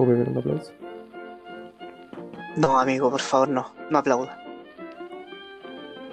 ¿Puedo 0.00 0.12
pegar 0.12 0.28
un 0.30 0.38
aplauso? 0.38 0.72
No, 2.56 2.80
amigo, 2.80 3.10
por 3.10 3.20
favor, 3.20 3.48
no. 3.50 3.70
No 3.90 3.98
aplauda. 3.98 4.38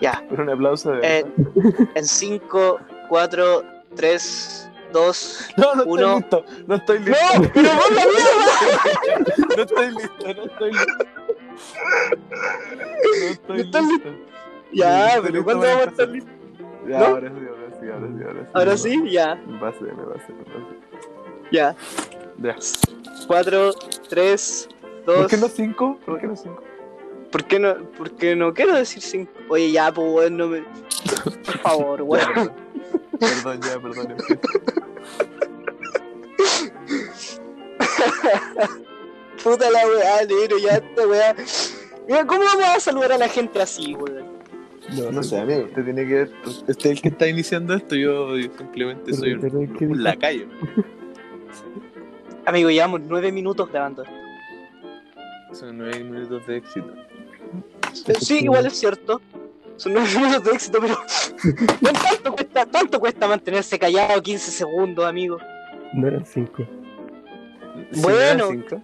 Ya. 0.02 0.21
Pero 0.29 0.44
un 0.44 0.50
aplauso 0.50 0.91
de. 0.91 1.20
Eh, 1.20 1.25
en 1.95 2.05
5, 2.05 2.80
4, 3.08 3.63
3, 3.95 4.71
2. 4.91 5.50
no, 5.58 5.76
no 5.76 5.84
uno. 5.86 6.18
estoy 6.18 6.34
listo. 6.34 6.45
No 6.68 6.76
estoy 6.76 7.00
listo. 7.00 7.16
¡No! 7.16 7.39
¡Pero 7.54 7.77
por 7.77 7.91
la 7.94 8.05
mierda! 8.05 9.26
No 9.58 9.63
estoy 9.63 9.91
listo, 9.91 10.34
no 10.35 10.44
estoy 10.44 10.72
listo. 10.72 10.94
No 13.16 13.26
estoy 13.30 13.58
No 13.58 13.63
estás 13.63 13.85
listo. 13.88 14.09
Ya, 14.73 15.08
Estoy 15.08 15.22
pero 15.22 15.34
listo 15.34 15.44
¿cuándo 15.45 15.66
vamos 15.66 15.88
a 15.88 15.90
estar 15.90 16.09
listos? 16.09 16.34
Ya, 16.90 16.99
¿No? 16.99 17.05
ahora 17.05 17.30
sí, 17.30 17.35
ahora 17.48 17.80
sí, 17.80 17.88
ahora 17.90 18.08
sí, 18.08 18.23
ahora 18.23 18.41
sí. 18.44 18.49
Ahora 18.54 18.77
sí, 18.77 19.12
ya. 19.12 19.35
Me 19.35 19.59
pasé, 19.59 19.84
me 19.84 20.04
pasé, 20.04 20.34
me 20.34 20.44
pasé. 20.44 20.88
Ya. 21.52 21.76
Ya. 22.41 22.55
4, 23.27 23.73
3, 24.09 24.70
2. 25.05 25.16
¿Por 25.18 25.28
qué 25.28 25.38
no 25.38 25.48
cinco? 25.48 26.00
¿Por 26.05 26.20
qué 26.20 26.28
no 26.28 26.36
cinco? 26.36 26.64
¿Por 27.32 27.44
qué 27.45 27.59
no? 27.59 27.76
Porque 27.98 28.36
no 28.36 28.54
quiero 28.54 28.73
decir 28.76 29.02
5. 29.02 29.32
Oye, 29.50 29.72
ya, 29.72 29.91
pues, 29.94 30.08
weón, 30.12 30.38
no 30.38 30.48
me. 30.48 30.64
Por 31.45 31.58
favor, 31.59 32.00
Ya, 32.00 32.04
weón. 32.04 32.34
perdón. 32.34 32.52
Perdón, 33.20 33.59
ya, 33.62 33.80
perdón. 33.80 34.12
empiezo. 34.12 34.38
Puta 39.44 39.70
la 39.70 39.88
weá, 39.88 40.26
negro, 40.26 40.58
ya 40.58 40.78
esta 40.78 41.08
weá. 41.08 41.36
Mira, 42.08 42.26
¿cómo 42.26 42.44
vamos 42.44 42.66
a 42.66 42.80
saludar 42.80 43.12
a 43.14 43.17
la 43.17 43.28
gente 43.28 43.62
así, 43.62 43.94
weón? 43.94 44.26
No 45.14 45.22
sé, 45.22 45.38
amigo. 45.40 45.66
Usted 45.66 45.84
tiene 45.84 46.08
que 46.08 46.14
ver. 46.14 46.31
Usted 46.45 46.70
es 46.78 46.86
el 46.86 47.02
que 47.02 47.09
está 47.09 47.28
iniciando 47.28 47.73
esto. 47.73 47.95
Yo, 47.95 48.38
yo 48.38 48.50
simplemente 48.58 49.14
soy 49.14 49.34
un, 49.34 49.42
Pero, 49.42 49.59
¿qué 49.78 49.86
un 49.86 50.04
lacayo. 50.04 50.48
Amigo, 52.48 52.70
llevamos 52.70 53.02
9 53.02 53.31
minutos 53.34 53.70
grabando. 53.70 54.03
Son 55.52 55.78
nueve 55.78 56.02
minutos 56.03 56.48
de 56.48 56.58
éxito. 56.58 56.94
Eh, 58.08 58.14
Sí, 58.22 58.39
igual 58.44 58.66
es 58.67 58.80
cierto. 58.80 59.22
Son 59.76 59.92
9 59.94 60.08
minutos 60.16 60.44
de 60.45 60.52
éxito, 60.52 60.80
pero. 60.81 60.98
weón, 61.81 61.95
¿Tanto 61.95 62.31
cuesta, 62.31 62.66
¿Tanto 62.66 63.00
cuesta 63.02 63.28
mantenerse 63.28 63.78
callado 63.78 64.22
15 64.22 64.50
segundos, 64.52 65.06
amigo? 65.06 65.38
No 65.94 66.08
eran 66.08 66.26
cinco. 66.26 66.64
¿Sí 67.92 68.02
Bueno. 68.02 68.48
cinco? 68.50 68.82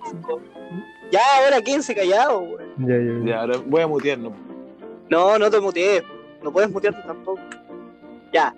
Ya, 1.09 1.21
ahora 1.45 1.61
15 1.61 1.95
callado, 1.95 2.39
weón. 2.41 2.73
Ya, 2.79 2.97
ya, 2.97 3.19
ya. 3.19 3.25
Ya, 3.25 3.39
ahora 3.41 3.57
voy 3.65 3.81
a 3.81 3.87
mutear, 3.87 4.17
¿no? 4.19 4.33
No, 5.09 5.39
no 5.39 5.49
te 5.49 5.59
mutees. 5.61 6.03
No 6.43 6.51
puedes 6.51 6.69
mutearte 6.69 7.01
tampoco. 7.07 7.39
Ya. 8.33 8.53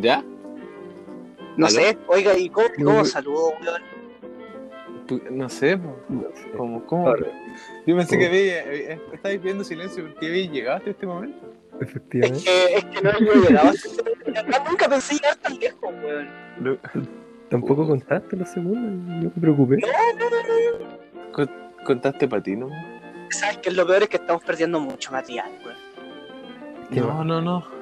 ¿Ya? 0.00 0.22
No 1.56 1.66
¿Aló? 1.66 1.76
sé. 1.76 1.98
Oiga, 2.06 2.36
¿y 2.38 2.48
cómo, 2.50 2.68
No, 2.78 2.84
cómo 2.84 2.98
no. 2.98 3.04
saludo, 3.04 3.52
weón? 3.60 3.82
No 5.30 5.48
sé. 5.48 5.76
No. 5.76 5.96
¿Cómo? 6.56 6.84
¿Cómo? 6.86 7.16
Yo 7.86 7.96
pensé 7.96 8.16
¿Cómo? 8.16 8.20
que 8.20 8.26
había, 8.26 8.72
eh, 8.72 9.00
estabais 9.12 9.42
viendo 9.42 9.64
silencio 9.64 10.04
porque 10.06 10.26
había 10.26 10.50
llegado 10.50 10.76
hasta 10.78 10.90
este 10.90 11.06
momento. 11.06 11.52
Es 11.80 11.88
efectivamente. 11.88 12.44
que, 12.44 12.74
es 12.76 12.84
que 12.84 13.02
no 13.02 13.10
he 13.10 13.48
llegado. 13.48 13.68
hasta- 13.70 14.64
Nunca 14.70 14.88
pensé 14.88 15.14
llegar 15.14 15.36
tan 15.36 15.58
lejos, 15.58 15.94
weón. 16.04 16.78
Tampoco 17.48 17.86
contaste 17.86 18.36
los 18.36 18.48
segundos, 18.50 18.82
no 18.92 19.22
me 19.34 19.40
preocupé. 19.40 19.78
con- 21.32 21.50
Contaste 21.84 22.28
para 22.28 22.42
ti, 22.42 22.54
¿no? 22.54 22.68
¿Sabes 23.30 23.58
qué 23.58 23.70
es 23.70 23.76
lo 23.76 23.86
peor? 23.86 24.02
Es 24.02 24.08
que 24.10 24.16
estamos 24.18 24.44
perdiendo 24.44 24.78
mucho 24.80 25.10
material, 25.12 25.50
weón. 25.64 25.78
¿Qué 26.92 27.00
No, 27.00 27.24
no, 27.24 27.40
no. 27.40 27.77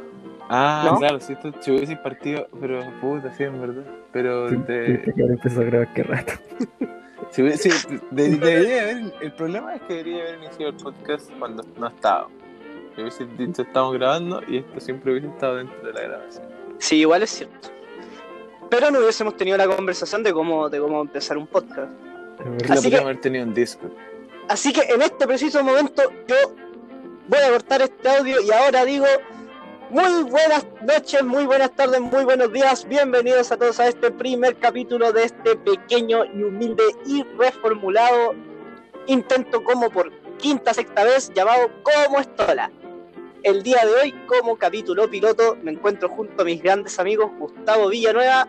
Ah, 0.49 0.83
¿No? 0.93 0.99
claro, 0.99 1.21
si 1.21 1.33
esto 1.33 1.53
si 1.61 1.71
hubiese 1.73 1.97
partido, 1.97 2.49
pero 2.61 2.81
puta, 3.01 3.33
sí, 3.35 3.43
en 3.45 3.61
verdad. 3.61 3.83
Pero 4.13 4.49
Sí, 4.49 4.57
de, 4.67 5.13
haber 5.15 5.31
empezado 5.33 5.63
a 5.63 5.65
grabar 5.65 5.93
qué 5.95 6.03
rato. 6.05 6.33
si 7.31 7.43
hubiese, 7.43 7.71
de- 8.13 8.29
debería 8.37 8.83
haber, 8.83 9.15
el 9.21 9.33
problema 9.33 9.75
es 9.75 9.83
que 9.83 9.95
debería 9.95 10.23
haber 10.23 10.35
iniciado 10.45 10.69
el 10.71 10.77
podcast 10.77 11.31
cuando 11.39 11.65
no 11.79 11.89
estaba. 11.89 12.29
Si 12.95 13.01
hubiese 13.03 13.27
dicho 13.37 13.63
estamos 13.63 13.95
grabando 13.95 14.41
y 14.47 14.59
esto 14.59 14.81
siempre 14.81 15.13
hubiese 15.13 15.29
estado 15.29 15.57
dentro 15.57 15.79
de 15.87 15.93
la 15.93 16.01
grabación. 16.03 16.45
Sí, 16.79 16.97
igual 17.01 17.23
es 17.25 17.31
cierto. 17.31 17.69
Pero 18.71 18.91
no 18.91 19.01
hubiésemos 19.01 19.37
tenido 19.37 19.57
la 19.59 19.67
conversación 19.67 20.23
de 20.23 20.33
cómo, 20.33 20.69
de 20.69 20.79
cómo 20.81 21.01
empezar 21.03 21.37
un 21.39 21.47
podcast. 21.47 21.91
Así 22.41 22.53
podríamos 22.67 22.85
que- 22.91 22.97
haber 22.99 23.21
tenido 23.21 23.45
en 23.45 23.55
Discord. 23.55 23.93
Así 24.49 24.73
que 24.73 24.83
en 24.83 25.03
este 25.03 25.27
preciso 25.27 25.63
momento 25.65 26.03
yo 26.29 26.37
voy 27.29 27.41
a 27.41 27.51
cortar 27.51 27.83
este 27.83 28.09
audio 28.09 28.41
y 28.41 28.51
ahora 28.53 28.85
digo 28.85 29.05
muy 29.91 30.23
buenas 30.25 30.67
noches, 30.83 31.23
muy 31.25 31.47
buenas 31.47 31.75
tardes, 31.75 32.01
muy 32.01 32.25
buenos 32.25 32.53
días. 32.53 32.87
Bienvenidos 32.89 33.53
a 33.53 33.57
todos 33.57 33.79
a 33.81 33.89
este 33.89 34.11
primer 34.11 34.57
capítulo 34.57 35.13
de 35.13 35.25
este 35.25 35.57
pequeño 35.57 36.25
y 36.25 36.43
humilde 36.43 36.83
y 37.07 37.23
reformulado 37.39 38.35
intento 39.07 39.63
como 39.63 39.91
por 39.91 40.11
quinta, 40.39 40.75
sexta 40.75 41.05
vez 41.05 41.33
llamado 41.35 41.71
Como 41.83 42.19
Estola. 42.19 42.71
El 43.43 43.63
día 43.63 43.79
de 43.85 43.93
hoy, 43.95 44.15
como 44.27 44.57
capítulo 44.57 45.09
piloto, 45.09 45.57
me 45.63 45.73
encuentro 45.73 46.09
junto 46.09 46.43
a 46.43 46.45
mis 46.45 46.63
grandes 46.63 46.99
amigos 46.99 47.31
Gustavo 47.39 47.89
Villanueva. 47.89 48.49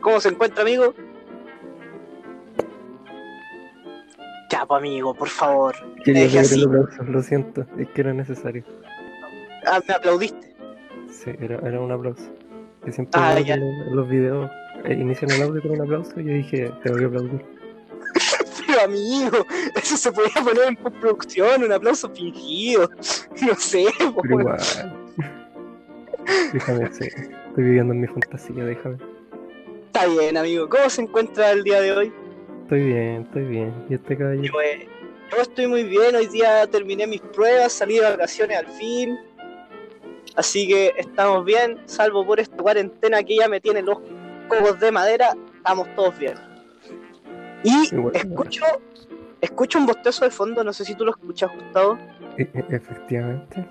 ¿Cómo 0.00 0.20
se 0.20 0.30
encuentra, 0.30 0.62
amigo? 0.62 0.94
Ya, 4.50 4.64
pues, 4.64 4.78
amigo, 4.78 5.14
por 5.14 5.28
favor. 5.28 5.74
Así. 6.38 6.64
aplauso, 6.64 7.02
lo 7.02 7.22
siento, 7.22 7.66
es 7.78 7.88
que 7.88 8.00
era 8.00 8.14
necesario. 8.14 8.64
Ah, 9.66 9.80
me 9.86 9.94
aplaudiste. 9.94 10.54
Sí, 11.10 11.30
era, 11.40 11.56
era 11.66 11.80
un 11.80 11.92
aplauso. 11.92 12.30
Que 12.84 12.92
siempre 12.92 13.20
Ah, 13.22 13.38
ya. 13.40 13.56
los, 13.56 14.08
videos 14.08 14.50
eh, 14.84 14.92
inician 14.94 15.30
el 15.30 15.42
audio 15.42 15.62
con 15.62 15.70
un 15.72 15.82
aplauso 15.82 16.20
y 16.20 16.24
yo 16.24 16.32
dije, 16.34 16.72
tengo 16.82 16.98
que 16.98 17.04
aplaudir. 17.06 17.44
Pero 18.66 18.80
amigo, 18.82 19.46
eso 19.76 19.96
se 19.96 20.12
podía 20.12 20.34
poner 20.42 20.64
en 20.68 20.76
postproducción, 20.76 21.64
un 21.64 21.72
aplauso 21.72 22.08
fingido. 22.10 22.88
No 23.46 23.54
sé, 23.56 23.86
Pero 23.98 24.12
weón. 24.36 24.40
igual. 24.40 24.58
déjame, 26.52 26.92
sí, 26.92 27.04
estoy 27.06 27.64
viviendo 27.64 27.92
en 27.94 28.00
mi 28.02 28.06
fantasía, 28.06 28.64
déjame. 28.64 28.96
Está 29.86 30.06
bien, 30.06 30.36
amigo. 30.36 30.68
¿Cómo 30.68 30.88
se 30.90 31.02
encuentra 31.02 31.50
el 31.52 31.62
día 31.64 31.80
de 31.80 31.92
hoy? 31.92 32.12
Estoy 32.62 32.82
bien, 32.84 33.22
estoy 33.22 33.44
bien. 33.44 33.74
Y 33.88 33.94
este 33.94 34.16
caballero, 34.16 34.44
Yo, 34.44 34.60
eh, 34.60 34.88
yo 35.30 35.42
estoy 35.42 35.66
muy 35.66 35.84
bien. 35.84 36.14
Hoy 36.16 36.26
día 36.28 36.66
terminé 36.68 37.06
mis 37.06 37.20
pruebas, 37.20 37.72
salí 37.72 37.94
de 37.96 38.02
vacaciones 38.02 38.58
al 38.58 38.66
fin. 38.68 39.16
Así 40.36 40.66
que 40.66 40.92
estamos 40.96 41.44
bien, 41.44 41.80
salvo 41.86 42.26
por 42.26 42.40
esta 42.40 42.56
cuarentena 42.56 43.22
que 43.22 43.36
ya 43.36 43.48
me 43.48 43.60
tiene 43.60 43.82
los 43.82 43.98
cocos 44.48 44.80
de 44.80 44.90
madera. 44.90 45.34
Estamos 45.56 45.86
todos 45.94 46.18
bien. 46.18 46.34
Y 47.62 47.88
escucho, 48.14 48.64
escucho 49.40 49.78
un 49.78 49.86
bostezo 49.86 50.24
de 50.24 50.30
fondo. 50.30 50.62
No 50.64 50.72
sé 50.72 50.84
si 50.84 50.94
tú 50.94 51.04
lo 51.04 51.12
escuchas, 51.12 51.50
Gustavo. 51.54 51.98
e- 52.36 52.42
e- 52.52 52.64
efectivamente. 52.76 53.64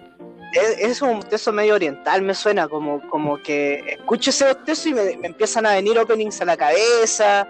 es, 0.53 0.79
es 0.79 1.01
un 1.01 1.17
bostezo 1.17 1.51
medio 1.51 1.75
oriental, 1.75 2.21
me 2.21 2.33
suena 2.33 2.67
como, 2.67 3.01
como 3.09 3.37
que 3.41 3.79
escucho 3.99 4.29
ese 4.29 4.45
bostezo 4.45 4.89
y 4.89 4.93
me, 4.93 5.17
me 5.17 5.27
empiezan 5.27 5.65
a 5.65 5.73
venir 5.73 5.97
openings 5.99 6.39
a 6.41 6.45
la 6.45 6.55
cabeza, 6.55 7.47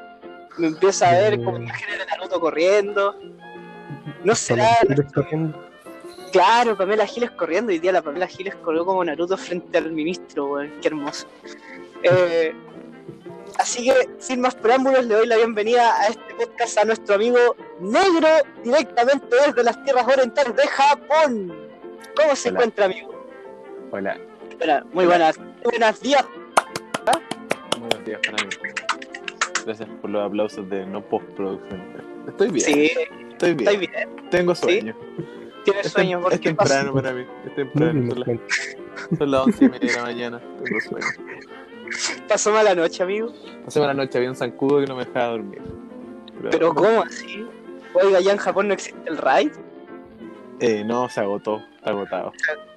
me 0.58 0.68
empieza 0.68 1.10
a 1.10 1.14
ver 1.14 1.38
como 1.44 1.60
Mm. 1.60 1.64
imágenes 1.64 2.00
de 2.00 2.06
Naruto 2.06 2.40
corriendo. 2.40 3.16
No 4.24 4.34
será, 4.36 4.70
nuestro-. 4.88 5.28
Claro, 6.34 6.76
Pamela 6.76 7.06
Giles 7.08 7.32
corriendo, 7.32 7.72
hoy 7.72 7.80
día 7.80 7.92
la 7.94 8.02
Pamela 8.02 8.28
Giles 8.28 8.56
corrió 8.56 8.86
como 8.86 9.04
Naruto 9.06 9.38
frente 9.38 9.78
al 9.78 9.92
ministro, 9.94 10.48
weón, 10.48 10.74
qué 10.82 10.90
hermoso. 10.90 11.28
Eh, 12.04 12.54
así 13.60 13.86
que, 13.86 13.94
sin 14.20 14.42
más 14.42 14.56
preámbulos, 14.56 15.06
le 15.06 15.14
doy 15.16 15.28
la 15.28 15.38
bienvenida 15.38 15.96
a 16.02 16.08
este 16.08 16.34
podcast 16.38 16.78
a 16.80 16.84
nuestro 16.86 17.16
amigo 17.16 17.56
Negro, 17.80 18.28
directamente 18.64 19.28
desde 19.46 19.64
las 19.64 19.82
tierras 19.86 20.06
orientales 20.08 20.56
de 20.56 20.68
Japón. 20.68 21.56
¿Cómo 22.18 22.36
se 22.36 22.50
Hola. 22.50 22.58
encuentra, 22.60 22.86
amigo? 22.86 23.14
Hola, 23.92 24.18
Espera, 24.50 24.84
muy 24.92 25.06
buenas, 25.06 25.40
buenas 25.64 26.02
días. 26.02 26.26
buenos 27.80 28.06
días 28.06 28.20
para 28.26 28.44
mí. 28.44 28.50
Gracias 29.66 29.90
por 30.02 30.10
los 30.10 30.26
aplausos 30.28 30.70
de 30.70 30.86
no 30.86 31.02
postproducción. 31.02 31.82
Estoy 32.28 32.50
bien, 32.50 32.66
Sí, 32.66 32.92
estoy 33.32 33.54
bien. 33.54 33.70
estáis 33.70 33.80
bien. 33.80 34.30
Tengo 34.30 34.56
sueño. 34.56 34.96
Tienes 35.64 35.86
Es, 35.88 35.92
sueño, 35.94 36.20
¿por 36.22 36.34
es 36.34 36.40
qué 36.40 36.54
pasa? 36.54 36.82
temprano 36.82 36.94
para 37.02 37.14
mí. 37.14 37.22
Es 37.46 37.50
No 37.50 37.56
temprano. 37.56 38.10
Son 38.10 38.20
las, 38.20 39.18
son 39.18 39.32
las 39.32 39.42
once 39.48 39.66
y 39.66 39.70
media 39.70 39.90
de 39.92 39.98
la 39.98 40.04
mañana. 40.04 40.42
Tengo 40.64 40.80
sueño. 40.82 41.08
Pasó 42.28 42.52
mala 42.52 42.76
noche, 42.76 43.04
amigo. 43.04 43.32
Hace 43.68 43.80
una 43.80 43.94
noche 43.94 44.18
había 44.18 44.30
un 44.30 44.36
zancudo 44.36 44.80
que 44.80 44.88
no 44.88 44.96
me 44.96 45.06
dejaba 45.06 45.28
dormir. 45.34 45.62
Pero 46.52 46.74
¿cómo 46.74 47.04
así? 47.04 47.46
Oiga, 47.94 48.20
ya 48.20 48.32
en 48.32 48.38
Japón 48.40 48.68
no 48.68 48.74
existe 48.74 49.00
el 49.10 49.18
raid. 49.18 49.52
Eh, 50.60 50.84
no, 50.84 51.08
se 51.10 51.20
agotó. 51.22 51.62
Está 51.78 51.92
agotado. 51.92 52.32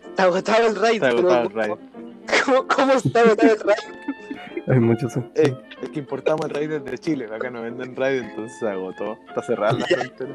Está 0.08 0.22
agotado 0.24 0.66
el 0.68 0.76
raid. 0.76 1.02
Está 1.02 1.08
pero 1.10 1.18
agotado 1.30 1.42
el 1.42 1.48
¿cómo- 1.52 1.60
raid. 1.62 2.42
¿Cómo, 2.44 2.66
cómo 2.68 2.92
está 2.92 3.20
agotado 3.20 3.52
el 3.54 3.60
raid? 3.60 4.68
Hay 4.68 4.80
muchos. 4.80 5.16
Eh, 5.36 5.54
es 5.82 5.88
que 5.90 5.98
importamos 6.00 6.44
el 6.46 6.50
raid 6.54 6.70
desde 6.70 6.98
Chile. 6.98 7.28
Acá 7.32 7.50
no 7.50 7.62
venden 7.62 7.94
raid, 7.96 8.22
entonces 8.22 8.58
se 8.58 8.68
agotó. 8.68 9.18
Está 9.28 9.42
cerrada 9.42 9.78
la 9.78 9.86
frontera. 9.86 10.34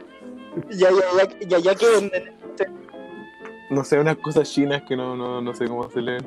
Ya, 0.70 0.90
ya, 0.90 0.98
ya, 1.40 1.48
ya, 1.48 1.58
ya 1.60 1.76
que 1.76 1.86
venden. 1.90 2.34
No 3.72 3.86
sé, 3.86 3.98
unas 3.98 4.18
cosas 4.18 4.52
chinas 4.52 4.84
que 4.84 4.98
no, 4.98 5.16
no, 5.16 5.42
no 5.42 5.56
sé 5.56 5.66
cómo 5.66 5.90
se 5.90 6.02
leen. 6.02 6.26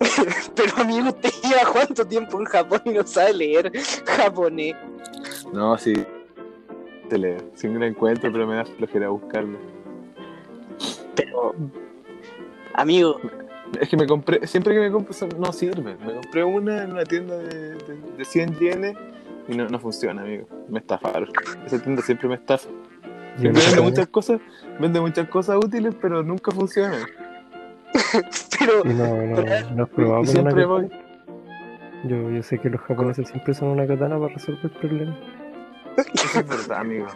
Pero 0.56 0.76
amigo, 0.78 1.08
usted 1.08 1.30
lleva 1.44 1.70
cuánto 1.70 2.06
tiempo 2.06 2.40
en 2.40 2.46
Japón 2.46 2.80
y 2.86 2.90
no 2.92 3.06
sabe 3.06 3.34
leer 3.34 3.72
japonés. 4.06 4.74
No, 5.52 5.76
sí. 5.76 5.92
Te 7.10 7.18
leo. 7.18 7.36
Sí 7.54 7.68
me 7.68 7.78
la 7.78 7.86
encuentro, 7.86 8.32
pero 8.32 8.46
me 8.46 8.56
da 8.56 8.64
flojera 8.64 9.10
buscarla. 9.10 9.58
Pero, 11.14 11.54
amigo, 12.74 13.20
Es 13.78 13.88
que 13.88 13.96
me 13.96 14.06
compré, 14.06 14.46
siempre 14.46 14.74
que 14.74 14.80
me 14.80 14.90
compro, 14.90 15.14
no 15.38 15.52
sirve. 15.52 15.96
Me 15.96 16.14
compré 16.14 16.42
una 16.42 16.84
en 16.84 16.92
una 16.92 17.04
tienda 17.04 17.36
de, 17.36 17.74
de, 17.74 17.96
de 18.16 18.24
100 18.24 18.58
yenes 18.58 18.96
y 19.46 19.56
no, 19.56 19.68
no 19.68 19.78
funciona, 19.78 20.22
amigo. 20.22 20.48
Me 20.68 20.78
estafaron. 20.78 21.30
Esa 21.66 21.82
tienda 21.82 22.02
siempre 22.02 22.28
me 22.28 22.36
estafa. 22.36 22.68
Vende 23.38 23.80
muchas 23.82 24.06
cosas, 24.08 24.40
vende 24.80 25.00
muchas 25.00 25.28
cosas 25.28 25.56
útiles, 25.56 25.94
pero 26.00 26.22
nunca 26.22 26.50
funcionan. 26.50 27.00
pero, 28.58 28.82
y 28.84 28.94
no, 28.94 29.06
no, 29.06 29.70
no 29.74 29.82
has 29.84 29.90
probado 29.90 30.24
Y 30.24 30.38
una 30.38 30.66
voy. 30.66 30.90
Yo, 32.04 32.30
yo 32.30 32.42
sé 32.42 32.58
que 32.58 32.70
los 32.70 32.80
japoneses 32.82 33.28
siempre 33.28 33.54
son 33.54 33.68
una 33.68 33.86
katana 33.86 34.18
para 34.18 34.34
resolver 34.34 34.70
problemas. 34.72 35.16
Eso 35.96 36.40
es 36.40 36.48
verdad, 36.48 36.80
amigo. 36.80 37.06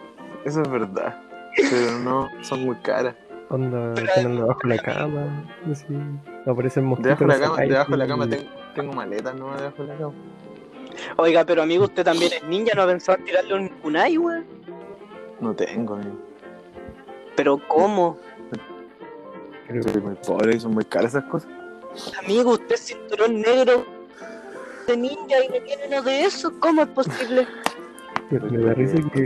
Eso 0.44 0.62
es 0.62 0.70
verdad. 0.70 1.17
Pero 1.56 1.99
no, 1.99 2.28
son 2.43 2.64
muy 2.64 2.76
caras. 2.76 3.14
Onda, 3.50 3.94
tienen 4.14 4.37
debajo 4.37 4.61
de 4.62 4.76
la 4.76 4.82
cama, 4.82 5.44
así, 5.70 5.87
aparecen 6.46 6.84
mosquitos. 6.84 7.19
Debajo 7.19 7.32
de 7.32 7.38
la 7.38 7.46
cama, 7.46 7.62
debajo 7.62 7.90
de 7.90 7.96
la 7.96 8.06
cama 8.06 8.28
tengo, 8.28 8.44
tengo 8.76 8.93
maletas 8.93 9.34
no 9.34 9.56
debajo 9.56 9.82
de 9.82 9.88
la 9.88 9.99
cama. 9.99 10.14
oiga, 11.17 11.44
pero 11.44 11.62
amigo, 11.62 11.84
usted 11.84 12.05
también 12.05 12.32
es 12.32 12.44
ninja, 12.44 12.75
¿no 12.76 12.82
ha 12.82 12.87
pensado 12.87 13.19
en 13.19 13.25
tirarle 13.25 13.55
un 13.55 13.69
kunai, 13.69 14.17
weón? 14.19 14.60
No 15.41 15.55
tengo, 15.55 15.95
amigo. 15.95 16.17
Pero, 17.37 17.59
¿cómo? 17.69 18.19
Creo- 19.67 19.83
Soy 19.83 20.01
muy 20.03 20.15
pobre 20.17 20.57
y 20.57 20.61
son 20.61 20.75
muy 20.75 20.85
caras 20.85 21.15
esas 21.15 21.25
cosas. 21.25 21.49
Amigo, 22.23 22.53
usted 22.53 22.75
es 22.75 22.81
cinturón 22.81 23.41
negro 23.41 23.85
de 24.87 24.97
ninja 24.97 25.45
y 25.45 25.49
no 25.49 25.65
tiene 25.65 25.83
uno 25.89 26.03
de 26.03 26.25
esos, 26.25 26.53
¿cómo 26.61 26.83
es 26.83 26.89
posible? 26.89 27.47
Me, 28.31 28.39
me 28.39 28.59
da 28.65 28.75
risa 28.75 28.95
que, 29.13 29.25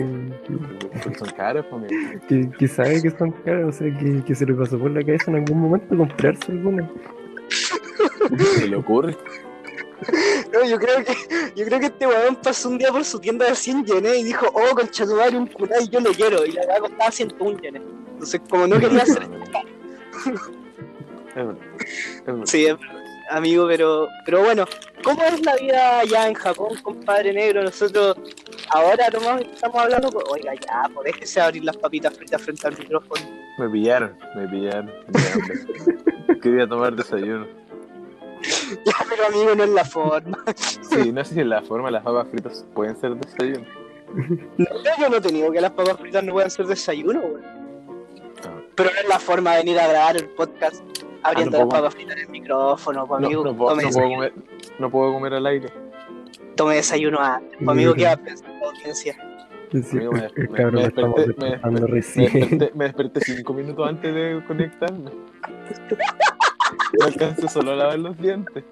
son 1.19 1.29
caras, 1.37 1.67
pues, 1.69 1.83
que, 2.27 2.51
que 2.59 2.69
sabe 2.69 3.03
que 3.03 3.11
son 3.11 3.33
caras, 3.33 3.65
o 3.69 3.73
sea, 3.73 3.99
que, 3.99 4.23
que 4.25 4.35
se 4.35 4.47
le 4.47 4.55
pasó 4.55 4.79
por 4.79 4.91
la 4.93 5.01
cabeza 5.05 5.31
en 5.31 5.37
algún 5.37 5.61
momento 5.61 5.95
comprarse 5.95 6.51
alguna. 6.53 6.91
Se 8.57 8.67
le 8.67 8.77
ocurre. 8.77 9.15
No, 10.53 10.65
yo 10.65 10.79
creo 10.79 11.05
que, 11.05 11.15
yo 11.57 11.65
creo 11.65 11.81
que 11.81 11.87
este 11.87 12.07
weón 12.07 12.37
pasó 12.37 12.69
un 12.69 12.79
día 12.79 12.91
por 12.91 13.05
su 13.05 13.19
tienda 13.19 13.47
de 13.47 13.55
100 13.55 13.85
yenes 13.87 14.19
y 14.19 14.25
dijo, 14.25 14.47
oh, 14.53 14.75
concha 14.75 15.05
tu 15.05 15.17
madre, 15.17 15.37
un 15.37 15.47
kunai, 15.47 15.89
yo 15.89 16.01
lo 16.01 16.13
quiero. 16.13 16.45
Y 16.45 16.53
la 16.53 16.63
verdad 16.63 16.79
costaba 16.81 17.11
101 17.11 17.59
yenes. 17.61 17.83
Entonces, 18.13 18.41
como 18.49 18.67
no 18.67 18.79
quería 18.79 19.03
hacer. 19.03 19.29
Sí, 22.45 22.67
amigo, 23.31 23.67
pero, 23.67 24.09
pero 24.25 24.43
bueno, 24.43 24.65
¿cómo 25.03 25.23
es 25.25 25.45
la 25.45 25.57
vida 25.57 26.01
allá 26.01 26.29
en 26.29 26.35
Japón, 26.35 26.77
compadre 26.83 27.33
negro? 27.33 27.63
Nosotros 27.63 28.17
ahora 28.71 29.09
nomás 29.13 29.43
estamos 29.43 29.77
hablando, 29.83 30.11
pues, 30.11 30.25
oiga, 30.31 30.55
ya, 30.55 30.89
pues 30.93 31.13
déjese 31.13 31.41
abrir 31.41 31.65
las 31.65 31.77
papitas 31.77 32.17
fritas 32.17 32.43
frente 32.43 32.67
al 32.67 32.79
micrófono. 32.79 33.23
Me 33.59 33.69
pillaron, 33.69 34.17
me 34.35 34.49
pillaron. 34.49 34.93
tenía 35.13 35.33
hambre. 35.33 36.41
Quería 36.43 36.67
tomar 36.67 36.95
desayuno. 36.95 37.47
Ya, 38.85 38.93
pero 39.09 39.27
amigo, 39.27 39.55
no 39.55 39.65
es 39.65 39.71
la 39.71 39.85
forma. 39.85 40.39
Sí, 40.57 41.13
no 41.13 41.25
sé 41.25 41.35
si 41.35 41.41
en 41.41 41.49
la 41.51 41.63
forma 41.63 41.91
las 41.91 42.03
papas 42.03 42.29
fritas 42.29 42.67
pueden 42.75 42.97
ser 42.97 43.15
desayuno. 43.17 43.67
No, 44.59 44.67
yo 45.01 45.09
no 45.09 45.17
he 45.17 45.21
tenido 45.21 45.51
que 45.51 45.61
las 45.61 45.71
papas 45.73 45.97
fritas 45.99 46.23
no 46.25 46.33
puedan 46.33 46.51
ser 46.51 46.67
desayuno, 46.67 47.21
weón. 47.21 47.43
Ah. 48.45 48.61
Pero 48.75 48.91
no 48.93 49.01
es 49.01 49.09
la 49.09 49.19
forma 49.19 49.53
de 49.53 49.59
venir 49.59 49.79
a 49.81 49.89
grabar 49.89 50.17
el 50.17 50.29
podcast 50.31 50.83
abriendo 51.23 51.57
Ah, 51.57 51.61
no 51.61 51.67
las 51.71 51.75
papas 51.81 51.95
fritas 51.95 52.17
en 52.17 52.23
el 52.23 52.29
micrófono, 52.29 53.07
pues, 53.07 53.21
No, 53.21 53.27
amigo. 53.27 53.45
no 53.45 53.57
puedo, 53.57 53.71
tome, 53.71 53.83
no 53.85 53.89
puedo 53.91 54.03
desayuno, 54.03 54.15
comer, 54.17 54.33
no 54.79 54.91
puedo 54.91 55.13
comer 55.15 55.35
al 55.35 55.47
aire. 55.47 55.69
tome 56.57 56.75
desayuno 56.77 57.19
antes. 57.21 57.59
Pues, 57.59 57.69
amigo, 57.69 57.95
¿qué 57.95 58.05
va 58.05 58.13
a 58.13 58.17
pensar 58.17 58.51
la 58.51 58.67
audiencia? 58.69 59.17
Sí, 59.73 59.83
sí, 59.83 59.97
Amigo, 59.97 60.13
me- 60.13 60.19
el 60.27 60.33
me- 60.51 60.57
cabrón 60.57 60.75
me 60.75 60.81
lo 60.83 60.87
estamos 60.87 61.17
desperté- 61.17 61.37
me 61.39 61.45
despertando 61.51 61.81
Me 61.81 61.87
recién. 61.89 62.33
desperté, 62.33 62.71
me 62.77 62.85
desperté 62.85 63.21
cinco 63.23 63.55
minutos 63.55 63.89
antes 63.89 64.15
de 64.15 64.43
conectarme. 64.47 65.11
No 66.99 67.07
alcancé 67.07 67.49
solo 67.49 67.73
a 67.73 67.77
lavar 67.77 67.99
los 67.99 68.19
dientes. 68.19 68.65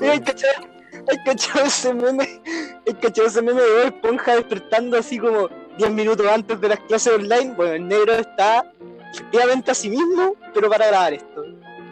Hay 0.00 0.20
cachado, 0.20 0.68
hay 1.08 1.24
cachado 1.24 1.66
ese 1.66 1.92
meme, 1.92 2.40
hay 2.86 2.94
cachado 2.94 3.28
ese 3.28 3.42
meme 3.42 3.60
de 3.60 3.68
Bob 3.68 3.86
Esponja 3.86 4.36
despertando 4.36 4.96
así 4.96 5.18
como 5.18 5.48
10 5.76 5.90
minutos 5.90 6.26
antes 6.26 6.60
de 6.60 6.68
las 6.68 6.80
clases 6.80 7.14
online. 7.14 7.54
Bueno, 7.54 7.72
el 7.74 7.88
negro 7.88 8.14
está 8.14 8.72
efectivamente 9.12 9.70
a 9.70 9.74
sí 9.74 9.90
mismo, 9.90 10.34
pero 10.54 10.70
para 10.70 10.86
grabar 10.86 11.14
esto. 11.14 11.42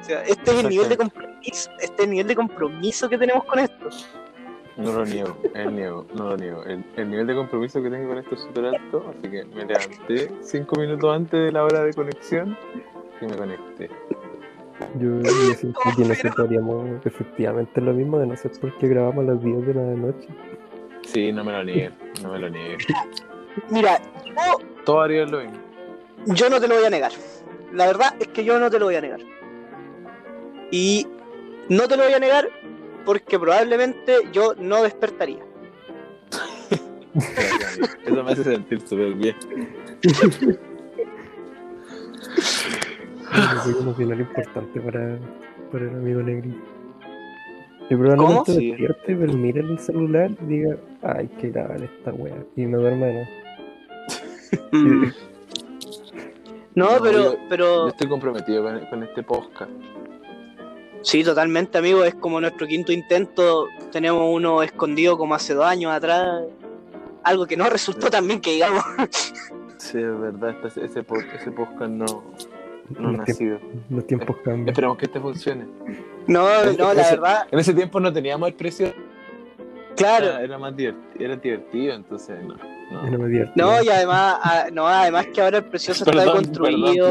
O 0.00 0.04
sea, 0.04 0.22
este 0.22 0.50
es 0.50 0.58
el 0.58 0.68
nivel 0.68 0.88
de 0.88 0.96
compromiso, 0.96 1.70
este 1.80 1.94
es 1.96 2.04
el 2.04 2.10
nivel 2.10 2.26
de 2.28 2.36
compromiso 2.36 3.08
que 3.08 3.18
tenemos 3.18 3.44
con 3.44 3.58
esto. 3.58 3.88
No 4.76 4.92
lo 4.92 5.04
niego, 5.04 5.36
el 5.54 5.76
niego, 5.76 6.04
no 6.14 6.30
lo 6.30 6.36
niego. 6.36 6.64
El, 6.64 6.84
el 6.96 7.10
nivel 7.10 7.26
de 7.28 7.34
compromiso 7.36 7.80
que 7.82 7.90
tengo 7.90 8.08
con 8.08 8.18
esto 8.18 8.34
es 8.34 8.40
súper 8.40 8.66
alto, 8.66 9.04
así 9.08 9.30
que 9.30 9.44
me 9.44 9.64
levanté 9.64 10.30
cinco 10.42 10.80
minutos 10.80 11.14
antes 11.14 11.40
de 11.44 11.52
la 11.52 11.62
hora 11.64 11.84
de 11.84 11.92
conexión 11.92 12.56
y 13.20 13.26
me 13.26 13.36
conecté. 13.36 13.88
Yo, 14.98 15.20
yo 15.20 15.54
siento 15.56 15.80
que 15.96 16.04
nosotros 16.04 16.46
haríamos 16.48 17.06
efectivamente 17.06 17.80
lo 17.80 17.92
mismo, 17.92 18.18
de 18.18 18.26
no 18.26 18.36
ser 18.36 18.50
porque 18.60 18.88
grabamos 18.88 19.24
a 19.28 19.32
las 19.32 19.42
10 19.42 19.66
de 19.66 19.74
la 19.74 19.82
noche. 19.82 20.28
Sí, 21.02 21.30
no 21.32 21.44
me 21.44 21.52
lo 21.52 21.62
nieguen, 21.64 21.92
no 22.22 22.32
me 22.32 22.38
lo 22.40 22.48
nieguen. 22.48 22.78
Mira, 23.70 24.00
yo, 24.26 24.58
Todos 24.84 25.04
harían 25.04 25.30
lo 25.30 25.38
mismo. 25.40 25.58
yo 26.26 26.50
no 26.50 26.60
te 26.60 26.66
lo 26.66 26.74
voy 26.74 26.84
a 26.84 26.90
negar. 26.90 27.12
La 27.72 27.86
verdad 27.86 28.14
es 28.18 28.26
que 28.28 28.44
yo 28.44 28.58
no 28.58 28.70
te 28.70 28.78
lo 28.80 28.86
voy 28.86 28.96
a 28.96 29.00
negar. 29.00 29.20
Y 30.72 31.06
no 31.68 31.86
te 31.86 31.96
lo 31.96 32.04
voy 32.04 32.12
a 32.14 32.18
negar 32.18 32.48
porque 33.04 33.38
probablemente 33.38 34.14
yo 34.32 34.54
no 34.58 34.82
despertaría. 34.82 35.40
Eso 38.04 38.24
me 38.24 38.32
hace 38.32 38.44
sentir 38.44 38.80
súper 38.86 39.14
bien. 39.14 39.36
Es 43.66 43.66
un 43.80 43.94
final 43.94 44.20
importante 44.20 44.80
para, 44.80 45.18
para 45.72 45.84
el 45.84 45.90
amigo 45.90 46.22
negrito. 46.22 46.58
Y 47.90 47.94
probablemente 47.96 48.34
¿Cómo? 48.34 48.44
Sí. 48.46 48.68
despierte, 48.70 49.16
pero 49.16 49.32
mire 49.34 49.60
el 49.60 49.78
celular 49.78 50.30
y 50.42 50.44
diga, 50.46 50.76
ay, 51.02 51.28
que 51.40 51.50
grabar 51.50 51.82
esta 51.82 52.12
wea. 52.12 52.36
Y 52.56 52.64
me 52.66 52.78
duerme 52.78 53.06
de 53.06 53.12
nuevo. 53.12 53.28
Mm. 54.72 55.04
No, 56.76 56.96
No, 56.96 57.02
pero, 57.04 57.18
yo- 57.22 57.36
pero 57.48 57.64
Yo 57.84 57.88
estoy 57.90 58.08
comprometido 58.08 58.64
con, 58.64 58.80
con 58.86 59.02
este 59.04 59.22
podcast. 59.22 59.70
Sí, 61.04 61.22
totalmente, 61.22 61.78
amigo. 61.78 62.02
Es 62.02 62.14
como 62.16 62.40
nuestro 62.40 62.66
quinto 62.66 62.90
intento. 62.90 63.68
Tenemos 63.92 64.22
uno 64.28 64.60
escondido 64.64 65.16
como 65.16 65.36
hace 65.36 65.54
dos 65.54 65.64
años 65.66 65.92
atrás. 65.92 66.42
Algo 67.22 67.46
que 67.46 67.56
no 67.56 67.70
resultó 67.70 68.10
tan 68.10 68.26
bien 68.26 68.40
que 68.40 68.52
digamos. 68.54 68.82
Sí, 69.76 69.98
es 69.98 70.18
verdad, 70.18 70.56
este- 70.64 70.86
ese, 70.86 71.00
ese 71.34 71.52
podcast 71.52 71.90
no, 71.90 72.06
no 72.06 73.08
ha 73.08 73.12
Los, 73.12 73.24
tiempos, 73.26 73.28
nacido. 73.28 73.58
los 73.90 74.06
tiempos 74.06 74.36
cambian. 74.42 74.68
Esperemos 74.70 74.96
que 74.96 75.04
este 75.04 75.20
funcione. 75.20 75.66
No, 76.26 76.48
no, 76.78 76.94
la 76.94 77.02
Ese- 77.02 77.10
verdad, 77.16 77.46
En 77.50 77.58
ese 77.58 77.74
tiempo 77.74 78.00
no 78.00 78.10
teníamos 78.10 78.48
el 78.48 78.54
precio. 78.54 78.94
claro. 79.94 80.24
Era, 80.26 80.42
era 80.42 80.58
más 80.58 80.74
divertido, 80.74 81.22
era 81.22 81.36
divertido, 81.36 81.94
entonces 81.94 82.42
no. 82.44 82.54
No. 83.02 83.06
Y 83.06 83.10
no 83.10 83.18
me 83.18 83.26
divierto. 83.26 83.52
No, 83.56 83.82
y 83.82 83.88
además, 83.88 84.38
a- 84.42 84.66
no, 84.72 84.86
además 84.88 85.26
que 85.34 85.40
ahora 85.40 85.58
el 85.58 85.64
precioso 85.64 86.04
está 86.04 86.12
Perdón, 86.12 86.34
construido. 86.44 87.08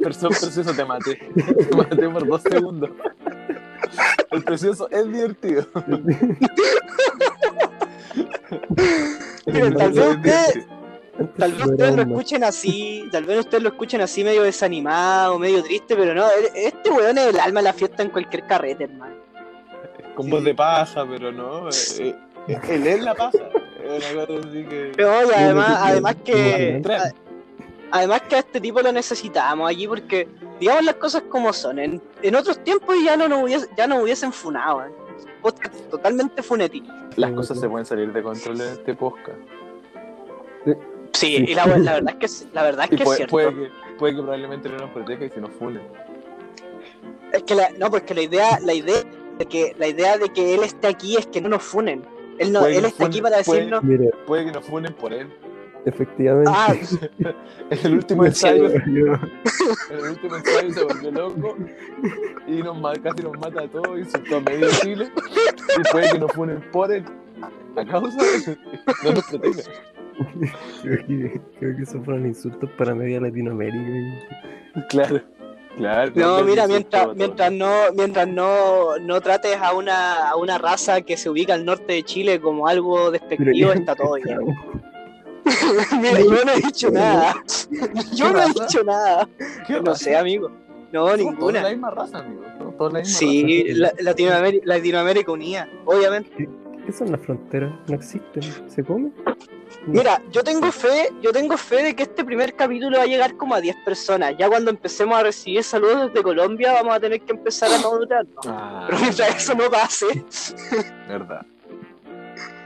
Precioso, 0.00 0.28
precioso, 0.46 0.72
te 0.74 0.84
maté. 0.84 1.14
Te 1.16 1.76
maté 1.76 2.08
por 2.08 2.26
dos 2.26 2.42
segundos. 2.42 2.90
El 4.30 4.42
precioso 4.44 4.88
es 4.90 5.06
divertido. 5.12 5.66
Tal 9.44 9.92
vez 9.92 9.96
Es 9.96 10.06
ustedes, 10.16 10.66
tal 11.38 11.52
vez 11.52 11.66
ustedes 11.66 11.96
lo 11.96 12.02
escuchen 12.02 12.44
así, 12.44 13.08
tal 13.12 13.24
vez 13.24 13.38
ustedes 13.40 13.62
lo 13.62 13.68
escuchen 13.70 14.00
así 14.00 14.24
medio 14.24 14.42
desanimado, 14.42 15.38
medio 15.38 15.62
triste, 15.62 15.94
pero 15.96 16.14
no, 16.14 16.24
este 16.54 16.90
weón 16.90 17.18
es 17.18 17.26
el 17.28 17.40
alma 17.40 17.60
de 17.60 17.64
la 17.64 17.72
fiesta 17.72 18.02
en 18.02 18.10
cualquier 18.10 18.46
carrete, 18.46 18.84
hermano. 18.84 19.16
Con 20.14 20.30
voz 20.30 20.44
de 20.44 20.54
paja, 20.54 21.04
pero 21.08 21.32
no. 21.32 21.68
eh, 21.68 22.14
eh, 22.48 22.58
él 22.70 22.86
es 22.86 23.02
la 23.02 23.14
paja. 23.14 23.38
Que. 23.84 24.92
No, 24.98 25.22
y 25.30 25.34
además, 25.34 25.78
además 25.80 26.16
que. 26.24 26.82
Además 27.90 28.22
que 28.22 28.36
a 28.36 28.38
este 28.40 28.60
tipo 28.60 28.82
lo 28.82 28.90
necesitamos 28.90 29.68
allí 29.68 29.86
porque, 29.86 30.26
digamos 30.58 30.84
las 30.84 30.96
cosas 30.96 31.22
como 31.28 31.52
son, 31.52 31.78
en, 31.78 32.02
en 32.22 32.34
otros 32.34 32.58
tiempos 32.64 32.96
ya 33.04 33.16
no 33.16 33.28
nos 33.28 33.44
hubiese- 33.44 33.68
ya 33.76 33.86
nos 33.86 34.02
hubiesen 34.02 34.32
funado, 34.32 34.84
¿eh? 34.84 34.90
Podcast 35.40 35.74
totalmente 35.90 36.42
funético. 36.42 36.92
Las 37.16 37.30
cosas 37.32 37.60
se 37.60 37.68
pueden 37.68 37.86
salir 37.86 38.12
de 38.12 38.20
control 38.22 38.60
en 38.60 38.68
este 38.72 38.94
podcast. 38.94 39.38
Sí, 41.12 41.36
y 41.46 41.54
la, 41.54 41.66
la 41.66 41.92
verdad 41.94 42.08
es 42.14 42.16
que 42.16 42.26
es- 42.26 42.46
la 42.52 42.62
verdad 42.64 42.84
es 42.86 42.90
que 42.90 42.96
es 42.96 43.02
puede, 43.04 43.16
cierto. 43.18 43.30
puede 43.30 43.54
que, 43.54 43.70
puede 43.98 44.14
que 44.16 44.22
probablemente 44.22 44.68
no 44.70 44.76
nos 44.78 44.90
proteja 44.90 45.24
y 45.26 45.30
si 45.30 45.40
nos 45.40 45.50
funen. 45.52 45.82
Es 47.32 47.42
que 47.44 47.54
la, 47.54 47.70
no, 47.78 47.90
porque 47.90 48.14
la 48.14 48.22
idea, 48.22 48.58
la 48.60 48.74
idea 48.74 49.02
de 49.38 49.46
que 49.46 49.76
la 49.78 49.86
idea 49.86 50.18
de 50.18 50.30
que 50.30 50.54
él 50.54 50.64
esté 50.64 50.88
aquí 50.88 51.16
es 51.16 51.26
que 51.26 51.40
no 51.40 51.48
nos 51.48 51.62
funen. 51.62 52.04
Él 52.38 52.52
no, 52.52 52.60
Puede 52.60 52.72
que 52.72 52.76
él 52.78 52.82
nos 52.84 52.92
está 52.92 53.06
aquí 53.06 53.20
para 53.22 53.42
puede- 53.42 53.60
decirnos, 53.66 54.10
Puede 54.26 54.44
que 54.46 54.52
nos 54.52 54.64
funen 54.64 54.94
por 54.94 55.12
él. 55.12 55.28
Efectivamente. 55.86 56.50
Ah, 56.54 56.74
En 57.70 57.78
el 57.86 57.94
último 57.94 58.24
ensayo, 58.24 58.70
en 58.70 58.82
el 59.90 60.04
último 60.10 60.36
ensayo 60.36 60.72
se 60.72 60.82
volvió 60.84 61.10
loco 61.10 61.56
y 62.46 62.62
nos, 62.62 62.98
casi 63.00 63.22
nos 63.22 63.38
mata 63.38 63.62
a 63.64 63.68
todos, 63.68 63.98
insultó 63.98 64.36
a 64.36 64.40
medio 64.40 64.66
Chile 64.80 65.10
y 65.78 65.92
puede 65.92 66.12
que 66.12 66.18
nos 66.18 66.32
funen 66.32 66.60
por 66.72 66.90
él 66.90 67.04
a 67.76 67.84
causa 67.84 68.16
de 68.16 68.28
eso. 68.36 68.56
No 69.04 69.12
nos 69.12 69.24
proteja. 69.28 69.70
Creo 70.82 71.06
que, 71.06 71.40
creo 71.58 71.76
que 71.76 71.82
esos 71.82 72.02
fueron 72.04 72.26
insultos 72.26 72.70
para 72.78 72.94
media 72.94 73.20
Latinoamérica. 73.20 73.76
y- 73.90 74.82
Claro, 74.88 75.20
claro. 75.76 76.12
No, 76.14 76.42
mira, 76.44 76.66
mientras, 76.66 77.14
mientras 77.16 77.52
no, 77.52 77.70
mientras 77.96 78.26
no, 78.28 78.98
no 78.98 79.20
trates 79.20 79.56
a 79.56 79.72
una, 79.74 80.28
a 80.30 80.36
una 80.36 80.58
raza 80.58 81.00
que 81.02 81.16
se 81.16 81.28
ubica 81.30 81.54
al 81.54 81.64
norte 81.64 81.92
de 81.94 82.02
Chile 82.02 82.40
como 82.40 82.66
algo 82.68 83.10
despectivo, 83.10 83.72
está 83.72 83.94
todo 83.94 84.14
bien. 84.14 84.38
Mira, 86.00 86.20
yo 86.20 86.44
no 86.44 86.52
he 86.52 86.60
dicho 86.60 86.90
nada. 86.90 87.34
Yo 88.14 88.32
no 88.32 88.40
he 88.42 88.46
dicho 88.46 88.82
nada. 88.82 89.28
¿Qué 89.66 89.80
No 89.80 89.94
sé, 89.94 90.16
amigo. 90.16 90.50
No, 90.90 91.08
Somos 91.08 91.18
ninguna. 91.18 91.62
la 91.62 91.70
misma 91.70 91.90
raza, 91.90 92.18
amigo. 92.20 92.42
Todos 92.78 92.92
la 92.94 92.98
misma 93.00 93.18
Sí, 93.18 93.64
raza. 93.68 93.78
la- 93.96 94.02
Latinoamérica, 94.02 94.66
Latinoamérica 94.66 95.32
unida, 95.32 95.68
obviamente. 95.84 96.48
¿Qué 96.86 96.92
son 96.92 97.10
las 97.12 97.20
fronteras? 97.20 97.72
¿No 97.88 97.94
existen? 97.96 98.42
¿Se 98.68 98.82
comen? 98.84 99.12
Mira, 99.86 100.20
yo 100.30 100.42
tengo 100.42 100.70
fe, 100.72 101.10
yo 101.20 101.30
tengo 101.32 101.56
fe 101.56 101.82
de 101.82 101.96
que 101.96 102.04
este 102.04 102.24
primer 102.24 102.54
capítulo 102.54 102.96
va 102.98 103.02
a 103.04 103.06
llegar 103.06 103.36
como 103.36 103.54
a 103.54 103.60
10 103.60 103.76
personas. 103.84 104.34
Ya 104.38 104.48
cuando 104.48 104.70
empecemos 104.70 105.16
a 105.18 105.22
recibir 105.22 105.62
saludos 105.62 106.06
desde 106.08 106.22
Colombia 106.22 106.72
vamos 106.72 106.94
a 106.96 107.00
tener 107.00 107.20
que 107.20 107.32
empezar 107.32 107.70
a 107.72 107.78
moderarnos. 107.78 108.46
Ah, 108.46 108.84
Pero 108.86 108.98
mientras 109.00 109.36
eso 109.36 109.54
no 109.54 109.70
pase, 109.70 110.24
verdad. 111.08 111.44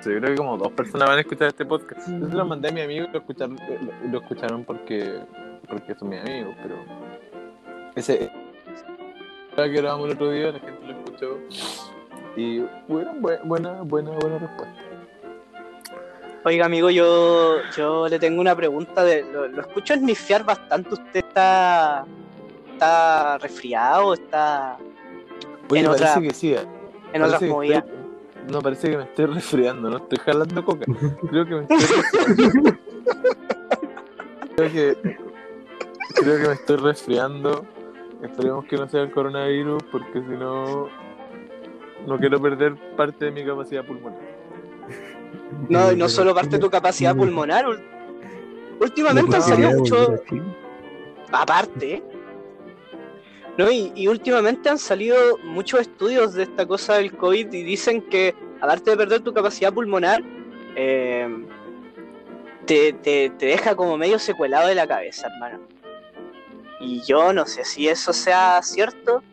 Sí, 0.00 0.10
yo 0.12 0.18
creo 0.20 0.30
que 0.30 0.36
como 0.36 0.56
dos 0.56 0.72
personas 0.72 1.08
van 1.08 1.18
a 1.18 1.20
escuchar 1.22 1.48
este 1.48 1.66
podcast. 1.66 2.08
Yo 2.08 2.28
se 2.28 2.34
lo 2.36 2.44
mandé 2.46 2.68
a 2.68 2.72
mi 2.72 2.82
amigo 2.82 3.06
y 3.08 3.12
lo 3.12 3.18
escucharon, 3.18 3.58
lo, 4.12 4.18
escucharon 4.20 4.64
porque, 4.64 5.20
porque 5.68 5.94
son 5.96 6.10
mis 6.10 6.20
amigos, 6.20 6.54
pero 6.62 6.76
ese 7.96 8.30
que 9.56 9.68
grabamos 9.70 10.06
el 10.06 10.12
otro 10.14 10.30
día, 10.30 10.52
la 10.52 10.60
gente 10.60 10.86
lo 10.86 10.92
escuchó 10.92 11.38
y 12.36 12.60
bueno, 12.86 13.12
bu- 13.14 13.40
buena, 13.42 13.82
buena, 13.82 14.10
buena 14.12 14.38
respuesta. 14.38 14.82
Oiga, 16.48 16.64
amigo, 16.64 16.88
yo, 16.88 17.58
yo 17.76 18.08
le 18.08 18.18
tengo 18.18 18.40
una 18.40 18.56
pregunta. 18.56 19.04
De, 19.04 19.22
lo, 19.22 19.46
lo 19.48 19.60
escucho 19.60 19.92
esnifiar 19.92 20.44
bastante. 20.44 20.94
¿Usted 20.94 21.16
está, 21.20 22.06
está 22.72 23.36
resfriado? 23.36 24.14
¿Está 24.14 24.78
Oye, 25.68 25.80
En 25.80 25.86
parece 25.86 26.04
otra- 26.08 26.22
que 26.22 26.30
sí. 26.32 26.54
en 27.12 27.22
otras 27.22 27.42
movidas? 27.42 27.84
estoy- 27.84 27.98
no, 28.50 28.62
parece 28.62 28.90
que 28.90 28.96
me 28.96 29.02
estoy 29.02 29.26
resfriando, 29.26 29.90
no 29.90 29.98
estoy 29.98 30.18
jalando 30.24 30.64
coca. 30.64 30.86
Creo 31.30 31.44
que 31.44 31.54
me 31.54 31.60
estoy 31.64 31.76
resfriando. 31.76 32.78
creo 34.56 34.72
que 34.72 34.96
creo 36.14 36.36
que 36.42 36.48
me 36.48 36.54
estoy 36.54 36.76
resfriando. 36.76 37.66
Esperemos 38.22 38.64
que 38.64 38.76
no 38.76 38.88
sea 38.88 39.02
el 39.02 39.10
coronavirus 39.10 39.82
porque 39.92 40.22
si 40.22 40.30
no 40.30 40.88
no 42.06 42.18
quiero 42.18 42.40
perder 42.40 42.74
parte 42.96 43.26
de 43.26 43.30
mi 43.32 43.44
capacidad 43.44 43.84
pulmonar. 43.84 44.18
No, 45.68 45.92
y 45.92 45.96
no 45.96 46.08
solo 46.08 46.34
parte 46.34 46.50
de 46.56 46.58
tu 46.60 46.70
capacidad 46.70 47.14
pulmonar. 47.16 47.64
ul- 47.66 47.82
Últimamente 48.80 49.36
han 49.36 49.42
salido 49.42 49.70
muchos. 49.78 50.20
Aparte. 51.32 52.02
No, 53.56 53.70
y, 53.70 53.92
y 53.96 54.06
últimamente 54.06 54.68
han 54.68 54.78
salido 54.78 55.36
muchos 55.42 55.80
estudios 55.80 56.34
de 56.34 56.44
esta 56.44 56.64
cosa 56.66 56.94
del 56.94 57.12
COVID 57.16 57.52
y 57.52 57.62
dicen 57.64 58.02
que, 58.02 58.34
aparte 58.60 58.90
de 58.92 58.96
perder 58.96 59.20
tu 59.20 59.34
capacidad 59.34 59.72
pulmonar, 59.72 60.22
eh, 60.76 61.28
te, 62.66 62.92
te- 62.92 63.30
te 63.30 63.46
deja 63.46 63.74
como 63.74 63.96
medio 63.98 64.18
secuelado 64.20 64.68
de 64.68 64.76
la 64.76 64.86
cabeza, 64.86 65.26
hermano. 65.26 65.60
Y 66.80 67.02
yo 67.02 67.32
no 67.32 67.46
sé 67.46 67.64
si 67.64 67.88
eso 67.88 68.12
sea 68.12 68.60
cierto, 68.62 69.24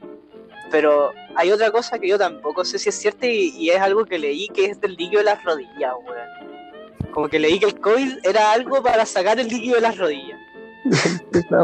pero 0.71 1.13
hay 1.35 1.51
otra 1.51 1.71
cosa 1.71 1.99
que 1.99 2.07
yo 2.07 2.17
tampoco 2.17 2.63
sé 2.65 2.79
si 2.79 2.89
es 2.89 2.95
cierta 2.95 3.25
y, 3.27 3.49
y 3.57 3.69
es 3.69 3.79
algo 3.79 4.05
que 4.05 4.17
leí 4.19 4.47
que 4.49 4.65
es 4.65 4.79
del 4.81 4.95
líquido 4.95 5.19
de 5.19 5.25
las 5.25 5.43
rodillas, 5.43 5.93
weón. 6.05 7.11
Como 7.11 7.29
que 7.29 7.39
leí 7.39 7.59
que 7.59 7.67
el 7.67 7.79
COVID 7.79 8.17
era 8.23 8.51
algo 8.51 8.81
para 8.83 9.05
sacar 9.05 9.39
el 9.39 9.47
líquido 9.47 9.75
de 9.75 9.81
las 9.81 9.97
rodillas. 9.97 10.39
A 11.51 11.63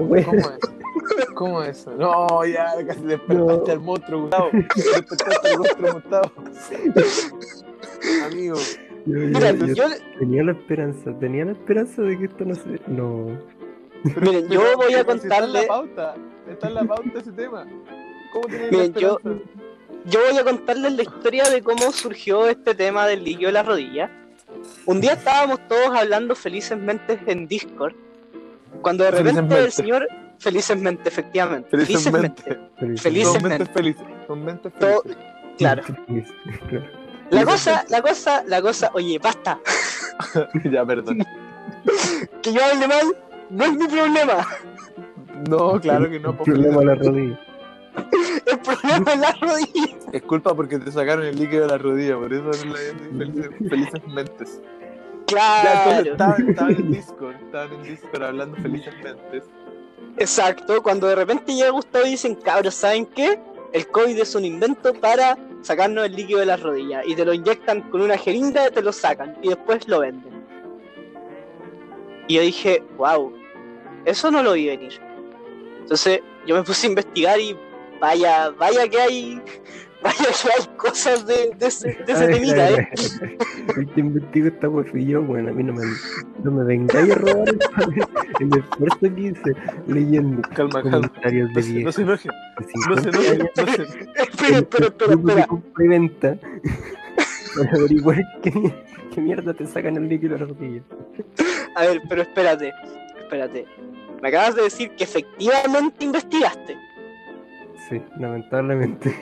ver, 0.00 0.24
¿cómo, 0.24 0.38
es? 0.38 0.58
¿Cómo 1.34 1.62
es 1.62 1.78
eso? 1.80 1.90
No, 1.92 2.44
ya 2.44 2.74
casi 2.86 3.00
despertaste 3.02 3.66
No. 3.66 3.72
al 3.72 3.80
monstruo, 3.80 4.20
Gustavo. 4.22 4.48
Despertaste 4.52 5.48
al 5.50 5.58
monstruo, 5.58 5.92
Gustavo. 5.94 6.32
Amigo, 8.26 8.56
Yo, 9.06 9.18
yo- 9.18 9.26
Mira, 9.26 9.52
yo 9.52 9.66
yo, 9.74 9.84
tenía 10.18 10.42
la 10.44 10.52
esperanza, 10.52 11.12
tenía 11.18 11.44
la 11.44 11.52
esperanza 11.52 12.02
de 12.02 12.18
que 12.18 12.24
esto 12.26 12.44
no 12.44 12.54
se. 12.54 12.80
No. 12.86 13.38
Miren, 14.20 14.48
yo 14.48 14.60
voy 14.76 14.94
a 14.94 14.96
si 14.96 15.00
Está 15.00 15.12
en 15.12 15.18
contarle- 15.20 15.60
la 15.62 15.66
pauta, 15.68 16.14
está 16.48 16.68
en 16.68 16.74
la 16.74 16.84
pauta 16.84 17.18
ese 17.18 17.32
tema. 17.32 17.66
¿Cómo 18.32 18.48
Miren, 18.48 18.94
yo- 18.94 19.18
yo 20.04 20.20
voy 20.28 20.38
a 20.38 20.44
contarles 20.44 20.92
la 20.94 21.02
historia 21.02 21.44
de 21.50 21.62
cómo 21.62 21.92
surgió 21.92 22.46
este 22.48 22.74
tema 22.74 23.06
del 23.06 23.22
líquido 23.24 23.48
de 23.48 23.52
la 23.52 23.62
rodilla. 23.62 24.10
Un 24.86 25.00
día 25.00 25.12
estábamos 25.14 25.60
todos 25.68 25.94
hablando 25.96 26.34
felizmente 26.34 27.18
en 27.26 27.46
Discord, 27.46 27.94
cuando 28.80 29.04
de 29.04 29.10
repente 29.10 29.30
Felizmente. 29.40 29.64
el 29.64 29.72
señor, 29.72 30.08
felizmente, 30.38 31.08
efectivamente, 31.08 31.68
Felizmente. 31.70 32.58
Felizmente. 32.96 33.48
mentes 33.48 33.68
felices. 33.70 34.04
Son 34.26 34.44
mentes 34.44 34.72
Todo- 34.78 35.02
felices. 35.02 35.22
claro. 35.58 35.82
La 37.30 37.44
cosa, 37.44 37.84
la 37.88 38.02
cosa, 38.02 38.44
la 38.46 38.60
cosa, 38.60 38.90
oye, 38.94 39.18
basta, 39.18 39.58
ya, 40.70 40.84
perdón. 40.84 41.24
que 42.42 42.52
yo 42.52 42.60
hable 42.64 42.86
mal, 42.88 43.16
no 43.50 43.64
es 43.64 43.72
mi 43.74 43.86
problema, 43.88 44.46
No, 45.48 45.80
claro 45.80 46.10
que 46.10 46.20
no. 46.20 46.36
Problema 46.36 46.82
la 46.84 46.94
rodilla. 46.94 47.40
el 48.46 48.58
problema 48.60 49.12
es 49.12 49.18
la 49.18 49.32
rodilla. 49.40 49.96
Es 50.12 50.22
culpa 50.22 50.54
porque 50.54 50.78
te 50.78 50.90
sacaron 50.92 51.24
el 51.26 51.36
líquido 51.38 51.62
de 51.62 51.68
la 51.68 51.78
rodilla, 51.78 52.16
por 52.16 52.32
eso 52.32 52.42
no 52.44 52.72
la 52.72 52.78
felices, 53.18 53.50
felices 53.68 54.06
mentes. 54.08 54.60
Ya, 55.62 55.74
entonces 55.74 56.02
Claro, 56.04 56.12
estaban, 56.12 56.48
estaban 56.48 56.76
en 56.76 56.90
Discord, 56.90 57.36
estaban 57.42 57.72
en 57.74 57.82
Discord 57.82 58.22
hablando 58.22 58.56
felices 58.58 58.94
mentes. 59.02 59.44
exacto, 60.18 60.82
cuando 60.82 61.06
de 61.06 61.14
repente 61.16 61.54
llega 61.54 61.70
Gustavo 61.70 62.06
y 62.06 62.10
dicen, 62.10 62.34
cabros, 62.34 62.74
¿saben 62.74 63.06
qué? 63.06 63.40
El 63.72 63.86
COVID 63.88 64.18
es 64.18 64.34
un 64.34 64.44
invento 64.44 64.92
para 64.94 65.38
sacarnos 65.62 66.04
el 66.04 66.14
líquido 66.16 66.40
de 66.40 66.46
las 66.46 66.60
rodillas 66.60 67.04
y 67.06 67.14
te 67.14 67.24
lo 67.24 67.32
inyectan 67.32 67.82
con 67.90 68.02
una 68.02 68.18
jeringa 68.18 68.68
y 68.68 68.70
te 68.72 68.82
lo 68.82 68.92
sacan 68.92 69.36
y 69.42 69.48
después 69.48 69.88
lo 69.88 70.00
venden. 70.00 70.42
Y 72.28 72.34
yo 72.36 72.42
dije, 72.42 72.82
wow, 72.96 73.32
eso 74.04 74.30
no 74.30 74.42
lo 74.42 74.52
vi 74.52 74.66
venir. 74.66 75.00
Entonces 75.80 76.20
yo 76.46 76.54
me 76.56 76.62
puse 76.62 76.86
a 76.86 76.90
investigar 76.90 77.40
y 77.40 77.56
vaya, 78.02 78.50
vaya 78.50 78.88
que 78.88 79.00
hay, 79.00 79.42
vaya 80.02 80.16
que 80.42 80.48
hay 80.50 80.76
cosas 80.76 81.24
de, 81.24 81.52
de 81.56 81.66
ese, 81.66 81.96
de 82.04 82.12
ese 82.12 82.26
temita, 82.26 82.70
¿eh? 82.70 82.88
El 83.76 83.88
que 83.92 84.00
investiga 84.00 84.48
esta 84.48 84.68
fui 84.90 85.06
yo, 85.06 85.22
bueno, 85.22 85.50
a 85.50 85.52
mí 85.52 85.62
no 85.62 85.72
me, 85.72 85.84
no 86.42 86.50
me 86.50 86.64
vengáis 86.64 87.12
a 87.12 87.14
robar 87.14 87.48
el, 87.48 87.58
el 88.40 88.58
esfuerzo 88.58 88.98
que 89.00 89.20
hice 89.20 89.54
leyendo 89.86 90.42
Calma, 90.54 90.82
calma. 90.82 90.90
comentarios 91.08 91.48
No 91.50 91.54
de 91.54 91.62
se, 91.62 91.68
no 91.68 91.74
viejos 91.76 91.94
se 91.94 92.02
enoje, 92.02 92.28
no 92.88 92.96
se 92.96 93.02
50 93.02 93.08
enoje, 93.10 93.38
no 93.38 93.66
se 93.66 93.82
Espera, 94.22 94.58
espera, 94.58 94.86
espera, 94.86 95.06
de 95.06 95.14
espera. 95.14 95.46
compra 95.46 95.84
y 95.84 95.88
venta 95.88 96.38
para 97.56 97.70
averiguar 97.70 98.18
qué, 98.42 98.74
qué 99.14 99.20
mierda 99.20 99.54
te 99.54 99.64
sacan 99.66 99.96
el 99.96 100.08
líquido 100.08 100.34
de 100.34 100.40
la 100.40 100.46
rodilla. 100.46 100.82
A 101.76 101.86
ver, 101.86 102.02
pero 102.08 102.22
espérate, 102.22 102.72
espérate. 103.20 103.64
Me 104.20 104.28
acabas 104.28 104.56
de 104.56 104.62
decir 104.62 104.90
que 104.96 105.04
efectivamente 105.04 106.04
investigaste. 106.04 106.76
Sí, 107.88 108.00
lamentablemente. 108.18 109.14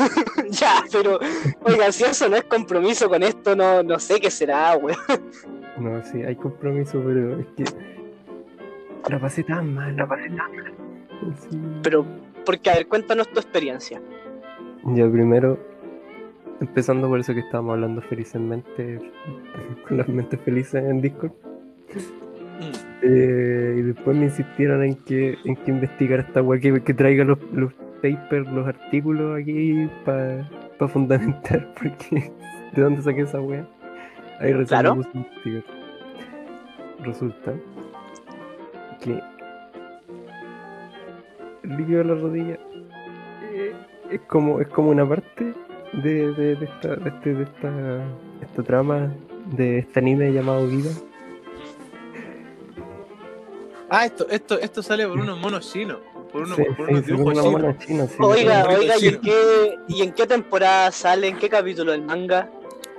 ya, 0.50 0.84
pero, 0.92 1.18
oiga, 1.62 1.90
si 1.90 2.04
eso 2.04 2.28
no 2.28 2.36
es 2.36 2.44
compromiso 2.44 3.08
con 3.08 3.22
esto, 3.22 3.56
no, 3.56 3.82
no 3.82 3.98
sé 3.98 4.20
qué 4.20 4.30
será, 4.30 4.76
weón. 4.76 4.98
No, 5.78 6.02
sí, 6.04 6.22
hay 6.22 6.36
compromiso, 6.36 7.02
pero 7.04 7.40
es 7.40 7.46
que 7.56 7.64
la 9.10 9.18
pasé 9.18 9.42
tan 9.42 9.74
mal, 9.74 9.96
la 9.96 10.06
pasé 10.06 10.28
tan 10.28 10.36
mal. 10.36 10.72
Sí. 11.38 11.60
Pero, 11.82 12.06
porque, 12.44 12.70
a 12.70 12.74
ver, 12.74 12.88
cuéntanos 12.88 13.28
tu 13.28 13.40
experiencia. 13.40 14.00
Ya 14.84 15.10
primero, 15.10 15.58
empezando 16.60 17.08
por 17.08 17.20
eso 17.20 17.32
que 17.32 17.40
estábamos 17.40 17.74
hablando 17.74 18.02
felizmente, 18.02 19.00
con 19.88 19.96
las 19.96 20.08
mentes 20.08 20.40
felices 20.40 20.84
en 20.84 21.00
Discord. 21.00 21.32
Eh, 23.02 23.76
y 23.78 23.82
después 23.82 24.16
me 24.16 24.24
insistieron 24.24 24.82
en 24.82 24.94
que, 24.96 25.36
en 25.44 25.56
que 25.56 25.70
investigara 25.70 26.22
esta 26.22 26.42
weá, 26.42 26.60
que, 26.60 26.82
que 26.82 26.94
traiga 26.94 27.24
los, 27.24 27.38
los 27.52 27.72
papers, 28.12 28.46
los 28.52 28.66
artículos 28.66 29.40
aquí 29.40 29.88
para 30.04 30.46
fundamentar, 30.88 31.72
porque 31.80 32.32
¿de 32.72 32.82
dónde 32.82 33.00
saqué 33.02 33.22
esa 33.22 33.40
weá? 33.40 33.66
Ahí 34.40 34.52
recién 34.52 34.66
Claro. 34.80 34.96
Resulta 37.00 37.52
que 39.00 39.20
el 41.62 41.76
líquido 41.76 41.98
de 41.98 42.04
la 42.04 42.14
rodilla 42.14 42.58
eh, 43.52 43.72
es 44.10 44.20
como 44.22 44.60
es 44.60 44.68
como 44.68 44.90
una 44.90 45.08
parte 45.08 45.54
de, 46.02 46.32
de, 46.32 46.56
de 46.56 46.64
esta, 46.64 46.96
de, 46.96 47.08
este- 47.10 47.34
de 47.34 47.42
esta, 47.44 48.04
esta 48.42 48.62
trama 48.62 49.12
de 49.56 49.78
este 49.78 50.00
anime 50.00 50.32
llamado 50.32 50.66
Vida 50.66 50.90
Ah, 53.90 54.06
esto, 54.06 54.26
esto, 54.28 54.58
esto 54.58 54.82
sale 54.82 55.06
por 55.06 55.18
unos 55.18 55.38
monos 55.38 55.70
chinos. 55.72 55.98
Por 56.34 56.42
unos, 56.42 56.56
Sí, 56.56 56.64
por 56.76 56.86
sí, 56.86 56.92
unos 56.92 57.04
sí, 57.04 57.12
dibujos 57.12 57.78
chinos. 57.78 58.10
sí, 58.10 58.16
Oiga, 58.18 58.66
oiga, 58.68 58.94
¿y 58.98 59.06
en, 59.06 59.20
qué, 59.20 59.78
¿y 59.86 60.02
en 60.02 60.12
qué 60.12 60.26
temporada 60.26 60.90
sale? 60.90 61.28
¿En 61.28 61.38
qué 61.38 61.48
capítulo 61.48 61.92
del 61.92 62.02
manga? 62.02 62.50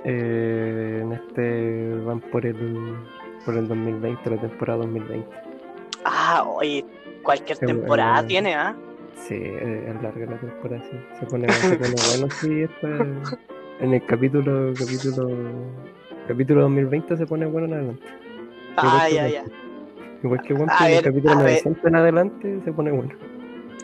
Eh, 0.04 1.00
en 1.02 1.12
este 1.12 1.94
van 2.06 2.20
por 2.20 2.46
el 2.46 2.96
por 3.44 3.58
el 3.58 3.68
2020, 3.68 4.30
la 4.30 4.40
temporada 4.40 4.78
2020. 4.78 5.28
Ah, 6.06 6.44
oye, 6.48 6.82
cualquier 7.22 7.58
temporada 7.58 8.14
bueno. 8.14 8.28
tiene, 8.28 8.54
¿ah? 8.54 8.74
Sí, 9.16 9.34
eh, 9.34 9.92
es 9.94 10.02
larga 10.02 10.26
la 10.30 10.40
temporada, 10.40 10.82
sí. 10.90 10.96
Se 11.20 11.26
pone, 11.26 11.52
se 11.52 11.76
pone 11.76 11.94
bueno, 12.08 12.28
sí, 12.40 12.66
en 13.80 13.92
el 13.92 14.06
capítulo, 14.06 14.72
capítulo, 14.78 15.28
capítulo 16.26 16.62
2020 16.62 17.18
se 17.18 17.26
pone 17.26 17.44
bueno 17.44 17.66
en 17.66 17.74
adelante. 17.74 18.02
Ah, 18.78 19.10
ya, 19.10 19.28
ya. 19.28 19.44
Igual 20.22 20.42
que 20.42 20.54
One 20.54 20.66
Piece, 20.66 20.84
en 20.92 20.98
el 20.98 21.04
capítulo 21.04 21.32
a 21.32 21.36
ver. 21.36 21.44
900 21.64 21.84
en 21.84 21.96
adelante 21.96 22.60
se 22.64 22.72
pone 22.72 22.90
bueno. 22.92 23.14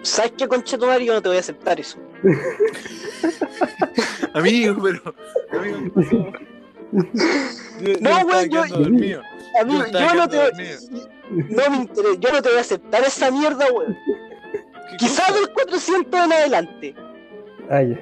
¿Sabes 0.02 0.32
qué, 0.36 0.48
conchetumare? 0.48 1.04
Yo 1.04 1.14
no 1.14 1.22
te 1.22 1.28
voy 1.28 1.36
a 1.36 1.40
aceptar 1.40 1.78
eso. 1.78 1.98
Amigo, 4.34 4.76
pero. 4.82 5.14
Amigo, 5.52 5.78
¿qué 5.84 5.90
pasó? 5.94 6.32
Yo, 7.80 7.92
No, 8.00 8.20
yo 8.20 8.26
weón, 8.26 8.48
yo-. 8.50 8.62
Amigo, 9.60 9.84
Yo 9.92 10.14
no 10.14 10.28
te 10.28 10.38
No 11.32 11.70
me 11.70 11.76
interesa, 11.76 12.16
yo 12.20 12.32
no 12.32 12.42
te 12.42 12.48
voy 12.48 12.58
a 12.58 12.60
aceptar 12.60 13.02
esa 13.02 13.30
mierda. 13.30 13.66
¿Qué 13.66 14.96
Quizás 14.98 15.34
del 15.34 15.48
400 15.52 16.20
en 16.24 16.32
adelante. 16.32 16.94
Ah, 17.70 17.82
ya. 17.82 17.98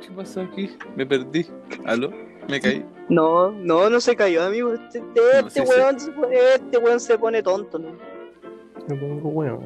¿Qué 0.00 0.08
pasó 0.16 0.40
aquí? 0.40 0.76
Me 0.96 1.06
perdí. 1.06 1.46
¿Aló? 1.84 2.10
Me 2.48 2.60
caí. 2.60 2.84
No, 3.08 3.50
no, 3.52 3.88
no 3.90 4.00
se 4.00 4.16
cayó, 4.16 4.42
amigo. 4.44 4.72
Este, 4.74 4.98
este, 4.98 5.20
No, 5.20 5.46
este 5.48 5.66
sí, 5.66 5.68
weón, 5.68 6.00
se 6.00 6.10
pone- 6.12 6.36
este 6.54 6.78
weón 6.78 7.00
se 7.00 7.18
pone 7.18 7.42
tonto, 7.42 7.78
¿no? 7.78 7.90
Me 8.88 8.96
pongo 8.96 9.30
bueno. 9.30 9.60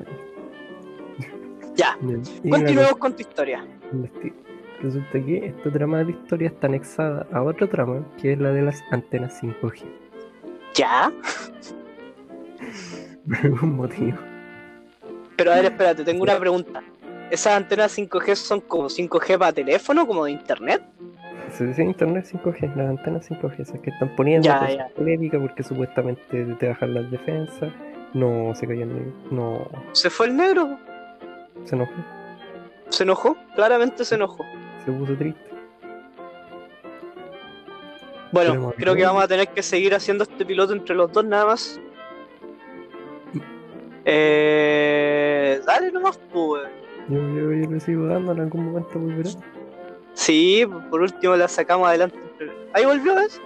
Ya, 1.75 1.97
Y 2.02 2.49
una 2.49 2.59
continuemos 2.59 2.97
con 2.97 3.14
tu 3.14 3.21
historia. 3.23 3.64
Resulta 4.83 5.12
que 5.12 5.47
esta 5.47 5.71
trama 5.71 6.04
de 6.04 6.12
historia 6.12 6.49
está 6.49 6.66
anexada 6.66 7.26
a 7.33 7.42
otra 7.42 7.66
trama, 7.66 8.04
que 8.21 8.33
es 8.35 8.38
la 8.38 8.50
de 8.50 8.62
las 8.62 8.83
antenas 8.90 9.42
5G. 9.42 9.85
Ya, 10.75 11.11
Por 13.26 13.37
algún 13.42 13.76
motivo. 13.76 14.18
pero 15.37 15.52
a 15.52 15.56
ver, 15.56 15.64
espérate, 15.66 16.04
tengo 16.04 16.23
una 16.23 16.38
pregunta. 16.38 16.83
¿Esas 17.30 17.56
antenas 17.56 17.97
5G 17.99 18.35
son 18.37 18.61
como 18.61 18.88
5G 18.88 19.38
para 19.38 19.52
teléfono, 19.52 20.06
como 20.06 20.25
de 20.26 20.33
internet? 20.33 20.83
Se 21.53 21.65
dice 21.67 21.83
internet 21.85 22.25
5G, 22.31 22.75
las 22.75 22.88
antenas 22.91 23.31
5G, 23.31 23.61
esas 23.61 23.79
que 23.81 23.91
están 23.91 24.15
poniendo 24.17 24.45
Ya, 24.47 24.69
ya. 24.69 24.88
polémicas 24.97 25.41
porque 25.41 25.62
supuestamente 25.62 26.45
te 26.59 26.69
bajan 26.69 26.93
las 26.95 27.11
defensas, 27.11 27.73
no 28.15 28.55
se 28.55 28.67
callan, 28.67 28.95
ni- 28.95 29.35
no 29.37 29.67
¿Se 29.93 30.11
fue 30.11 30.26
el 30.26 30.37
negro? 30.37 30.79
se 31.65 31.75
enojó, 31.76 31.93
¿Se 32.91 33.03
enojó? 33.05 33.37
Claramente 33.55 34.05
se 34.05 34.15
enojó. 34.17 34.45
se 34.85 34.93
puso 34.93 35.15
triste. 35.17 35.41
Bueno, 38.33 38.73
creo 38.76 38.95
que 38.95 39.05
vamos 39.05 39.23
a 39.25 39.29
tener 39.29 39.49
que 39.49 39.62
seguir 39.62 39.95
haciendo 39.95 40.25
este 40.25 40.45
piloto 40.45 40.73
entre 40.75 40.95
los 40.95 41.11
dos 41.12 41.25
nada 41.25 41.47
más. 41.47 41.81
Eh, 44.05 45.61
dale 45.67 45.91
nomás, 45.91 46.19
pues. 46.33 46.62
Yo, 47.09 47.19
yo, 47.19 47.53
yo 47.53 47.71
le 47.71 47.81
sigo 47.81 48.07
dando, 48.07 48.33
en 48.33 48.41
algún 48.41 48.67
momento 48.67 48.99
volverá. 48.99 49.31
Sí, 50.16 50.64
por 50.90 51.02
último 51.02 51.37
la 51.37 51.46
sacamos 51.46 51.87
adelante. 51.88 52.18
Ahí 52.73 52.85
volvió, 52.87 53.14
¿ves? 53.14 53.40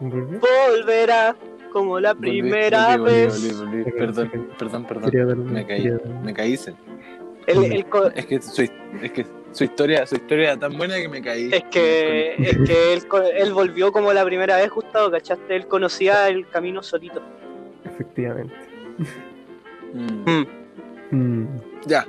¿Volvió? 0.00 0.40
Volverá 0.40 1.36
como 1.72 2.00
la 2.00 2.14
primera 2.14 2.96
volví, 2.96 2.98
volví, 2.98 3.14
vez. 3.14 3.56
volví, 3.60 3.82
volví. 3.82 3.92
Perdón, 3.92 4.30
perdón, 4.58 4.84
perdón. 4.84 5.52
Me 5.52 5.64
caí. 5.66 5.92
Me 6.24 6.34
caí. 6.34 6.58
El- 7.46 7.64
el 7.72 7.86
Es 8.16 8.26
que 8.26 8.42
su, 8.42 8.62
es 8.62 9.12
que 9.12 9.26
su 9.52 9.64
historia, 9.64 10.06
su 10.06 10.16
historia 10.16 10.52
era 10.52 10.58
tan 10.58 10.76
buena 10.76 10.96
que 10.96 11.08
me 11.08 11.22
caí. 11.22 11.50
es 11.52 11.64
que, 11.70 12.34
es 12.36 12.58
que 12.66 12.92
él, 12.92 13.06
co- 13.06 13.22
él 13.22 13.52
volvió 13.52 13.92
como 13.92 14.12
la 14.12 14.24
primera 14.24 14.56
vez, 14.56 14.70
Gustavo, 14.70 15.10
¿cachaste? 15.10 15.54
Él 15.56 15.66
conocía 15.68 16.28
el 16.28 16.48
camino 16.48 16.82
solito. 16.82 17.22
Efectivamente. 17.84 18.54
Mm. 19.94 20.44
Mm. 21.10 21.46
Ya. 21.86 22.04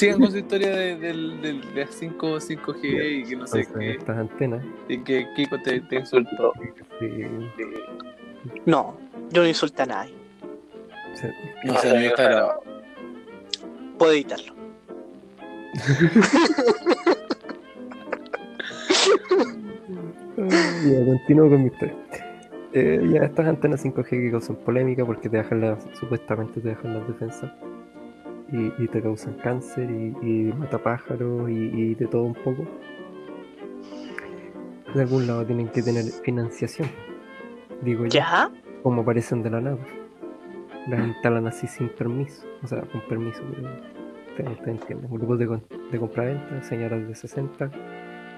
Sigan 0.00 0.18
con 0.20 0.30
su 0.30 0.38
historia 0.38 0.70
de, 0.70 0.96
del- 0.96 1.42
del- 1.42 1.74
de 1.74 1.86
5, 1.86 2.40
5G 2.40 3.10
y 3.20 3.24
que 3.28 3.36
no 3.36 3.46
sé 3.46 3.66
qué. 3.78 3.90
estas 3.92 4.16
antenas. 4.16 4.64
Y 4.88 4.98
que 5.02 5.26
Kiko 5.36 5.58
te, 5.60 5.80
te 5.82 5.96
insultó. 5.96 6.52
sí, 6.98 7.06
No, 8.64 8.96
yo 9.30 9.42
no 9.42 9.48
insulté 9.48 9.82
a 9.82 9.86
nadie. 9.86 10.14
se- 11.14 11.34
No 11.64 11.74
sé, 11.78 11.90
amigo, 11.90 12.08
está 12.10 12.22
grabado. 12.22 12.62
Puedo 13.98 14.12
evitarlo. 14.12 14.54
Ya, 20.36 21.04
continúo 21.04 21.48
con 21.50 21.62
mi 21.62 21.66
historia. 21.68 21.94
Eh, 22.72 23.00
ya, 23.12 23.24
estas 23.24 23.46
antenas 23.46 23.84
5G 23.84 24.08
que 24.08 24.30
causan 24.30 24.56
polémica 24.56 25.04
porque 25.04 25.28
te 25.28 25.36
dejan 25.38 25.60
las, 25.60 25.84
supuestamente 25.98 26.60
te 26.60 26.68
dejan 26.70 26.94
las 26.94 27.06
defensas 27.08 27.50
y, 28.52 28.82
y 28.82 28.88
te 28.88 29.00
causan 29.02 29.34
cáncer 29.34 29.90
y, 29.90 30.16
y 30.22 30.52
matapájaros 30.52 31.48
y, 31.50 31.52
y 31.52 31.94
de 31.94 32.06
todo 32.06 32.24
un 32.24 32.34
poco. 32.34 32.66
De 34.94 35.02
algún 35.02 35.26
lado 35.26 35.46
tienen 35.46 35.68
que 35.68 35.82
tener 35.82 36.04
financiación, 36.04 36.88
digo 37.82 38.04
yo, 38.06 38.10
¿Ya? 38.10 38.50
como 38.82 39.02
aparecen 39.02 39.42
de 39.42 39.50
la 39.50 39.60
nada. 39.60 39.78
Las 40.88 41.06
instalan 41.06 41.46
así 41.46 41.66
sin 41.66 41.88
permiso, 41.90 42.42
o 42.62 42.66
sea, 42.66 42.80
con 42.82 43.00
permiso, 43.02 43.40
pero 43.54 43.68
ustedes 44.30 44.50
ustedes 44.50 44.80
entienden. 44.80 45.10
Grupos 45.10 45.38
de, 45.38 45.60
de 45.92 45.98
compra-venta, 45.98 46.62
señoras 46.62 47.06
de 47.06 47.14
60, 47.14 47.70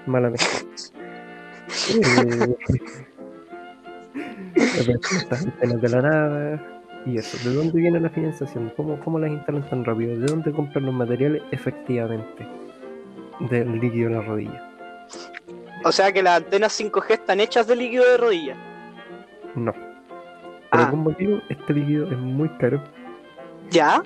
mala 0.05 0.29
mezcla. 0.29 0.59
Eh, 4.55 4.81
aparecen 4.83 5.17
estas 5.17 5.45
antenas 5.45 5.81
de 5.81 5.89
la 5.89 6.01
nada 6.01 6.72
y 7.05 7.17
eso. 7.17 7.37
¿De 7.47 7.55
dónde 7.55 7.79
viene 7.79 7.99
la 7.99 8.09
financiación? 8.09 8.71
¿Cómo, 8.77 8.99
¿Cómo 8.99 9.19
las 9.19 9.31
instalan 9.31 9.67
tan 9.69 9.83
rápido? 9.85 10.17
¿De 10.19 10.25
dónde 10.27 10.51
compran 10.51 10.85
los 10.85 10.93
materiales? 10.93 11.41
Efectivamente, 11.51 12.47
del 13.49 13.79
líquido 13.79 14.09
de 14.09 14.15
la 14.15 14.21
rodilla. 14.21 14.69
O 15.85 15.91
sea 15.91 16.11
que 16.13 16.23
las 16.23 16.37
antenas 16.37 16.79
5G 16.79 17.11
están 17.11 17.39
hechas 17.41 17.67
de 17.67 17.75
líquido 17.75 18.05
de 18.09 18.17
rodilla. 18.17 18.55
No. 19.55 19.73
Por 19.73 19.81
Ah. 20.71 20.85
algún 20.85 21.01
motivo, 21.03 21.39
este 21.49 21.73
líquido 21.73 22.09
es 22.11 22.17
muy 22.17 22.49
caro. 22.57 22.81
¿Ya? 23.69 24.01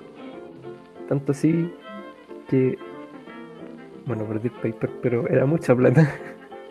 Tanto 1.08 1.32
así 1.32 1.72
que. 2.48 2.76
Bueno, 4.06 4.24
perdí 4.24 4.48
el 4.48 4.54
paper, 4.72 4.90
pero 5.02 5.28
era 5.28 5.46
mucha 5.46 5.74
plata. 5.76 6.10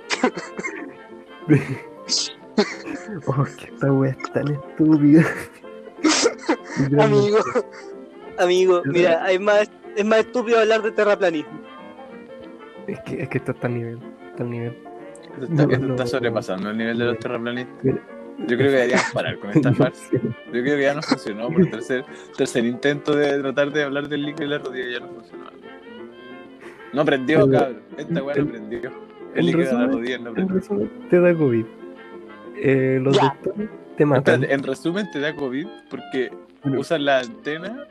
oh, 3.28 3.44
que 3.58 3.66
esta 3.66 3.92
wea 3.92 4.12
es 4.12 4.32
tan 4.34 4.48
estúpida. 4.52 5.24
Amigo, 7.00 7.38
amigo, 8.38 8.82
mira, 8.86 9.32
es 9.32 9.40
más, 9.40 9.72
es 9.96 10.06
más 10.06 10.20
estúpido 10.20 10.60
hablar 10.60 10.82
de 10.82 10.92
terraplanismo. 10.92 11.60
Es 12.88 13.00
que, 13.02 13.22
es 13.24 13.30
que 13.30 13.38
esto 13.40 13.52
está 13.52 13.68
al 13.68 13.74
nivel. 13.74 14.00
Está 14.32 14.44
al 14.44 14.50
nivel. 14.50 14.78
Esto 15.34 15.44
está, 15.44 15.66
No, 15.66 15.72
esto 15.72 15.86
no, 15.86 15.94
está 15.94 16.04
no. 16.04 16.10
sobrepasando 16.10 16.70
el 16.70 16.78
nivel 16.78 16.98
de 16.98 17.06
los 17.06 17.20
terraplanistas. 17.20 17.84
Yo 17.84 18.46
creo 18.56 18.58
que 18.58 18.63
deberíamos 18.70 19.12
parar 19.13 19.40
con 19.40 19.50
esta 19.50 19.74
farsa. 19.74 20.10
Yo 20.12 20.20
creo 20.52 20.78
que 20.78 20.82
ya 20.84 20.94
no 20.94 21.02
funcionó 21.02 21.50
por 21.50 21.62
el 21.62 21.72
tercer, 21.72 22.06
tercer 22.38 22.66
intento 22.66 23.16
de 23.16 23.40
tratar 23.42 23.72
de 23.72 23.84
hablar 23.84 24.08
del 24.08 24.24
líquido 24.24 24.50
de 24.50 24.58
la 24.58 24.63
rodilla 24.63 24.92
ya 24.92 25.00
no 25.06 25.13
funcionó. 25.13 25.46
No 26.94 27.02
aprendió, 27.02 27.50
cabrón. 27.50 27.82
Esta 27.98 28.24
weá 28.24 28.36
no 28.38 28.56
en 28.56 28.74
El 29.36 29.46
líquido 29.46 29.66
de 29.66 29.74
la 29.74 29.88
rodilla 29.88 30.18
no 30.20 30.24
En 30.24 30.28
aprendió. 30.30 30.56
resumen, 30.56 30.92
te 31.10 31.20
da 31.20 31.34
COVID. 31.36 31.66
Eh, 32.60 33.00
los 33.04 33.16
Ya. 33.18 33.24
doctores 33.24 33.70
te 33.98 34.06
matan. 34.06 34.34
Espérate, 34.36 34.54
en 34.54 34.63
resumen 34.63 35.12
te 35.12 35.20
da 35.20 35.36
COVID 35.36 35.68
porque 35.90 36.32
Bueno, 36.67 36.82
usas 36.82 37.01
la 37.01 37.19
antena 37.19 37.88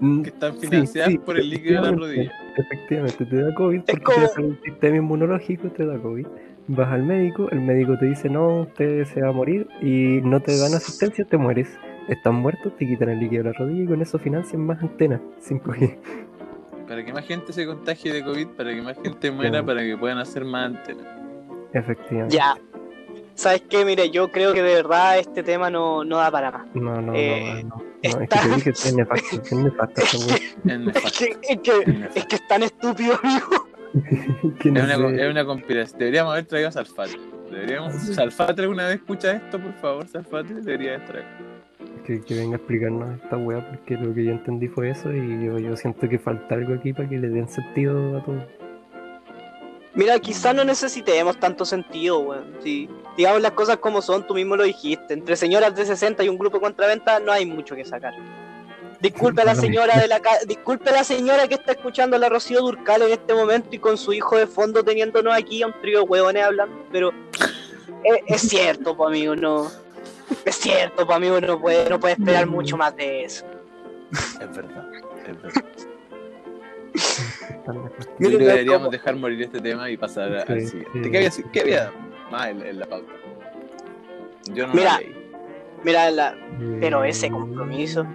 mm, 0.00 0.22
que 0.22 0.28
están 0.30 0.56
financiadas 0.56 1.12
sí, 1.12 1.18
por 1.18 1.38
el 1.38 1.50
líquido 1.50 1.82
de 1.82 1.90
la 1.90 1.96
rodilla. 1.96 2.32
Efectivamente, 2.56 3.24
te 3.24 3.36
da 3.42 3.54
COVID 3.54 3.80
porque 3.86 4.02
como- 4.02 4.16
tienes 4.16 4.36
algún 4.36 4.58
sistema 4.62 4.96
inmunológico, 4.96 5.68
te 5.68 5.86
da 5.86 5.98
COVID. 5.98 6.26
Vas 6.68 6.92
al 6.92 7.02
médico, 7.02 7.48
el 7.50 7.60
médico 7.60 7.98
te 7.98 8.06
dice 8.06 8.28
no, 8.28 8.62
usted 8.62 9.04
se 9.04 9.22
va 9.22 9.30
a 9.30 9.32
morir 9.32 9.66
y 9.80 10.20
no 10.22 10.40
te 10.40 10.56
dan 10.56 10.74
asistencia, 10.74 11.24
te 11.24 11.36
mueres. 11.36 11.78
Estás 12.08 12.32
muerto, 12.32 12.70
te 12.72 12.86
quitan 12.86 13.08
el 13.10 13.20
líquido 13.20 13.44
de 13.44 13.50
la 13.50 13.58
rodilla 13.58 13.82
y 13.84 13.86
con 13.86 14.02
eso 14.02 14.18
financian 14.18 14.62
más 14.64 14.80
antenas 14.82 15.20
5G. 15.40 15.98
Para 16.88 17.04
que 17.04 17.12
más 17.12 17.24
gente 17.24 17.52
se 17.52 17.66
contagie 17.66 18.12
de 18.12 18.24
COVID, 18.24 18.48
para 18.48 18.74
que 18.74 18.82
más 18.82 18.96
gente 19.00 19.30
muera, 19.30 19.64
para 19.64 19.80
que 19.82 19.96
puedan 19.96 20.18
hacer 20.18 20.44
más 20.44 20.66
antenas. 20.76 21.06
Efectivamente. 21.72 22.36
Ya. 22.36 22.56
¿Sabes 23.40 23.62
qué? 23.70 23.86
Mire, 23.86 24.10
yo 24.10 24.30
creo 24.30 24.52
que 24.52 24.62
de 24.62 24.74
verdad 24.74 25.18
este 25.18 25.42
tema 25.42 25.70
no, 25.70 26.04
no 26.04 26.18
da 26.18 26.30
para 26.30 26.50
más. 26.50 26.66
No, 26.74 27.00
no, 27.00 27.14
Eh, 27.14 27.62
no, 27.64 27.68
no, 27.70 27.76
no. 27.76 27.82
Es 28.02 28.14
que 28.16 28.24
está- 28.24 28.42
te 28.42 28.48
dije, 28.54 28.70
es 28.70 28.94
nefasto, 28.94 29.36
es 29.42 29.52
nefasto. 29.52 30.02
Es 30.04 31.04
Es 31.04 31.18
que, 31.18 31.36
es 31.48 31.58
que, 31.60 31.70
Es 32.10 32.16
es 32.16 32.24
que 32.26 32.36
es 32.36 32.46
tan 32.48 32.62
estúpido, 32.62 33.14
amigo. 33.22 33.46
Que 34.60 34.70
no 34.70 34.80
Es 34.80 34.96
una, 34.98 35.22
es 35.24 35.30
una 35.30 35.44
conspiración. 35.46 35.98
Deberíamos 35.98 36.32
haber 36.32 36.44
traído 36.46 36.68
a 36.68 36.72
Salfate. 36.72 37.16
Deberíamos. 37.50 37.94
Salfate 37.94 38.60
alguna 38.62 38.86
vez 38.86 38.96
escucha 38.96 39.32
esto, 39.32 39.58
por 39.58 39.72
favor, 39.80 40.06
Salfate. 40.06 40.54
Debería 40.54 40.96
estar 40.96 41.16
acá. 41.16 41.38
que, 42.06 42.20
que 42.20 42.34
venga 42.34 42.56
a 42.56 42.58
explicarnos 42.58 43.20
esta 43.22 43.36
weá, 43.38 43.66
porque 43.70 43.96
lo 43.96 44.12
que 44.14 44.24
yo 44.24 44.32
entendí 44.32 44.68
fue 44.68 44.90
eso 44.90 45.10
y 45.12 45.46
yo, 45.46 45.58
yo 45.58 45.74
siento 45.76 46.08
que 46.10 46.18
falta 46.18 46.54
algo 46.56 46.74
aquí 46.74 46.92
para 46.92 47.08
que 47.08 47.16
le 47.18 47.28
den 47.30 47.48
sentido 47.48 48.18
a 48.18 48.22
todo. 48.24 48.46
Mira, 49.94 50.18
quizás 50.20 50.54
no 50.54 50.64
necesitemos 50.64 51.38
tanto 51.40 51.64
sentido, 51.64 52.20
weón. 52.20 52.56
Si 52.62 52.88
digamos 53.16 53.40
las 53.42 53.52
cosas 53.52 53.78
como 53.78 54.00
son, 54.00 54.26
tú 54.26 54.34
mismo 54.34 54.56
lo 54.56 54.62
dijiste. 54.64 55.14
Entre 55.14 55.36
señoras 55.36 55.74
de 55.74 55.84
60 55.84 56.22
y 56.24 56.28
un 56.28 56.38
grupo 56.38 56.58
de 56.58 56.62
contraventa 56.62 57.18
no 57.20 57.32
hay 57.32 57.44
mucho 57.46 57.74
que 57.74 57.84
sacar. 57.84 58.14
Disculpe 59.00 59.42
a 59.42 59.44
la 59.46 59.54
señora 59.62 59.98
de 59.98 60.06
la 60.08 60.20
ca- 60.20 60.38
disculpe 60.46 60.90
a 60.90 60.92
la 60.92 61.04
señora 61.04 61.48
que 61.48 61.54
está 61.54 61.72
escuchando 61.72 62.16
a 62.16 62.18
la 62.18 62.28
Rocío 62.28 62.60
Durcal 62.60 63.02
en 63.02 63.12
este 63.12 63.32
momento 63.34 63.68
y 63.72 63.78
con 63.78 63.96
su 63.96 64.12
hijo 64.12 64.36
de 64.36 64.46
fondo 64.46 64.84
teniéndonos 64.84 65.34
aquí 65.34 65.62
a 65.62 65.68
un 65.68 65.74
trío 65.80 66.00
de 66.00 66.04
huevones 66.04 66.44
hablando, 66.44 66.84
pero 66.92 67.10
es, 68.04 68.20
es 68.26 68.42
cierto, 68.42 68.94
pues 68.96 69.08
amigo, 69.08 69.34
no. 69.34 69.70
Es 70.44 70.54
cierto, 70.56 71.04
pues 71.06 71.16
amigo, 71.16 71.40
no 71.40 71.58
puede, 71.60 71.88
no 71.88 71.98
puede 71.98 72.14
esperar 72.14 72.46
mucho 72.46 72.76
más 72.76 72.94
de 72.94 73.24
eso. 73.24 73.44
Es 74.12 74.54
verdad, 74.54 74.86
es 75.26 75.42
verdad. 75.42 75.62
Yo 78.18 78.28
creo 78.28 78.38
que 78.38 78.44
deberíamos 78.44 78.78
como- 78.80 78.90
dejar 78.90 79.16
morir 79.16 79.42
este 79.42 79.60
tema 79.60 79.90
y 79.90 79.96
pasar 79.96 80.34
a- 80.36 80.42
al 80.42 80.60
Sí, 80.60 80.66
siguiente. 80.68 81.02
sí. 81.02 81.10
¿Qué 81.10 81.18
había, 81.18 81.30
qué 81.52 81.60
había 81.60 81.92
más 82.30 82.48
en, 82.48 82.62
en 82.62 82.78
la 82.80 82.86
pauta? 82.86 83.12
Yo 84.52 84.66
no 84.66 84.74
Mira. 84.74 84.92
la 84.94 84.98
leí. 85.00 85.16
Mira, 85.84 86.10
la, 86.10 86.36
pero 86.80 87.04
ese 87.04 87.30
compromiso. 87.30 88.06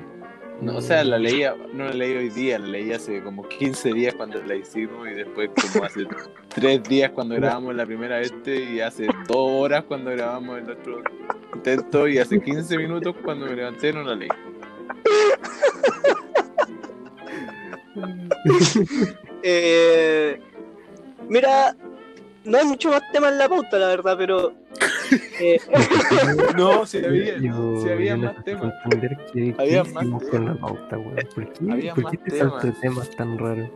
No, 0.62 0.78
o 0.78 0.82
sea, 0.82 1.04
la 1.04 1.18
leía, 1.20 1.54
no 1.74 1.84
la 1.86 1.94
leí 1.94 2.16
hoy 2.16 2.30
día, 2.30 2.58
la 2.60 2.68
leí 2.68 2.94
hace 2.94 3.22
como 3.22 3.46
15 3.48 3.92
días 3.92 4.14
cuando 4.16 4.42
la 4.42 4.56
hicimos 4.56 5.06
y 5.10 5.14
después 5.14 5.50
como 5.74 5.84
hace 5.84 6.06
3 6.56 6.84
días 6.84 7.12
cuando 7.12 7.36
grabamos 7.36 7.76
la 7.76 7.86
primera 7.86 8.20
vez 8.20 8.34
y 8.46 8.80
hace 8.80 9.08
2 9.28 9.36
horas 9.36 9.84
cuando 9.86 10.12
grabamos 10.12 10.60
el 10.60 10.70
otro 10.70 11.02
intento 11.54 12.08
y 12.08 12.20
hace 12.20 12.40
15 12.40 12.78
minutos 12.78 13.16
cuando 13.24 13.48
me 13.48 13.56
levanté 13.56 13.92
no 13.92 14.04
la 14.04 14.16
leí. 14.16 14.30
Eh, 19.48 20.40
mira, 21.30 21.76
no 22.46 22.58
hay 22.58 22.66
mucho 22.66 22.90
más 22.90 23.02
tema 23.12 23.30
en 23.30 23.38
la 23.38 23.48
pauta, 23.48 23.78
la 23.78 23.88
verdad, 23.90 24.16
pero. 24.18 24.54
eh, 25.40 25.60
No, 26.58 26.86
si 26.88 26.98
había, 27.06 27.38
Yo- 27.38 27.80
si 27.82 27.90
había 27.90 28.16
yo 28.16 28.24
más 28.24 28.44
temas. 28.44 28.74
Había 29.58 29.84
más 29.84 30.04
temas. 30.04 30.24
con 30.32 30.46
la 30.46 30.56
pauta, 30.56 30.98
weón. 30.98 31.16
¿Por 31.36 31.54
qué, 31.54 31.72
Había 31.72 31.94
¿por 31.94 32.10
qué 32.12 32.18
te 32.18 32.38
salto 32.40 32.58
temas. 32.60 32.80
temas 32.82 33.10
tan 33.12 33.38
raros? 33.38 33.70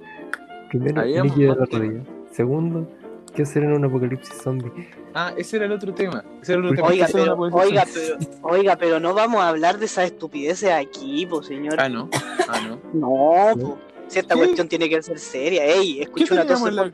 Primero, 0.69 1.03
líquido 1.03 1.53
del 1.53 1.63
otro 1.63 1.79
día. 1.81 2.01
Segundo, 2.31 2.87
¿qué 3.35 3.43
hacer 3.43 3.63
en 3.63 3.73
un 3.73 3.85
apocalipsis 3.85 4.33
zombie? 4.41 4.71
Ah, 5.13 5.33
ese 5.37 5.57
era 5.57 5.65
el 5.65 5.71
otro 5.71 5.93
tema. 5.93 6.23
Ese 6.41 6.53
era 6.53 6.61
el 6.61 6.67
otro 6.67 6.85
Oiga, 6.85 7.05
tema. 7.07 7.19
pero, 7.23 7.35
oiga, 7.55 7.85
pero, 7.93 8.17
oiga, 8.43 8.75
pero 8.75 8.99
no 8.99 9.13
vamos 9.15 9.41
a 9.41 9.49
hablar 9.49 9.77
de 9.79 9.85
esas 9.85 10.05
estupideces 10.05 10.71
aquí, 10.71 11.25
pues, 11.27 11.47
señor. 11.47 11.75
Ah, 11.79 11.89
no. 11.89 12.09
Ah, 12.47 12.61
no. 12.93 13.55
No. 13.55 13.77
Si 14.09 14.19
esta 14.19 14.33
¿Qué? 14.33 14.39
cuestión 14.41 14.67
tiene 14.67 14.89
que 14.89 15.01
ser 15.01 15.19
seria, 15.19 15.65
ey, 15.65 16.01
escucha 16.01 16.33
una 16.33 16.45
tos 16.45 16.61
la-. 16.73 16.91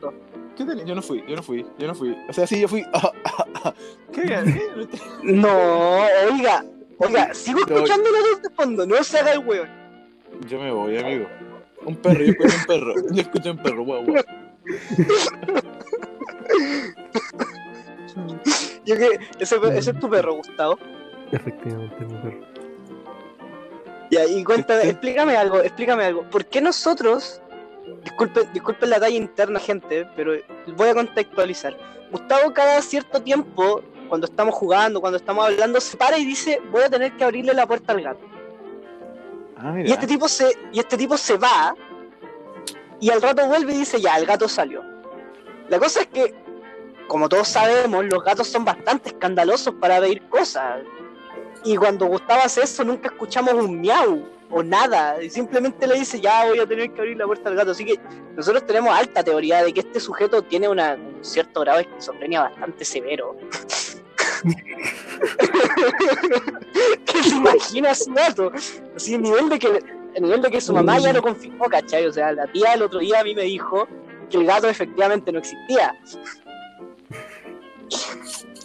¿Qué? 0.56 0.64
Yo 0.86 0.94
no 0.94 1.02
fui, 1.02 1.24
yo 1.28 1.36
no 1.36 1.42
fui, 1.42 1.66
yo 1.78 1.86
no 1.86 1.94
fui. 1.94 2.16
O 2.28 2.32
sea, 2.32 2.46
sí, 2.46 2.60
yo 2.60 2.68
fui. 2.68 2.82
¿Qué? 4.12 4.22
¿Qué? 4.22 4.88
No, 5.22 5.48
oiga, 6.30 6.64
oiga, 6.98 7.34
sigo 7.34 7.60
No. 7.60 7.74
escuchando 7.76 8.08
una 8.10 8.18
tos 8.20 8.42
de 8.42 8.50
fondo, 8.50 8.86
no 8.86 9.02
se 9.02 9.18
haga 9.18 9.32
el 9.32 9.40
weón. 9.40 9.68
Yo 10.48 10.60
me 10.60 10.70
voy, 10.70 10.96
amigo. 10.98 11.26
Un 11.84 11.96
perro, 11.96 12.20
yo 12.24 12.32
escucho 12.32 12.54
un 12.60 12.66
perro. 12.66 12.94
Yo 13.12 13.22
escucho 13.22 13.50
un 13.50 13.58
perro, 13.58 13.84
guau, 13.84 14.04
guau. 14.04 14.24
Yo 18.84 18.96
que, 18.96 19.18
ese, 19.40 19.56
ese 19.74 19.90
es 19.90 20.00
tu 20.00 20.08
perro, 20.08 20.34
Gustavo. 20.36 20.78
Efectivamente, 21.32 22.04
mujer. 22.04 22.55
Ya, 24.10 24.24
y 24.26 24.44
cuéntame, 24.44 24.82
explícame 24.90 25.36
algo, 25.36 25.60
explícame 25.60 26.04
algo. 26.04 26.22
¿Por 26.30 26.44
qué 26.46 26.60
nosotros, 26.60 27.40
disculpen, 28.04 28.52
disculpen 28.52 28.90
la 28.90 29.00
talla 29.00 29.16
interna, 29.16 29.58
gente, 29.58 30.06
pero 30.16 30.32
voy 30.76 30.88
a 30.88 30.94
contextualizar. 30.94 31.76
Gustavo 32.10 32.52
cada 32.52 32.80
cierto 32.82 33.20
tiempo, 33.20 33.82
cuando 34.08 34.26
estamos 34.26 34.54
jugando, 34.54 35.00
cuando 35.00 35.16
estamos 35.16 35.46
hablando, 35.46 35.80
se 35.80 35.96
para 35.96 36.18
y 36.18 36.24
dice, 36.24 36.60
voy 36.70 36.82
a 36.82 36.90
tener 36.90 37.16
que 37.16 37.24
abrirle 37.24 37.52
la 37.54 37.66
puerta 37.66 37.92
al 37.92 38.02
gato. 38.02 38.20
Ah, 39.56 39.74
Y 39.84 39.90
este 39.90 40.06
tipo 40.06 40.28
se, 40.28 40.52
y 40.72 40.78
este 40.78 40.96
tipo 40.96 41.16
se 41.16 41.36
va, 41.36 41.74
y 43.00 43.10
al 43.10 43.20
rato 43.20 43.46
vuelve 43.46 43.74
y 43.74 43.78
dice, 43.78 44.00
ya, 44.00 44.16
el 44.16 44.26
gato 44.26 44.48
salió. 44.48 44.82
La 45.68 45.78
cosa 45.78 46.02
es 46.02 46.06
que, 46.08 46.34
como 47.08 47.28
todos 47.28 47.48
sabemos, 47.48 48.04
los 48.04 48.22
gatos 48.22 48.48
son 48.48 48.64
bastante 48.64 49.10
escandalosos 49.10 49.74
para 49.74 50.00
pedir 50.00 50.22
cosas. 50.28 50.80
Y 51.66 51.76
cuando 51.76 52.06
Gustavo 52.06 52.42
hace 52.44 52.62
eso, 52.62 52.84
nunca 52.84 53.08
escuchamos 53.08 53.52
un 53.54 53.80
miau 53.80 54.24
o 54.50 54.62
nada. 54.62 55.20
Y 55.20 55.28
simplemente 55.28 55.84
le 55.84 55.98
dice, 55.98 56.20
ya 56.20 56.46
voy 56.46 56.60
a 56.60 56.66
tener 56.66 56.92
que 56.92 57.00
abrir 57.00 57.16
la 57.16 57.26
puerta 57.26 57.48
al 57.48 57.56
gato. 57.56 57.72
Así 57.72 57.84
que 57.84 57.98
nosotros 58.36 58.64
tenemos 58.64 58.96
alta 58.96 59.24
teoría 59.24 59.64
de 59.64 59.72
que 59.72 59.80
este 59.80 59.98
sujeto 59.98 60.42
tiene 60.42 60.68
una, 60.68 60.94
un 60.94 61.24
cierto 61.24 61.62
grado 61.62 61.78
de 61.78 61.84
esquizofrenia 61.84 62.42
bastante 62.42 62.84
severo. 62.84 63.34
que 67.04 67.22
se 67.24 67.34
imagina 67.34 67.96
su 67.96 68.12
gato. 68.12 68.52
Así, 68.94 69.14
el 69.14 69.22
nivel 69.22 69.48
de 69.48 69.58
que, 69.58 69.82
el 70.14 70.22
nivel 70.22 70.42
de 70.42 70.50
que 70.52 70.60
su 70.60 70.72
mamá 70.72 71.00
ya 71.00 71.12
lo 71.12 71.20
confirmó, 71.20 71.64
¿cachai? 71.64 72.06
O 72.06 72.12
sea, 72.12 72.30
la 72.30 72.46
tía 72.46 72.74
el 72.74 72.82
otro 72.82 73.00
día 73.00 73.18
a 73.18 73.24
mí 73.24 73.34
me 73.34 73.42
dijo 73.42 73.88
que 74.30 74.36
el 74.36 74.46
gato 74.46 74.68
efectivamente 74.68 75.32
no 75.32 75.40
existía. 75.40 75.96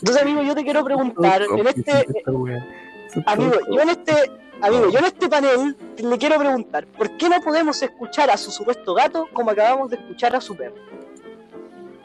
Entonces, 0.02 0.22
amigo, 0.22 0.44
yo 0.44 0.54
te 0.54 0.64
quiero 0.64 0.84
preguntar, 0.84 1.42
en 1.44 1.68
este, 1.68 2.06
wea. 2.28 2.28
Son 2.28 2.81
amigo, 3.26 3.54
yo 3.74 3.82
en 3.82 3.90
este, 3.90 4.14
amigo, 4.62 4.90
yo 4.92 5.00
en 5.00 5.06
este 5.06 5.28
panel 5.30 5.76
le 5.98 6.18
quiero 6.18 6.38
preguntar, 6.38 6.86
¿por 6.88 7.16
qué 7.18 7.30
no 7.30 7.40
podemos 7.42 7.82
escuchar 7.82 8.30
a 8.30 8.38
su 8.38 8.52
supuesto 8.52 8.94
gato 8.94 9.28
como 9.34 9.52
acabamos 9.52 9.90
de 9.90 9.98
escuchar 9.98 10.36
a 10.36 10.42
su 10.42 10.56
perro? 10.56 10.76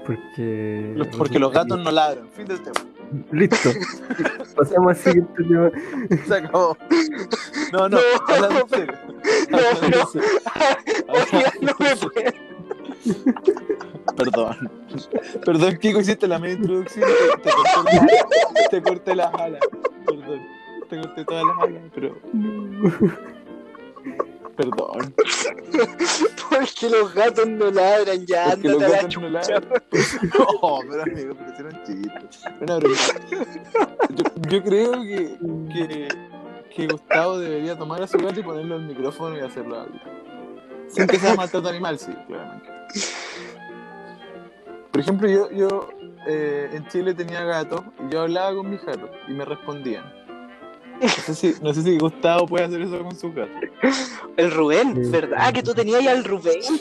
Porque. 0.07 0.93
Los- 0.95 1.09
Porque 1.17 1.39
los 1.39 1.53
gatos 1.53 1.79
no 1.81 1.91
ladran. 1.91 2.29
Fin 2.31 2.47
del 2.47 2.61
tema. 2.63 2.77
Listo. 3.33 3.57
Pasamos 4.57 4.89
al 4.91 4.97
siguiente 4.97 5.43
tema. 5.45 5.71
Se 6.27 6.35
acabó. 6.35 6.77
No, 7.73 7.89
no, 7.89 7.97
No. 7.97 7.99
hablando 8.29 8.61
en 8.61 8.69
serio. 8.69 8.95
No, 9.51 9.59
no. 9.59 10.11
no 11.61 11.73
me 11.81 11.97
puede. 11.97 12.35
Perdón. 14.17 14.71
Perdón, 15.45 15.77
Kiko, 15.79 16.01
hiciste 16.01 16.27
la 16.29 16.39
media 16.39 16.55
introducción. 16.57 17.09
Te, 17.43 17.51
te 17.51 17.53
corté, 17.53 17.97
la- 17.97 18.69
te 18.71 18.83
corté 18.83 19.15
las 19.15 19.35
alas. 19.35 19.61
Perdón. 20.07 20.47
Te 20.89 21.01
corté 21.01 21.25
todas 21.25 21.45
las 21.45 21.59
alas, 21.63 21.83
pero. 21.95 22.19
Perdón. 24.57 25.15
Porque 26.49 26.89
los 26.89 27.13
gatos 27.13 27.47
no 27.47 27.71
ladran 27.71 28.25
ya, 28.25 28.51
Porque 28.53 28.69
los 28.69 28.81
gatos 28.81 29.21
no 29.21 29.29
ladran. 29.29 29.65
No, 30.33 30.79
pero 30.89 31.03
amigo, 31.03 31.35
porque 31.35 31.59
era 31.59 31.69
un 31.69 31.85
chiste. 31.85 32.49
Una 32.63 32.77
broma. 32.77 32.97
Yo, 34.11 34.25
yo 34.49 34.63
creo 34.63 34.93
que, 35.03 35.39
que, 35.75 36.09
que 36.75 36.87
Gustavo 36.87 37.39
debería 37.39 37.77
tomar 37.77 38.03
a 38.03 38.07
su 38.07 38.17
gato 38.19 38.41
y 38.41 38.43
ponerlo 38.43 38.77
al 38.77 38.87
micrófono 38.87 39.37
y 39.37 39.41
hacerlo 39.41 39.81
hablar. 39.81 40.17
Sin 40.89 41.07
que 41.07 41.19
sea 41.19 41.35
maltrato 41.37 41.69
animal, 41.69 41.99
sí, 41.99 42.13
claramente. 42.27 42.71
Por 44.91 45.01
ejemplo, 45.01 45.29
yo, 45.29 45.51
yo 45.51 45.89
eh, 46.27 46.71
en 46.73 46.87
Chile 46.89 47.13
tenía 47.13 47.45
gatos 47.45 47.83
y 48.07 48.13
yo 48.13 48.23
hablaba 48.23 48.55
con 48.57 48.71
mis 48.71 48.83
gatos 48.85 49.11
y 49.29 49.33
me 49.33 49.45
respondían. 49.45 50.05
No 51.01 51.09
sé 51.09 51.35
si, 51.35 51.55
no 51.63 51.75
sé 51.75 51.83
si 51.83 51.99
Gustavo 51.99 52.47
puede 52.47 52.65
hacer 52.65 52.81
eso 52.81 52.99
con 53.03 53.15
sus 53.17 53.35
gatos. 53.35 53.55
El 54.37 54.51
Rubén, 54.51 55.05
Sí. 55.05 55.11
¿verdad? 55.11 55.53
Que 55.53 55.63
tú 55.63 55.75
tenías 55.75 56.03
ya 56.03 56.13
el 56.13 56.25
Rubén, 56.25 56.63
Sí. 56.63 56.81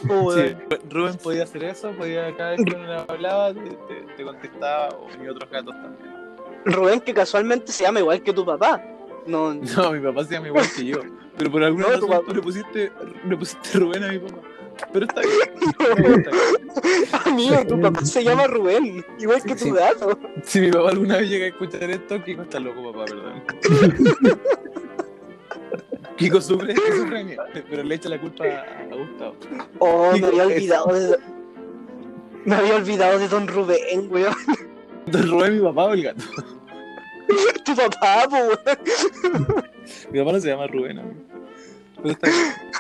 Rubén 0.90 1.16
podía 1.22 1.44
hacer 1.44 1.64
eso, 1.66 1.92
podía 1.92 2.36
cada 2.36 2.52
vez 2.52 2.62
que 2.66 2.76
uno 2.76 2.86
le 2.88 2.96
hablaba 3.08 3.54
te, 3.54 3.60
te- 3.62 4.06
te 4.18 4.24
contestaba, 4.24 4.90
o 4.90 5.08
mis 5.20 5.30
otros 5.30 5.50
gatos 5.50 5.76
también. 5.76 6.16
Rubén 6.66 7.00
que 7.02 7.14
casualmente 7.14 7.72
se 7.72 7.84
llama 7.84 8.00
igual 8.00 8.22
que 8.24 8.34
tu 8.34 8.46
papá. 8.46 8.82
No, 9.28 9.54
No, 9.54 9.92
mi 9.92 10.00
papá 10.00 10.24
se 10.24 10.34
llama 10.36 10.48
igual 10.48 10.66
que 10.76 10.86
yo, 10.86 11.00
pero 11.38 11.52
por 11.52 11.64
alguna 11.64 11.88
No, 11.88 11.94
razón 11.94 12.26
tú 12.28 12.34
le 12.36 12.42
pusiste, 12.42 12.92
le 13.28 13.38
pusiste 13.38 13.80
Rubén 13.80 14.04
a 14.04 14.08
mi 14.10 14.20
papá. 14.20 14.42
Pero 14.92 15.06
está 15.06 15.22
bien. 15.22 16.16
gusta. 16.16 17.30
amigo, 17.30 17.66
tu 17.68 17.80
papá 17.82 18.06
se 18.06 18.24
llama 18.24 18.48
Rubén, 18.48 19.06
igual 19.20 19.42
que 19.44 19.56
tu 19.56 19.66
Sí. 19.66 19.72
gato. 19.72 20.18
Si 20.44 20.60
mi 20.62 20.72
papá 20.72 20.90
alguna 20.90 21.18
vez 21.18 21.30
llega 21.30 21.46
a 21.46 21.50
escuchar 21.50 21.84
esto, 21.90 22.24
Kiko 22.24 22.42
está 22.44 22.60
loco, 22.60 22.92
papá, 22.92 23.06
perdón. 23.06 23.44
Kiko 26.18 26.40
sufre, 26.40 26.76
sufre 26.76 27.18
de 27.18 27.24
mí, 27.26 27.36
pero 27.70 27.84
le 27.84 27.96
echa 27.96 28.10
la 28.10 28.20
culpa 28.20 28.46
a, 28.46 28.96
Gustavo. 28.96 29.36
Oh, 29.80 30.12
me 30.18 30.26
había 30.28 30.44
olvidado 30.46 30.94
de. 30.94 31.18
Me 32.46 32.56
había 32.56 32.76
olvidado 32.76 33.20
de 33.20 33.28
Don 33.28 33.48
Rubén, 33.48 34.08
weón. 34.10 34.34
Entonces, 35.08 35.30
Rubén 35.32 35.58
mi 35.58 35.64
papá 35.64 35.86
o 35.86 35.94
el 35.94 36.04
gato. 36.04 36.24
Tu 37.66 37.76
papá, 37.76 38.28
weón. 38.32 38.58
Mi 40.12 40.20
papá 40.20 40.32
no 40.32 40.40
se 40.40 40.48
llama 40.48 40.68
Rubén, 40.68 41.00
amigo. 41.00 41.22
Está. 42.04 42.30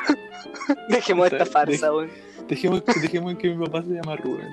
Dejemos 0.89 1.32
esta 1.32 1.45
farsa, 1.45 1.93
weón. 1.93 2.10
Dejemos, 2.47 2.84
dejemos 3.01 3.36
que 3.36 3.49
mi 3.54 3.65
papá 3.65 3.82
se 3.84 3.89
llama 3.89 4.15
Rubén. 4.17 4.47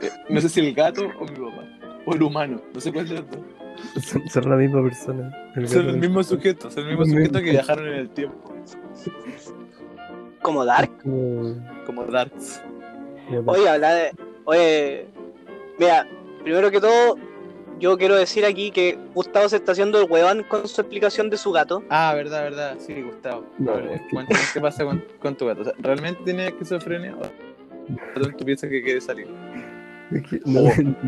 Eh, 0.00 0.10
No 0.28 0.40
sé 0.40 0.48
si 0.48 0.60
el 0.60 0.74
gato 0.74 1.02
o 1.18 1.24
mi 1.24 1.30
papá. 1.50 1.64
O 2.06 2.14
el 2.14 2.22
humano. 2.22 2.60
No 2.74 2.80
sé 2.80 2.92
cuál 2.92 3.08
de 3.08 3.14
los 3.16 3.24
dos. 3.30 4.04
Son, 4.04 4.28
son 4.28 4.50
la 4.50 4.56
misma 4.56 4.82
persona. 4.82 5.32
El 5.56 5.68
Son 5.68 5.86
los 5.86 5.96
mismos 5.96 6.26
sujetos, 6.26 6.74
son 6.74 6.84
los 6.84 6.90
mismos 6.90 7.08
Los 7.08 7.16
sujetos 7.16 7.42
que 7.42 7.50
viajaron 7.50 7.86
en 7.88 7.94
el 7.94 8.10
tiempo. 8.10 8.52
Como 10.42 10.64
Dark. 10.64 10.90
como- 11.02 11.54
Como 11.86 12.04
Darks. 12.06 12.62
Oye, 13.46 13.68
habla 13.68 13.94
de. 13.94 14.10
Oye. 14.44 15.06
Mira, 15.78 16.06
primero 16.42 16.70
que 16.70 16.80
todo, 16.80 17.16
yo 17.82 17.98
quiero 17.98 18.14
decir 18.14 18.44
aquí 18.46 18.70
que 18.70 18.96
Gustavo 19.12 19.48
se 19.48 19.56
está 19.56 19.72
haciendo 19.72 20.00
el 20.00 20.10
huevón 20.10 20.44
con 20.44 20.66
su 20.68 20.80
explicación 20.80 21.28
de 21.28 21.36
su 21.36 21.50
gato. 21.50 21.82
Ah, 21.90 22.12
verdad, 22.14 22.42
verdad. 22.44 22.76
Sí, 22.78 23.02
Gustavo. 23.02 23.44
No, 23.58 23.72
A 23.72 23.76
ver, 23.76 23.92
es 23.92 24.00
que- 24.02 24.08
cuéntame 24.10 24.40
qué 24.54 24.60
pasa 24.60 24.84
con, 24.84 25.04
con 25.18 25.34
tu 25.36 25.46
gato. 25.46 25.62
O 25.62 25.64
sea, 25.64 25.72
¿Realmente 25.80 26.22
tiene 26.24 26.46
esquizofrenia? 26.46 27.14
¿O 27.16 28.20
tú 28.38 28.44
piensas 28.44 28.70
que 28.70 28.82
quiere 28.82 29.00
salir? 29.00 29.26
Es 30.12 30.22
que- 30.22 30.40
no, 30.46 30.60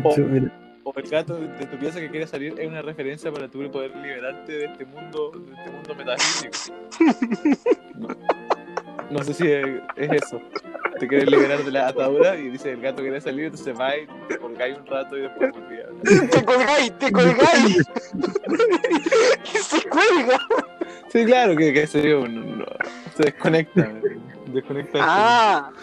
o- 0.03 0.15
yo, 0.17 0.25
mira, 0.25 0.51
¿O 0.87 0.93
el 0.95 1.09
gato 1.09 1.33
de 1.35 1.65
tu 1.65 1.77
pieza 1.79 1.99
que 1.99 2.11
quiere 2.11 2.27
salir 2.27 2.53
es 2.59 2.67
una 2.67 2.81
referencia 2.83 3.31
para 3.31 3.47
tú 3.47 3.67
poder 3.71 3.95
liberarte 3.95 4.51
de 4.51 4.65
este 4.65 4.85
mundo, 4.85 5.31
de 5.33 5.53
este 5.55 5.71
mundo 5.71 5.95
metafísico? 5.95 6.75
No, 9.09 9.23
sé 9.23 9.33
si 9.33 9.51
es, 9.51 9.65
es 9.95 10.11
eso. 10.23 10.41
Te 10.99 11.07
quieres 11.07 11.29
liberar 11.29 11.63
de 11.63 11.71
la 11.71 11.89
atadura 11.89 12.35
y 12.37 12.49
dice 12.49 12.71
el 12.71 12.81
gato 12.81 13.01
quiere 13.01 13.19
salir, 13.19 13.45
entonces 13.45 13.77
va 13.77 13.97
y 13.97 14.07
te 14.27 14.37
colgáis 14.37 14.77
un 14.77 14.85
rato 14.85 15.17
y 15.17 15.21
después 15.21 15.51
volví 15.51 15.75
a. 15.75 16.29
¡Te 16.31 16.45
colgáis! 16.45 16.97
¡Te 16.97 17.11
colgáis! 17.11 17.83
¡Que 19.43 19.57
se 19.59 19.89
cuelga! 19.89 20.39
Sí, 21.09 21.25
claro, 21.25 21.55
que, 21.55 21.73
que 21.73 21.87
no, 22.03 22.27
no, 22.27 22.65
se 23.15 23.23
desconecta. 23.23 23.89
Desconecta. 24.55 24.99
¡Ah! 25.01 25.71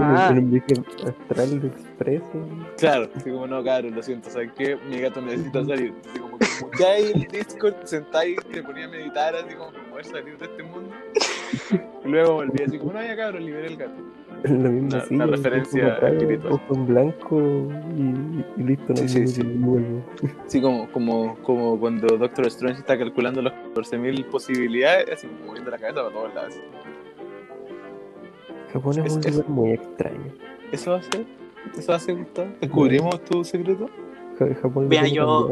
Ah. 0.00 0.32
viaje 0.32 0.74
astral 1.04 1.60
de 1.60 1.66
expreso. 1.68 2.48
Claro, 2.78 3.08
así 3.14 3.28
como 3.30 3.46
no, 3.48 3.62
cabrón, 3.64 3.94
lo 3.96 4.02
siento, 4.02 4.30
¿sabes 4.30 4.52
qué? 4.56 4.76
Mi 4.88 5.00
gato 5.00 5.20
necesita 5.20 5.64
salir. 5.64 5.92
Así 6.08 6.18
como 6.20 6.38
que 6.38 6.46
ya 6.78 6.88
ahí 6.92 7.10
en 7.12 7.20
Discord 7.28 7.74
sentáis, 7.84 8.36
te 8.52 8.62
ponía 8.62 8.84
a 8.84 8.88
meditar, 8.88 9.34
así 9.34 9.54
como 9.56 9.72
para 9.72 9.84
poder 9.90 10.04
salir 10.04 10.38
de 10.38 10.44
este 10.46 10.62
mundo. 10.62 10.90
Y 12.04 12.08
luego 12.08 12.34
volví 12.34 12.62
así 12.62 12.78
como, 12.78 12.92
no, 12.92 13.02
ya 13.02 13.16
cabrón, 13.16 13.44
liberé 13.44 13.66
el 13.66 13.76
gato. 13.76 13.92
Es 14.44 14.50
la 14.50 14.68
misma 14.68 15.02
Una- 15.10 15.24
el 15.24 15.30
referencia 15.32 15.84
mismo 15.84 16.06
espiritual. 16.06 16.60
En 16.70 16.86
blanco 16.86 17.40
y, 17.96 18.60
y 18.60 18.64
listo, 18.64 18.84
no 18.90 18.96
Sí, 18.96 19.08
sí, 19.08 19.26
sí. 19.26 19.42
vuelvo. 19.42 20.04
Así 20.46 20.60
como, 20.62 20.88
como, 20.92 21.36
como 21.42 21.80
cuando 21.80 22.16
Doctor 22.16 22.46
Strange 22.46 22.78
está 22.80 22.96
calculando 22.96 23.42
las 23.42 23.54
14.000 23.74 24.24
posibilidades, 24.26 25.10
así 25.10 25.26
como 25.26 25.46
moviendo 25.46 25.70
la 25.72 25.78
cabeza 25.78 26.02
para 26.02 26.14
todos 26.14 26.34
lados. 26.34 26.54
Japón 28.74 28.98
es, 28.98 29.06
Es- 29.06 29.12
un 29.14 29.20
es- 29.24 29.34
lugar 29.36 29.48
muy 29.48 29.70
extraño. 29.72 30.32
¿Eso 30.72 30.90
va 30.90 30.98
a 30.98 31.02
ser? 31.02 31.24
¿Eso 31.78 31.92
va 31.92 31.96
a 31.96 32.00
ser, 32.00 32.14
Gustavo? 32.16 32.48
¿Descubrimos 32.60 33.24
tu 33.24 33.42
secreto? 33.44 33.88
Ja- 34.38 34.54
Japón 34.60 34.88
Mira, 34.88 35.06
yo-. 35.08 35.48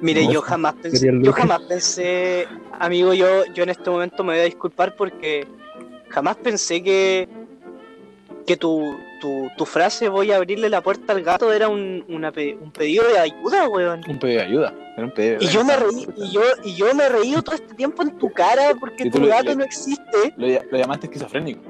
Mire, 0.00 0.24
No, 0.26 0.32
yo 0.32 0.40
jamás 0.42 0.74
pensé, 0.74 1.10
yo 1.22 1.32
jamás 1.32 1.60
pensé, 1.62 2.46
amigo, 2.78 3.14
yo, 3.14 3.26
yo 3.52 3.64
en 3.64 3.70
este 3.70 3.90
momento 3.90 4.22
me 4.22 4.34
voy 4.34 4.40
a 4.42 4.44
disculpar 4.44 4.94
porque 4.94 5.44
jamás 6.08 6.36
pensé 6.36 6.80
que, 6.82 7.28
que 8.46 8.56
tu, 8.56 8.94
tu, 9.20 9.48
tu 9.56 9.64
frase 9.66 10.08
voy 10.08 10.30
a 10.30 10.36
abrirle 10.36 10.68
la 10.68 10.82
puerta 10.82 11.12
al 11.12 11.22
gato 11.22 11.52
era 11.52 11.68
un, 11.68 12.04
una 12.08 12.30
pe- 12.30 12.56
un 12.60 12.70
pedido 12.70 13.08
de 13.08 13.18
ayuda, 13.18 13.68
weón. 13.68 14.02
Un 14.08 14.18
pedido 14.20 14.38
de 14.40 14.46
ayuda. 14.46 14.74
Era 14.96 15.06
un 15.06 15.12
pedido 15.14 15.38
de 15.40 15.44
Y 15.46 15.48
yo 15.48 15.64
me 15.64 15.76
reí, 15.76 16.06
y 16.16 16.30
yo, 16.30 16.40
y 16.62 16.74
yo 16.74 16.94
me 16.94 17.04
he 17.04 17.08
reído 17.08 17.42
todo 17.42 17.54
este 17.56 17.74
tiempo 17.74 18.02
en 18.02 18.18
tu 18.18 18.30
cara 18.30 18.74
porque 18.78 19.10
tu 19.10 19.26
gato 19.26 19.54
no 19.56 19.64
existe. 19.64 20.34
Lo 20.36 20.78
llamaste 20.78 21.06
esquizofrénico. 21.06 21.60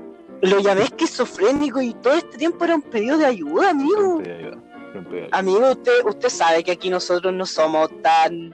Lo 0.43 0.59
llamé 0.59 0.83
esquizofrénico 0.83 1.81
y 1.81 1.95
todo 1.95 2.15
este 2.15 2.37
tiempo 2.37 2.65
era 2.65 2.75
un 2.75 2.83
pedido 2.83 3.17
de 3.17 3.27
ayuda, 3.27 3.71
un 3.71 3.81
amigo. 3.81 4.19
pedido 4.19 4.19
de 4.19 4.33
ayuda. 4.33 4.59
Era 4.91 4.99
un 4.99 5.05
pedido 5.05 5.11
de 5.11 5.23
ayuda. 5.23 5.39
Amigo, 5.39 5.71
usted, 5.71 6.05
usted 6.05 6.29
sabe 6.29 6.65
que 6.65 6.73
aquí 6.73 6.91
nosotros 6.91 7.33
no 7.33 7.47
somos 7.47 7.91
tan 8.03 8.53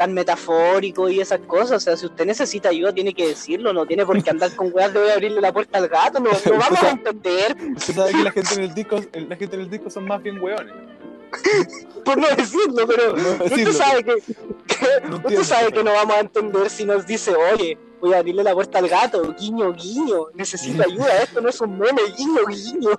tan 0.00 0.14
metafóricos 0.14 1.12
y 1.12 1.20
esas 1.20 1.40
cosas, 1.40 1.76
o 1.76 1.80
sea, 1.80 1.94
si 1.94 2.06
usted 2.06 2.24
necesita 2.24 2.70
ayuda 2.70 2.90
tiene 2.90 3.12
que 3.12 3.28
decirlo, 3.28 3.74
no 3.74 3.84
tiene 3.84 4.06
por 4.06 4.22
qué 4.22 4.30
andar 4.30 4.56
con 4.56 4.72
weas 4.72 4.94
de 4.94 4.98
voy 4.98 5.10
a 5.10 5.12
abrirle 5.12 5.42
la 5.42 5.52
puerta 5.52 5.76
al 5.76 5.88
gato, 5.88 6.20
no, 6.20 6.30
no 6.30 6.58
vamos 6.58 6.82
a 6.82 6.90
entender, 6.92 7.54
Usted 7.76 7.94
sabe 7.94 8.12
que 8.12 8.22
la 8.22 8.30
gente 8.30 8.54
en 8.54 8.62
el 8.62 8.72
disco, 8.72 8.96
la 8.96 9.36
gente 9.36 9.56
en 9.56 9.60
el 9.60 9.68
disco 9.68 9.90
son 9.90 10.06
más 10.06 10.22
bien 10.22 10.40
hueones. 10.40 10.72
por 12.04 12.18
no 12.18 12.26
decirlo, 12.36 12.86
pero 12.86 13.16
No 13.16 13.44
usted 13.44 13.72
sabe 13.72 14.04
que, 14.04 14.14
que- 14.14 14.36
No 15.08 15.16
usted 15.16 15.42
sabe 15.42 15.72
que 15.72 15.84
no 15.84 15.92
vamos 15.92 16.14
a 16.16 16.20
entender 16.20 16.70
si 16.70 16.84
nos 16.84 17.06
dice, 17.06 17.34
oye, 17.34 17.78
voy 18.00 18.14
a 18.14 18.18
abrirle 18.18 18.42
la 18.42 18.54
puerta 18.54 18.78
al 18.78 18.88
gato, 18.88 19.34
guiño, 19.38 19.72
guiño, 19.74 20.26
necesita 20.34 20.84
ayuda, 20.84 21.22
esto 21.22 21.40
no 21.40 21.48
es 21.48 21.60
un 21.60 21.78
meme, 21.78 22.00
guiño, 22.16 22.46
guiño. 22.48 22.90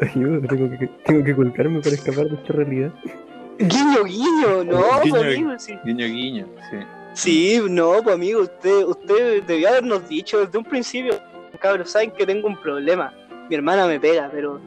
Ayuda, 0.00 0.46
tengo 0.48 0.78
que, 0.78 0.86
tengo 1.04 1.24
que 1.24 1.34
colgarme 1.34 1.80
para 1.80 1.94
escapar 1.94 2.28
de 2.28 2.36
esta 2.36 2.52
realidad. 2.52 2.92
Guiño, 3.58 4.04
guiño, 4.04 4.64
no, 4.64 5.00
Guiño, 5.02 5.14
pues, 5.14 5.22
amigo, 5.36 5.58
sí. 5.58 5.74
Guiño, 5.84 6.06
guiño. 6.06 6.46
Sí. 6.70 6.76
Sí, 7.14 7.60
no, 7.68 8.00
pues 8.02 8.14
amigo, 8.14 8.42
usted, 8.42 8.84
usted 8.84 9.42
debió 9.42 9.68
habernos 9.70 10.08
dicho 10.08 10.38
desde 10.44 10.56
un 10.58 10.64
principio, 10.64 11.18
cabros, 11.58 11.90
saben 11.90 12.12
que 12.12 12.24
tengo 12.24 12.46
un 12.46 12.60
problema. 12.60 13.12
Mi 13.48 13.56
hermana 13.56 13.86
me 13.88 13.98
pega, 13.98 14.30
pero 14.32 14.60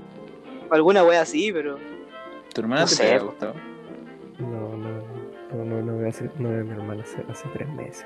alguna 0.69 1.03
wea 1.03 1.21
así, 1.21 1.51
pero 1.53 1.77
¿Tu 2.53 2.61
hermana 2.61 2.81
No 2.81 2.87
te 2.87 2.93
sé? 2.95 3.19
No, 4.39 4.75
no, 4.77 4.77
no, 5.53 5.65
no, 5.65 5.81
no, 5.81 5.97
veo 5.97 6.09
hace, 6.09 6.29
no 6.39 6.49
veo 6.49 6.61
a 6.61 6.63
mi 6.63 6.71
hermana 6.71 7.03
hace, 7.03 7.23
hace 7.29 7.47
tres 7.53 7.69
meses. 7.69 8.05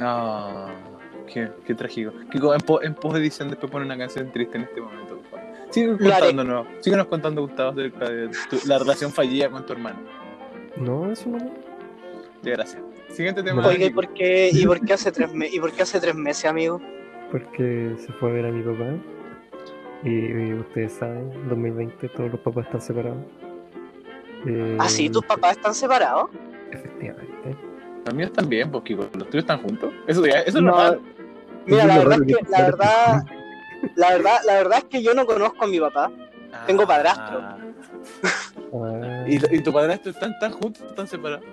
Ah, 0.00 0.68
qué, 1.32 1.50
qué 1.66 1.74
trágico. 1.74 2.12
Kiko, 2.30 2.54
en, 2.54 2.60
po- 2.60 2.82
en 2.82 2.94
post 2.94 3.16
edición 3.16 3.50
después 3.50 3.70
pone 3.70 3.84
una 3.84 3.96
canción 3.98 4.30
triste 4.32 4.56
en 4.56 4.64
este 4.64 4.80
momento, 4.80 5.16
por 5.18 5.24
favor. 5.40 5.44
Sigue 5.70 5.96
contándonos, 5.98 6.66
síguenos 6.80 7.06
contando, 7.08 7.42
Gustavo, 7.42 7.70
acerca 7.70 8.08
de 8.08 8.28
tu- 8.48 8.58
la 8.66 8.78
relación 8.78 9.12
fallida 9.12 9.50
con 9.50 9.66
tu 9.66 9.72
hermano. 9.74 9.98
No, 10.76 11.10
eso 11.10 11.28
no. 11.28 11.38
Ya, 12.42 12.52
gracias. 12.52 12.82
Siguiente 13.10 13.42
tema. 13.42 13.62
No. 13.62 13.68
oiga, 13.68 13.84
¿y 13.86 13.90
por 13.90 14.08
qué, 14.14 14.50
y 14.52 14.66
por 14.66 14.80
qué 14.80 14.92
hace 14.94 15.12
tres 15.12 15.32
me- 15.32 15.48
y 15.48 15.60
por 15.60 15.72
qué 15.72 15.82
hace 15.82 16.00
tres 16.00 16.14
meses, 16.14 16.46
amigo? 16.46 16.80
Porque 17.30 17.94
se 17.98 18.12
fue 18.14 18.30
a 18.30 18.32
ver 18.32 18.46
a 18.46 18.50
mi 18.50 18.62
papá. 18.62 18.90
Y, 20.02 20.10
y 20.10 20.52
ustedes 20.54 20.92
saben, 20.94 21.30
2020 21.48 22.08
todos 22.10 22.30
los 22.32 22.40
papás 22.40 22.66
están 22.66 22.80
separados. 22.80 23.18
Eh, 24.46 24.76
Ah, 24.80 24.88
sí, 24.88 25.08
tus 25.10 25.24
papás 25.24 25.56
están 25.56 25.74
separados. 25.74 26.30
Efectivamente. 26.70 27.56
Los 28.04 28.14
míos 28.14 28.32
también, 28.32 28.70
Kiko. 28.82 29.02
¿Los 29.14 29.30
tuyos 29.30 29.44
están 29.44 29.62
juntos? 29.62 29.92
Eso, 30.06 30.26
ya, 30.26 30.40
eso 30.40 30.58
es 30.58 30.64
No, 30.64 30.70
normal. 30.72 31.00
Mira, 31.66 31.86
la 31.86 31.94
es 31.96 31.98
verdad 32.04 32.18
es 32.20 32.36
que, 32.36 32.50
la 32.50 32.62
verdad, 32.62 33.24
la 33.96 34.08
verdad, 34.10 34.36
la 34.46 34.52
verdad 34.54 34.78
es 34.78 34.84
que 34.84 35.02
yo 35.02 35.14
no 35.14 35.24
conozco 35.24 35.64
a 35.64 35.66
mi 35.68 35.80
papá. 35.80 36.10
Tengo 36.66 36.86
padrastro. 36.86 37.38
Ah. 37.42 37.58
Ah, 38.74 39.24
¿Y, 39.26 39.56
y 39.56 39.60
tu 39.62 39.72
padrastro 39.72 40.10
están 40.10 40.38
tan 40.38 40.52
juntos, 40.52 40.82
están 40.86 41.06
separados? 41.06 41.44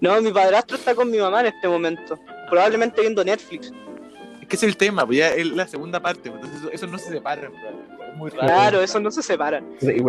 No, 0.00 0.20
mi 0.22 0.32
padrastro 0.32 0.76
está 0.76 0.94
con 0.94 1.10
mi 1.10 1.18
mamá 1.18 1.40
en 1.40 1.46
este 1.46 1.68
momento. 1.68 2.18
Probablemente 2.48 3.02
viendo 3.02 3.22
Netflix. 3.22 3.72
Es 4.40 4.48
que 4.48 4.56
ese 4.56 4.66
es 4.66 4.72
el 4.72 4.76
tema, 4.76 5.06
pues 5.06 5.18
ya 5.18 5.28
es 5.34 5.46
la 5.46 5.68
segunda 5.68 6.00
parte, 6.00 6.30
pues, 6.30 6.42
entonces 6.42 6.60
eso, 6.62 6.70
eso 6.72 6.86
no 6.88 6.98
se 6.98 7.10
separan, 7.10 7.52
probablemente. 7.52 7.99
Es 8.26 8.32
muy 8.34 8.40
raro. 8.40 8.46
Claro, 8.46 8.80
eso 8.82 9.00
no 9.00 9.10
se 9.10 9.22
separa. 9.22 9.62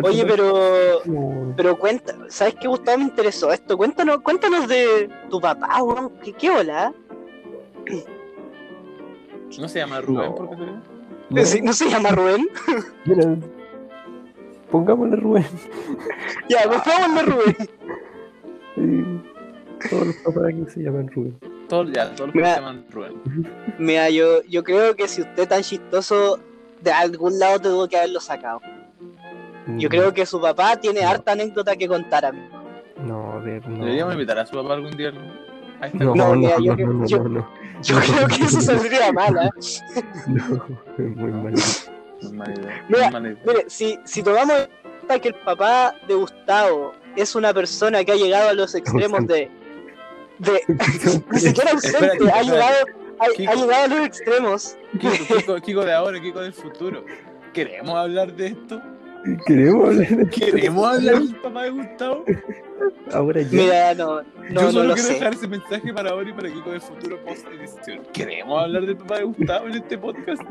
Oye, 0.03 0.25
pero 0.25 1.01
como- 1.03 1.53
Pero 1.55 1.77
cuenta, 1.77 2.15
¿sabes 2.29 2.55
qué 2.61 2.67
Gustavo 2.67 2.97
me 2.99 3.03
interesó 3.05 3.51
esto? 3.51 3.77
Cuéntanos, 3.77 4.21
cuéntanos 4.21 4.67
de 4.67 5.09
tu 5.29 5.39
papá, 5.41 5.81
weón. 5.83 6.11
¿Qué, 6.23 6.33
qué 6.33 6.49
hola? 6.49 6.93
¿No 9.59 9.67
se 9.67 9.79
llama 9.79 10.01
Rubén 10.01 10.29
No. 10.29 10.35
por 10.35 10.49
casualidad? 10.49 10.79
No, 11.29 11.45
¿Sí- 11.45 11.61
¿No 11.61 11.73
se 11.73 11.89
llama 11.89 12.09
Rubén? 12.11 12.49
mira, 13.05 13.35
pongámosle 14.69 15.15
Rubén. 15.17 15.45
ya, 16.49 16.63
pongámosle 16.63 17.21
Rubén. 17.31 17.57
Sí, 18.75 19.89
todos 19.89 20.07
los 20.07 20.15
papás 20.17 20.43
aquí 20.49 20.63
se 20.73 20.81
llaman 20.83 21.07
Rubén. 21.09 21.37
Todos, 21.67 21.91
ya, 21.91 22.13
todos 22.15 22.33
los 22.33 22.43
que 22.43 22.49
se 22.49 22.55
llaman 22.55 22.85
Rubén. 22.91 23.13
Mira, 23.77 24.09
yo, 24.09 24.41
yo 24.43 24.63
creo 24.63 24.95
que 24.95 25.07
si 25.07 25.21
usted 25.21 25.43
es 25.43 25.49
tan 25.49 25.61
chistoso, 25.61 26.39
de 26.81 26.91
algún 26.91 27.37
lado 27.39 27.59
tuvo 27.59 27.87
que 27.87 27.97
haberlo 27.97 28.19
sacado. 28.19 28.59
Yo 29.77 29.89
creo 29.89 30.13
que 30.13 30.25
su 30.25 30.41
papá 30.41 30.75
tiene 30.77 31.03
harta 31.03 31.33
anécdota 31.33 31.75
que 31.75 31.87
contar 31.87 32.25
a 32.25 32.31
mí. 32.31 32.41
No, 33.05 33.39
de, 33.41 33.59
no. 33.61 33.85
Deberíamos 33.85 34.13
invitar 34.13 34.39
a 34.39 34.45
su 34.45 34.55
papá 34.55 34.73
algún 34.73 34.91
día. 34.97 35.11
¿no? 35.11 35.21
No, 35.93 36.15
No, 36.15 36.27
no, 36.29 36.35
mira, 36.35 36.57
no, 36.57 36.63
yo 36.63 36.71
no, 36.71 36.75
creo- 36.75 36.93
no, 36.93 37.05
yo- 37.07 37.17
no, 37.23 37.29
no, 37.29 37.47
Yo 37.81 37.95
creo 37.99 38.27
que 38.27 38.43
eso 38.43 38.61
saldría 38.61 39.11
mal, 39.11 39.35
¿eh? 39.37 39.49
no, 40.27 40.67
es 40.97 41.15
muy 41.15 41.31
mal. 41.31 41.53
Mira. 42.89 43.09
Mire, 43.19 43.65
si, 43.67 43.97
si 44.05 44.21
tomamos 44.21 44.55
en 44.59 44.67
cuenta 44.99 45.19
que 45.19 45.27
el 45.29 45.35
papá 45.35 45.95
de 46.07 46.13
Gustavo 46.15 46.93
es 47.15 47.33
una 47.35 47.53
persona 47.53 48.03
que 48.03 48.11
ha 48.11 48.15
llegado 48.15 48.49
a 48.49 48.53
los 48.53 48.75
extremos 48.75 49.25
de. 49.27 49.49
de 50.39 50.61
ni 51.31 51.39
siquiera 51.39 51.71
ausente, 51.71 52.31
ha 52.31 52.41
llegado, 52.43 52.75
ha, 53.21 53.27
Kiko. 53.35 53.51
ha 53.51 53.55
llegado 53.55 53.83
a 53.83 53.87
los 53.87 54.05
extremos. 54.07 54.77
Kiko, 54.99 55.35
Kiko, 55.37 55.55
Kiko 55.61 55.85
de 55.85 55.93
ahora, 55.93 56.19
Kiko 56.21 56.41
del 56.41 56.53
futuro. 56.53 57.03
¿Queremos 57.53 57.95
hablar 57.95 58.33
de 58.33 58.47
esto? 58.47 58.81
Queremos 59.45 59.87
hablar 59.89 60.07
de 60.09 60.29
¿Queremos 60.29 60.87
hablar 60.95 61.19
del 61.19 61.35
papá 61.35 61.63
de 61.63 61.69
Gustavo? 61.69 62.25
ahora 63.13 63.41
ya. 63.41 63.49
Mira, 63.51 63.93
no, 63.93 64.21
Yo 64.23 64.27
no, 64.49 64.61
solo 64.71 64.83
no 64.83 64.83
lo 64.89 64.93
quiero 64.95 65.07
sé. 65.09 65.13
dejar 65.13 65.33
ese 65.33 65.47
mensaje 65.47 65.93
para 65.93 66.09
ahora 66.11 66.29
y 66.29 66.33
para 66.33 66.49
Kiko 66.51 66.71
del 66.71 66.81
futuro 66.81 67.23
post 67.23 67.45
edición. 67.47 68.01
¿Queremos 68.13 68.61
hablar 68.63 68.85
del 68.85 68.97
papá 68.97 69.17
de 69.19 69.23
Gustavo 69.25 69.67
en 69.67 69.73
este 69.75 69.97
podcast? 69.97 70.41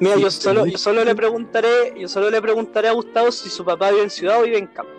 Mira, 0.00 0.16
yo 0.16 0.30
solo, 0.30 0.64
yo 0.66 0.78
solo 0.78 1.04
le 1.04 1.14
preguntaré, 1.14 1.68
yo 1.98 2.06
solo 2.08 2.30
le 2.30 2.40
preguntaré 2.40 2.88
a 2.88 2.92
Gustavo 2.92 3.32
si 3.32 3.50
su 3.50 3.64
papá 3.64 3.90
vive 3.90 4.04
en 4.04 4.10
ciudad 4.10 4.40
o 4.40 4.44
vive 4.44 4.58
en 4.58 4.66
campo. 4.68 4.92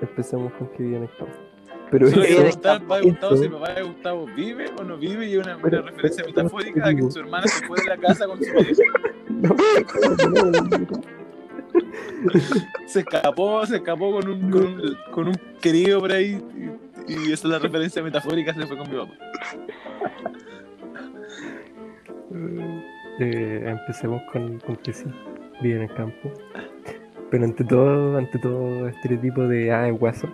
empecemos 0.00 0.52
con 0.54 0.68
que 0.68 0.82
viene 0.84 1.04
el 1.06 1.16
campo. 1.18 1.34
Pero 1.94 2.10
Solo 2.10 2.24
Eso- 2.24 2.60
¿va 2.90 3.00
Gustavo 3.00 3.36
si 3.36 3.48
papá 3.48 3.72
de 3.72 3.82
Gustavo 3.84 4.26
vive 4.34 4.64
o 4.76 4.82
no 4.82 4.98
vive? 4.98 5.28
Y 5.28 5.36
una, 5.36 5.56
una 5.56 5.80
referencia 5.80 6.24
metafórica 6.24 6.88
a 6.88 6.92
que 6.92 7.08
su 7.08 7.20
hermana 7.20 7.46
se 7.46 7.64
fue 7.68 7.80
de 7.80 7.86
la 7.86 7.96
casa 7.96 8.26
con 8.26 8.36
su 8.42 8.50
no, 9.30 9.54
Se 12.88 12.98
escapó, 12.98 13.64
se 13.64 13.76
escapó 13.76 14.10
con 14.10 14.28
un, 14.28 14.50
con 14.50 14.64
un, 14.64 14.96
con 15.12 15.28
un 15.28 15.40
querido 15.60 16.00
por 16.00 16.10
ahí. 16.10 16.42
Y, 17.06 17.12
y 17.12 17.32
esa 17.32 17.46
es 17.46 17.52
la 17.52 17.60
referencia 17.60 18.02
metafórica, 18.02 18.52
se 18.52 18.66
fue 18.66 18.76
con 18.76 18.90
mi 18.90 18.96
papá. 18.96 19.14
Eh, 23.20 23.62
empecemos 23.66 24.20
con, 24.32 24.58
con 24.58 24.74
que 24.78 24.92
sí, 24.92 25.04
vive 25.62 25.76
en 25.76 25.82
el 25.82 25.94
campo. 25.94 26.32
Pero 27.30 27.44
ante 27.44 27.62
todo, 27.62 28.16
ante 28.18 28.36
todo 28.40 28.88
estereotipo 28.88 29.42
de 29.42 29.70
ah, 29.70 29.86
es 29.86 29.96
guaso. 29.96 30.28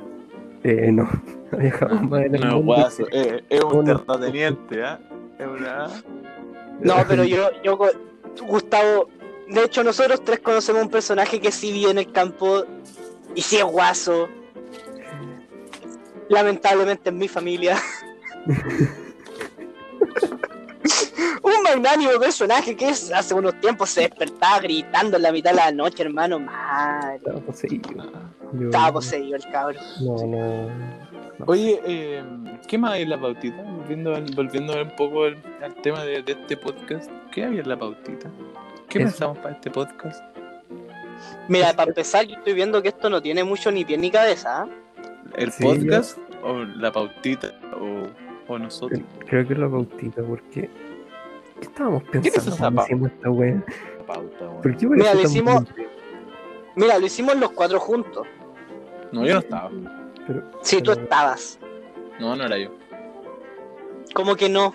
Eh, 0.62 0.90
no, 0.92 1.08
no 1.52 1.58
dejamos 1.58 2.02
más 2.10 2.22
en 2.26 2.34
el 2.34 2.40
No 2.42 2.46
es 2.48 2.54
mundo. 2.54 2.74
guaso, 2.74 3.06
eh, 3.12 3.42
es 3.48 3.64
un 3.64 3.84
terrateniente, 4.06 4.84
¿ah? 4.84 5.00
Es 5.38 5.46
una. 5.46 5.88
No, 6.80 6.94
pero 7.08 7.24
yo, 7.24 7.48
yo, 7.62 7.78
Gustavo, 8.46 9.08
de 9.48 9.64
hecho 9.64 9.82
nosotros 9.84 10.22
tres 10.24 10.40
conocemos 10.40 10.82
un 10.82 10.90
personaje 10.90 11.40
que 11.40 11.50
sí 11.50 11.72
vive 11.72 11.90
en 11.90 11.98
el 11.98 12.12
campo 12.12 12.64
y 13.34 13.42
sí 13.42 13.56
es 13.56 13.64
guaso. 13.64 14.28
Lamentablemente 16.28 17.08
en 17.10 17.18
mi 17.18 17.28
familia. 17.28 17.76
un 21.42 21.62
magnánimo 21.62 22.12
personaje 22.18 22.76
que 22.76 22.88
es, 22.90 23.12
hace 23.12 23.34
unos 23.34 23.58
tiempos 23.60 23.90
se 23.90 24.02
despertaba 24.02 24.60
gritando 24.60 25.16
en 25.16 25.22
la 25.22 25.32
mitad 25.32 25.50
de 25.50 25.56
la 25.56 25.72
noche, 25.72 26.02
hermano. 26.02 26.38
Mal. 26.38 27.16
Estaba 27.16 27.40
poseído. 27.40 27.90
Yo- 28.52 28.66
Estaba 28.66 28.92
poseído 28.92 29.36
el 29.36 29.44
cabrón. 29.50 29.82
No, 30.00 30.26
no. 30.26 31.46
Oye, 31.46 31.80
eh, 31.86 32.22
¿qué 32.68 32.76
más 32.76 32.92
hay 32.92 33.02
en 33.02 33.10
la 33.10 33.20
pautita? 33.20 33.62
Volviendo, 33.62 34.12
volviendo 34.34 34.82
un 34.82 34.94
poco 34.96 35.24
al, 35.24 35.42
al 35.62 35.74
tema 35.76 36.04
de, 36.04 36.22
de 36.22 36.32
este 36.32 36.56
podcast, 36.56 37.10
¿qué 37.32 37.44
había 37.44 37.60
en 37.62 37.68
la 37.68 37.78
pautita? 37.78 38.30
¿Qué 38.88 38.98
Eso. 38.98 39.06
pensamos 39.10 39.38
para 39.38 39.54
este 39.54 39.70
podcast? 39.70 40.22
Mira, 41.48 41.72
para 41.74 41.90
empezar, 41.90 42.26
yo 42.26 42.36
estoy 42.36 42.52
viendo 42.54 42.82
que 42.82 42.88
esto 42.88 43.08
no 43.10 43.20
tiene 43.22 43.42
mucho 43.44 43.70
ni 43.70 43.84
pie 43.84 43.96
ni 43.98 44.10
cabeza. 44.10 44.62
¿ah? 44.62 44.68
¿El 45.36 45.50
Sí, 45.52 45.62
podcast 45.64 46.18
o 46.42 46.58
la 46.64 46.92
pautita 46.92 47.52
o, 47.80 48.06
o 48.52 48.58
nosotros? 48.58 49.00
Creo 49.26 49.46
que 49.46 49.52
es 49.54 49.58
la 49.58 49.68
pautita, 49.68 50.22
porque. 50.22 50.68
¿Qué 51.60 51.66
estábamos 51.66 52.02
es 52.02 52.08
pensando 52.10 52.56
cuando 52.58 52.82
hicimos 52.82 53.10
esta 53.10 53.30
wea? 53.30 53.64
La 53.98 54.06
pauta, 54.06 54.44
weón. 54.48 54.62
¿Por 54.62 54.76
qué 54.76 54.86
Mira, 54.86 55.12
tan 55.12 55.20
hicimos-? 55.20 55.64
Mira, 56.76 56.98
lo 56.98 57.06
hicimos 57.06 57.36
los 57.36 57.50
cuatro 57.52 57.78
juntos. 57.78 58.26
No, 59.12 59.26
yo 59.26 59.34
no 59.34 59.40
estaba. 59.40 59.70
Pero, 60.26 60.50
Si 60.62 60.80
tú 60.80 60.92
estabas. 60.92 61.58
No, 62.18 62.34
no 62.36 62.44
era 62.44 62.58
yo. 62.58 62.70
Como 64.14 64.36
que 64.36 64.48
no. 64.48 64.74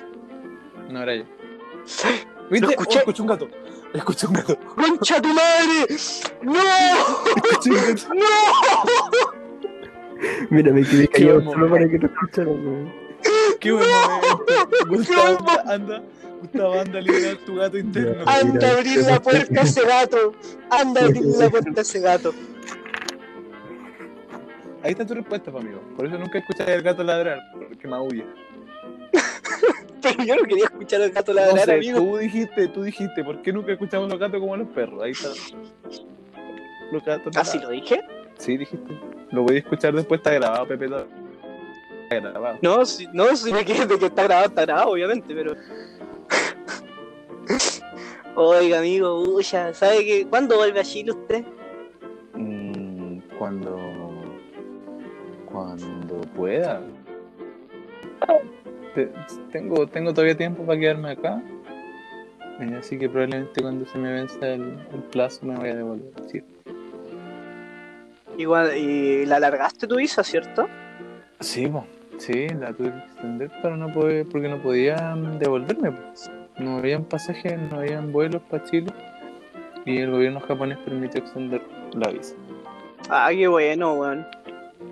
No 0.89 1.01
era 1.03 1.15
yo. 1.15 1.23
¿Viste? 2.51 2.67
Lo 2.67 2.71
escuché. 2.71 2.97
Oh, 2.97 2.99
escuché 2.99 3.21
un 3.21 3.27
gato. 3.27 3.47
Escuché 3.93 4.27
un 4.27 4.33
gato. 4.33 4.57
¡Concha 4.75 5.21
tu 5.21 5.29
madre! 5.29 5.95
¡No! 6.41 6.53
Escuché 7.35 7.69
un 7.71 7.75
gato. 7.77 8.13
¡No! 8.13 8.25
Mira, 10.49 10.71
me 10.71 10.83
quedé 10.83 11.07
callado 11.07 11.41
solo 11.41 11.69
para 11.69 11.89
que 11.89 11.97
lo 11.97 12.07
escucharan, 12.07 12.65
weón. 12.65 13.04
Qué 13.59 13.71
buen 13.71 13.87
momento. 13.89 14.45
Gustavo, 14.87 15.37
anda, 15.49 15.73
anda. 15.73 16.03
Gustavo, 16.41 16.79
anda 16.79 16.99
a 16.99 17.01
liberar 17.01 17.37
tu 17.45 17.55
gato 17.55 17.77
interno. 17.77 18.23
Anda 18.27 18.67
a 18.69 18.71
abrir 18.73 18.97
la 18.99 19.21
puerta 19.21 19.61
a 19.61 19.63
ese 19.63 19.85
gato. 19.85 20.33
Anda 20.69 21.01
a 21.01 21.05
abrir 21.05 21.23
la 21.25 21.49
puerta 21.49 21.71
a 21.77 21.81
ese 21.81 21.99
gato. 21.99 22.33
Ahí 24.83 24.91
está 24.91 25.05
tu 25.05 25.15
respuesta, 25.15 25.51
pues, 25.51 25.63
amigo. 25.63 25.81
Por 25.95 26.05
eso 26.05 26.17
nunca 26.17 26.37
escuchas 26.37 26.67
al 26.67 26.81
gato 26.83 27.03
ladrar, 27.03 27.39
porque 27.57 27.87
maulla. 27.87 28.25
Pero 30.01 30.23
yo 30.23 30.35
no 30.35 30.43
quería 30.43 30.65
escuchar 30.65 31.01
al 31.01 31.09
gato 31.09 31.33
No 31.33 31.39
ladrar, 31.41 31.65
sé, 31.65 31.73
amigo. 31.73 31.97
tú 31.99 32.17
dijiste, 32.17 32.67
tú 32.67 32.83
dijiste, 32.83 33.23
¿por 33.23 33.41
qué 33.41 33.51
nunca 33.51 33.71
escuchamos 33.71 34.07
los 34.09 34.19
gatos 34.19 34.39
como 34.39 34.55
los 34.55 34.67
perros? 34.67 35.01
Ahí 35.01 35.11
está. 35.11 35.29
Los 36.91 37.03
gatos. 37.03 37.33
no 37.33 37.41
¿Así 37.41 37.57
ladran. 37.57 37.73
lo 37.75 37.81
dije? 37.81 38.01
Sí, 38.37 38.57
dijiste. 38.57 38.93
Lo 39.31 39.41
voy 39.41 39.55
a 39.55 39.59
escuchar 39.59 39.95
después, 39.95 40.19
está 40.19 40.33
grabado, 40.33 40.67
Pepe. 40.67 40.87
Grabado. 42.19 42.57
No, 42.61 42.85
si, 42.85 43.07
no, 43.13 43.35
si 43.35 43.51
me 43.53 43.63
quedé 43.65 43.85
de 43.85 43.97
que 43.99 44.05
está 44.07 44.23
grabado, 44.23 44.47
está 44.47 44.61
grabado, 44.63 44.89
obviamente, 44.91 45.33
pero. 45.33 45.55
Oiga, 48.35 48.79
amigo, 48.79 49.21
uya, 49.21 49.73
¿sabe 49.73 50.03
que 50.05 50.27
cuándo 50.27 50.57
vuelve 50.57 50.79
a 50.79 50.83
Chile 50.83 51.11
usted? 51.11 51.45
Mm, 52.33 53.19
cuando. 53.37 53.77
Cuando 55.51 56.21
pueda. 56.35 56.81
Te- 58.93 59.11
tengo, 59.51 59.87
tengo 59.87 60.13
todavía 60.13 60.35
tiempo 60.35 60.65
para 60.65 60.79
quedarme 60.79 61.11
acá. 61.11 61.41
Eh, 62.59 62.75
Así 62.79 62.97
que 62.97 63.09
probablemente 63.09 63.61
cuando 63.61 63.85
se 63.85 63.97
me 63.97 64.11
venza 64.11 64.47
el, 64.47 64.77
el 64.93 65.03
plazo 65.11 65.45
me 65.45 65.55
voy 65.55 65.69
a 65.69 65.75
devolver. 65.75 66.11
Sí. 66.31 66.41
Igual, 68.37 68.75
y 68.77 69.25
la 69.25 69.37
alargaste 69.37 69.87
tu 69.87 69.95
visa, 69.95 70.23
¿cierto? 70.23 70.67
Sí, 71.39 71.67
po. 71.67 71.85
Sí, 72.17 72.47
la 72.49 72.73
tuve 72.73 72.91
que 72.91 72.97
extender 72.97 73.51
pero 73.61 73.77
no 73.77 73.91
pude, 73.91 74.25
porque 74.25 74.47
no 74.47 74.61
podía 74.61 75.15
devolverme. 75.39 75.91
No 76.57 76.77
habían 76.77 77.03
pasajes, 77.03 77.59
no 77.71 77.79
habían 77.79 78.11
vuelos 78.11 78.41
para 78.49 78.63
Chile 78.63 78.91
y 79.85 79.99
el 79.99 80.11
gobierno 80.11 80.39
japonés 80.41 80.77
permitió 80.79 81.21
extender 81.21 81.61
la 81.93 82.09
visa. 82.09 82.35
Ah, 83.09 83.29
qué 83.31 83.47
bueno, 83.47 83.93
weón. 83.93 84.25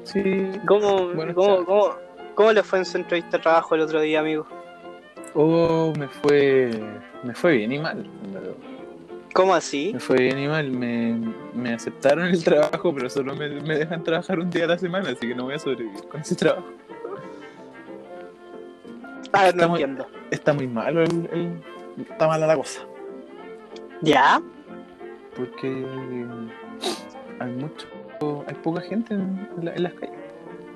Sí. 0.04 0.52
¿Cómo, 0.68 1.08
Bueno, 1.14 1.34
cómo, 1.34 1.66
cómo, 1.66 1.90
cómo 2.36 2.52
le 2.52 2.64
fue 2.64 2.80
en 2.80 2.86
su 2.86 2.98
entrevista 2.98 3.38
de 3.38 3.44
trabajo 3.44 3.76
el 3.76 3.82
otro 3.82 4.02
día, 4.02 4.20
amigo? 4.20 4.46
Oh, 5.34 5.94
me 5.98 6.08
fue, 6.08 6.72
me 7.24 7.34
fue 7.34 7.58
bien 7.58 7.72
y 7.72 7.80
mal. 7.80 8.06
¿Cómo 9.34 9.56
así? 9.56 9.92
Me 9.94 10.00
fue 10.00 10.18
bien 10.18 10.38
y 10.38 10.48
mal. 10.48 10.70
Me, 10.70 11.20
me 11.56 11.74
aceptaron 11.74 12.28
el 12.28 12.44
trabajo, 12.44 12.94
pero 12.94 13.10
solo 13.10 13.36
me, 13.36 13.50
me 13.62 13.80
dejan 13.80 14.04
trabajar 14.04 14.40
un 14.40 14.50
día 14.52 14.66
a 14.66 14.68
la 14.68 14.78
semana, 14.78 15.10
así 15.10 15.28
que 15.28 15.34
no 15.34 15.46
voy 15.46 15.56
a 15.56 15.60
sobrevivir 15.60 16.08
con 16.08 16.22
ese 16.22 16.36
trabajo. 16.36 16.68
A 19.34 19.44
ver, 19.44 19.56
no 19.56 19.62
Está 19.62 19.68
muy- 19.68 19.82
entiendo. 19.82 20.08
Está 20.32 20.54
muy 20.54 20.68
malo, 20.68 21.02
el, 21.04 21.30
el- 21.32 22.02
está 22.10 22.28
mala 22.28 22.48
la 22.48 22.56
cosa. 22.56 22.82
¿Ya? 24.02 24.42
porque 25.36 25.68
hay 27.40 27.52
mucho 27.54 27.88
hay 28.48 28.54
poca 28.56 28.82
gente 28.82 29.16
en, 29.16 29.50
la- 29.64 29.74
en 29.74 29.84
las 29.84 29.94
calles 29.96 30.16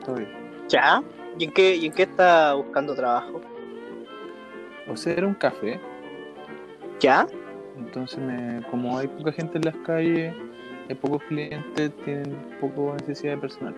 todavía 0.04 0.28
¿Ya? 0.68 1.04
¿Y 1.38 1.44
en 1.46 1.52
qué, 1.52 1.76
y 1.76 1.86
en 1.86 1.94
qué 1.94 2.04
está 2.04 2.56
buscando 2.56 2.96
trabajo? 2.96 3.40
o 4.88 4.98
sea 4.98 5.14
era 5.14 5.28
un 5.28 5.36
café 5.36 5.80
¿Ya? 7.00 7.28
entonces 7.78 8.18
me, 8.18 8.64
como 8.72 8.98
hay 8.98 9.08
poca 9.08 9.32
gente 9.32 9.60
en 9.60 9.66
las 9.66 9.76
calles 9.86 10.34
hay 10.90 10.96
pocos 10.96 11.22
clientes 11.28 11.92
tienen 12.04 12.36
poco 12.60 12.96
necesidad 13.00 13.34
de 13.36 13.38
personal 13.42 13.76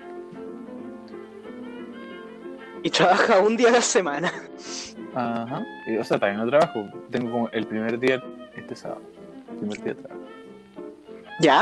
Y 2.83 2.89
trabaja 2.89 3.39
un 3.39 3.57
día 3.57 3.69
a 3.69 3.73
la 3.73 3.81
semana. 3.81 4.31
ajá 5.15 5.63
y, 5.87 5.97
o 5.97 6.03
sea 6.03 6.19
también 6.19 6.39
no 6.43 6.49
trabajo 6.49 6.87
tengo 7.09 7.31
como 7.31 7.49
el 7.49 7.65
primer 7.65 7.99
día 7.99 8.21
este 8.55 8.75
sábado 8.75 9.01
el 9.51 9.57
primer 9.57 9.77
día 9.83 9.93
de 9.95 10.01
trabajo 10.01 10.21
¿Ya? 11.41 11.61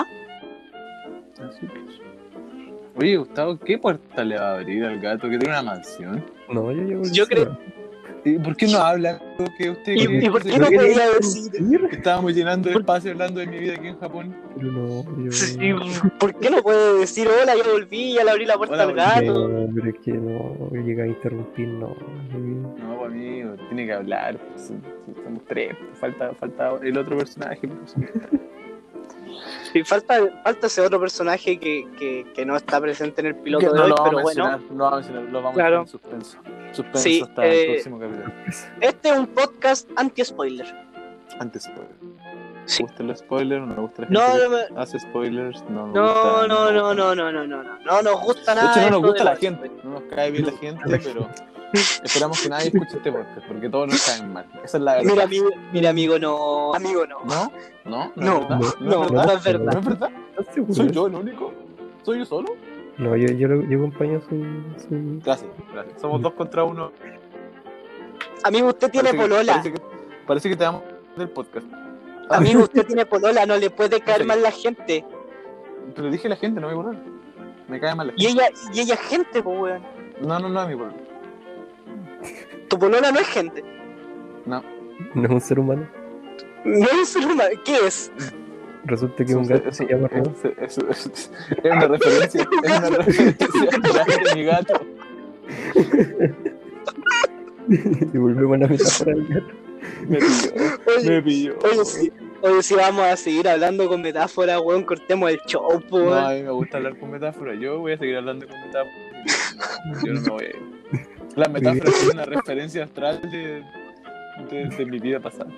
así 1.50 1.66
pues 1.66 2.02
Oye, 3.00 3.16
Gustavo, 3.18 3.60
¿qué 3.60 3.78
puerta 3.78 4.24
le 4.24 4.40
va 4.40 4.50
a 4.50 4.56
abrir 4.56 4.84
al 4.84 5.00
gato 5.00 5.30
que 5.30 5.38
tiene 5.38 5.50
una 5.54 5.62
mansión? 5.62 6.26
No, 6.50 6.72
yo 6.72 6.82
llevo 6.82 7.04
Yo 7.12 7.28
creo- 7.28 7.44
Seba. 7.46 7.58
¿Y 7.60 7.77
por 8.36 8.56
qué 8.56 8.68
no 8.68 8.78
habla? 8.80 9.22
que 9.58 9.70
usted 9.70 9.94
¿Y- 9.94 10.06
cree 10.06 10.26
y 10.26 10.30
por 10.30 10.42
qué 10.44 10.52
se- 10.52 10.60
no 10.60 10.66
podía 10.68 11.10
decir? 11.12 11.52
Estábamos 11.92 12.34
llenando 12.34 12.70
el 12.70 12.78
espacio 12.78 13.12
hablando 13.12 13.40
de 13.40 13.48
mi 13.48 13.58
vida 13.60 13.74
aquí 13.76 13.88
en 13.88 14.00
Japón. 14.00 14.36
Pero 14.56 14.72
no, 14.72 15.24
yo... 15.26 15.32
Sí, 15.32 15.58
¿Por 16.20 16.34
qué 16.40 16.50
no 16.50 16.62
puede 16.64 17.00
decir 17.00 17.28
hola? 17.28 17.54
Ya 17.56 17.72
volví, 17.72 18.14
ya 18.14 18.24
le 18.24 18.32
abrí 18.32 18.46
la 18.46 18.58
puerta 18.58 18.76
Hola, 18.76 18.84
al 18.84 18.94
gato. 19.22 19.48
No, 19.48 19.74
pero 19.76 19.90
es 19.90 19.96
que 20.04 20.12
no, 20.14 20.70
llega 20.72 21.04
a 21.04 21.08
interrumpir, 21.08 21.68
no. 21.68 21.96
No, 22.34 22.98
pues, 22.98 23.12
amigo, 23.12 23.56
tiene 23.68 23.86
que 23.86 23.94
hablar. 23.94 24.38
pues, 24.38 24.74
somos 25.24 25.44
tres, 25.48 25.76
pues, 25.78 26.00
falta, 26.00 26.34
falta 26.34 26.72
el 26.84 26.98
otro 26.98 27.18
personaje. 27.18 27.70
Sí, 29.72 29.84
falta, 29.84 30.16
falta 30.44 30.68
ese 30.68 30.82
otro 30.82 31.00
personaje 31.00 31.60
que, 31.60 31.86
que, 32.00 32.26
que 32.34 32.46
no 32.46 32.56
está 32.56 32.80
presente 32.82 33.22
en 33.22 33.28
el 33.28 33.36
piloto 33.36 33.72
de 33.72 33.78
no 33.78 33.84
hoy, 33.84 33.90
lo 33.90 33.96
vamos 33.96 34.10
pero 34.10 34.20
a 34.20 34.24
bueno. 34.24 34.44
mencionar, 34.50 34.72
no 34.72 34.78
lo 34.78 34.84
vamos 34.84 34.94
a 34.94 34.96
mencionar, 34.98 35.32
lo 35.32 35.42
vamos 35.42 35.54
Claro. 35.54 35.68
a 35.68 35.70
dejar 35.70 35.82
en 35.82 35.88
suspenso. 35.92 36.38
Suspenso 36.74 37.00
Sí, 37.04 37.22
hasta 37.22 37.46
el 37.46 37.54
eh, 37.54 37.66
próximo 37.74 38.00
capítulo. 38.00 38.34
Este 38.82 39.10
es 39.10 39.18
un 39.18 39.28
podcast 39.28 39.90
anti-spoiler. 39.96 40.88
Antes 41.40 41.64
spoiler. 41.64 41.96
Sí. 42.66 42.84
¿Me 42.84 42.90
gustan 42.90 43.08
los 43.08 43.20
spoilers? 43.20 43.62
¿No 43.68 43.76
me 43.76 43.82
gusta 43.82 44.02
la 44.04 44.08
No, 44.10 44.22
gente 44.22 44.44
no, 44.44 44.50
me- 44.50 44.68
que 44.76 44.82
hace 44.82 45.00
spoilers? 45.00 45.64
No, 45.70 45.88
me 45.88 45.94
no, 45.94 46.04
gusta- 46.04 46.48
no, 46.48 46.72
no, 46.72 46.94
no, 46.94 47.16
no, 47.16 47.32
no, 47.32 47.32
no, 47.48 47.64
no, 47.64 47.80
no 47.80 48.02
nos 48.02 48.22
gusta 48.22 48.56
De 48.56 48.62
nada. 48.62 48.72
hecho, 48.74 48.82
no 48.82 48.90
nos 48.92 49.02
gusta 49.10 49.24
de 49.24 49.30
la 49.30 49.36
gente, 49.38 49.72
no 49.84 49.90
nos 49.92 50.04
cae 50.04 50.32
bien 50.32 50.46
la 50.48 50.52
gente, 50.54 51.00
pero 51.04 51.30
esperamos 52.04 52.42
que 52.42 52.50
nadie 52.50 52.68
escuche 52.68 52.98
este 52.98 53.12
podcast, 53.12 53.48
porque 53.48 53.70
todos 53.70 53.88
nos 53.88 54.06
caen 54.06 54.34
mal. 54.34 54.46
Esa 54.64 54.78
es 54.78 54.84
la 54.84 54.96
verdad. 54.96 55.12
Mira, 55.12 55.24
amigo, 55.24 55.50
mira, 55.72 55.90
amigo, 55.92 56.20
no. 56.20 56.74
Amigo, 56.74 57.06
no. 57.08 57.20
¿No? 57.26 57.52
¿No? 57.86 58.12
No, 58.16 58.48
¿No 58.50 58.50
no, 58.50 58.58
¿No 58.60 58.68
es 58.68 58.82
no 58.82 59.00
verdad? 59.02 59.42
verdad. 59.46 59.74
¿No 59.74 59.80
es 59.80 59.86
verdad? 59.86 60.10
¿Soy 60.74 60.92
yo 60.92 61.08
el 61.08 61.16
único? 61.16 61.54
¿Soy 62.04 62.20
yo 62.20 62.26
solo? 62.26 62.56
No, 62.98 63.16
yo, 63.16 63.28
yo, 63.28 63.48
lo- 63.48 63.64
yo 63.64 63.78
acompaño 63.78 64.20
su, 64.22 64.30
su... 64.88 65.20
Gracias, 65.24 65.50
gracias. 65.74 66.02
Somos 66.02 66.22
dos 66.22 66.34
contra 66.34 66.64
uno. 66.64 66.92
Amigo, 68.44 68.68
usted 68.70 68.90
tiene 68.90 69.10
Parece 69.10 69.24
que- 69.24 69.30
polola. 69.30 69.52
Parece 69.54 69.74
que, 69.74 69.82
parece 70.26 70.50
que 70.50 70.56
te 70.56 70.64
damos 70.64 70.82
del 71.16 71.30
podcast. 71.30 71.66
Amigo, 72.30 72.62
usted 72.64 72.86
tiene 72.86 73.06
polola, 73.06 73.46
no 73.46 73.56
le 73.58 73.70
puede 73.70 74.02
caer 74.02 74.26
mal 74.26 74.42
la 74.42 74.52
gente. 74.52 75.06
Te 75.96 76.02
lo 76.02 76.10
dije 76.10 76.28
a 76.28 76.32
la 76.32 76.36
gente, 76.38 76.60
no 76.60 76.68
me 76.68 76.74
borrar. 76.74 76.96
Me 77.68 77.80
cae 77.80 77.94
mal 77.96 78.08
la 78.08 78.14
Y 78.16 78.26
gente. 78.26 78.44
ella, 78.44 78.52
y 78.74 78.80
ella 78.80 78.94
es 78.96 79.00
gente, 79.02 79.44
pues 79.44 79.60
weón. 79.60 79.82
No, 80.22 80.40
no, 80.40 80.50
no, 80.50 80.68
mi 80.68 80.74
borrar. 80.74 80.96
Tu 82.68 82.80
polola 82.80 83.12
no 83.12 83.20
es 83.20 83.28
gente. 83.28 83.64
No. 84.46 84.64
No 85.14 85.24
es 85.26 85.30
un 85.32 85.42
ser 85.42 85.60
humano. 85.60 85.88
No 86.66 86.86
es 86.86 86.94
un 86.94 87.06
ser 87.06 87.26
humano. 87.32 87.50
¿Qué 87.64 87.78
es? 87.86 88.12
Resulta 88.88 89.18
que 89.26 89.32
Es 89.32 89.38
un 89.38 89.48
gato 89.48 89.72
se 89.72 89.86
llama 89.86 90.08
Ron. 90.08 90.34
es- 90.62 90.78
es- 90.78 90.78
es- 90.78 91.32
es 91.64 91.72
una 91.72 91.88
referencia. 91.88 92.42
Es 92.64 92.78
una 92.80 92.90
referencia 92.90 94.36
mi 94.36 94.44
gato. 94.44 94.82
y 97.70 98.18
volvemos 98.18 98.56
a 98.56 98.60
la 98.60 98.68
metáfora 98.68 99.14
del 99.14 99.28
gato. 99.28 99.48
Me 100.08 100.18
pilló. 100.18 100.52
Oye, 100.98 101.10
Me 101.10 101.22
pilló. 101.22 101.58
oye, 101.64 101.86
sí. 101.86 102.12
Oye, 102.42 102.62
si 102.64 102.76
vamos 102.76 103.04
a 103.04 103.18
seguir 103.18 103.48
hablando 103.50 103.88
con 103.88 104.02
metáforas, 104.02 104.60
weón, 104.64 104.84
cortemos 104.84 105.30
el 105.32 105.40
show, 105.48 105.82
No, 105.92 106.14
a 106.14 106.34
mí 106.34 106.44
me 106.44 106.52
gusta 106.52 106.78
hablar 106.78 106.98
con 107.00 107.10
metáforas. 107.12 107.58
Yo 107.60 107.80
voy 107.80 107.94
a 107.94 107.98
seguir 107.98 108.16
hablando 108.18 108.48
con 108.48 108.60
metáforas. 108.62 108.96
Yo 110.06 110.14
no 110.14 110.22
me 110.22 110.30
voy 110.30 110.44
a 110.46 110.48
ir. 110.50 110.56
Las 111.36 111.50
metáforas 111.50 111.96
son 111.96 112.12
una 112.14 112.26
referencia 112.26 112.84
astral 112.84 113.22
de, 113.32 113.64
de, 114.52 114.70
de 114.70 114.86
mi 114.86 115.00
vida 115.00 115.20
pasada. 115.20 115.50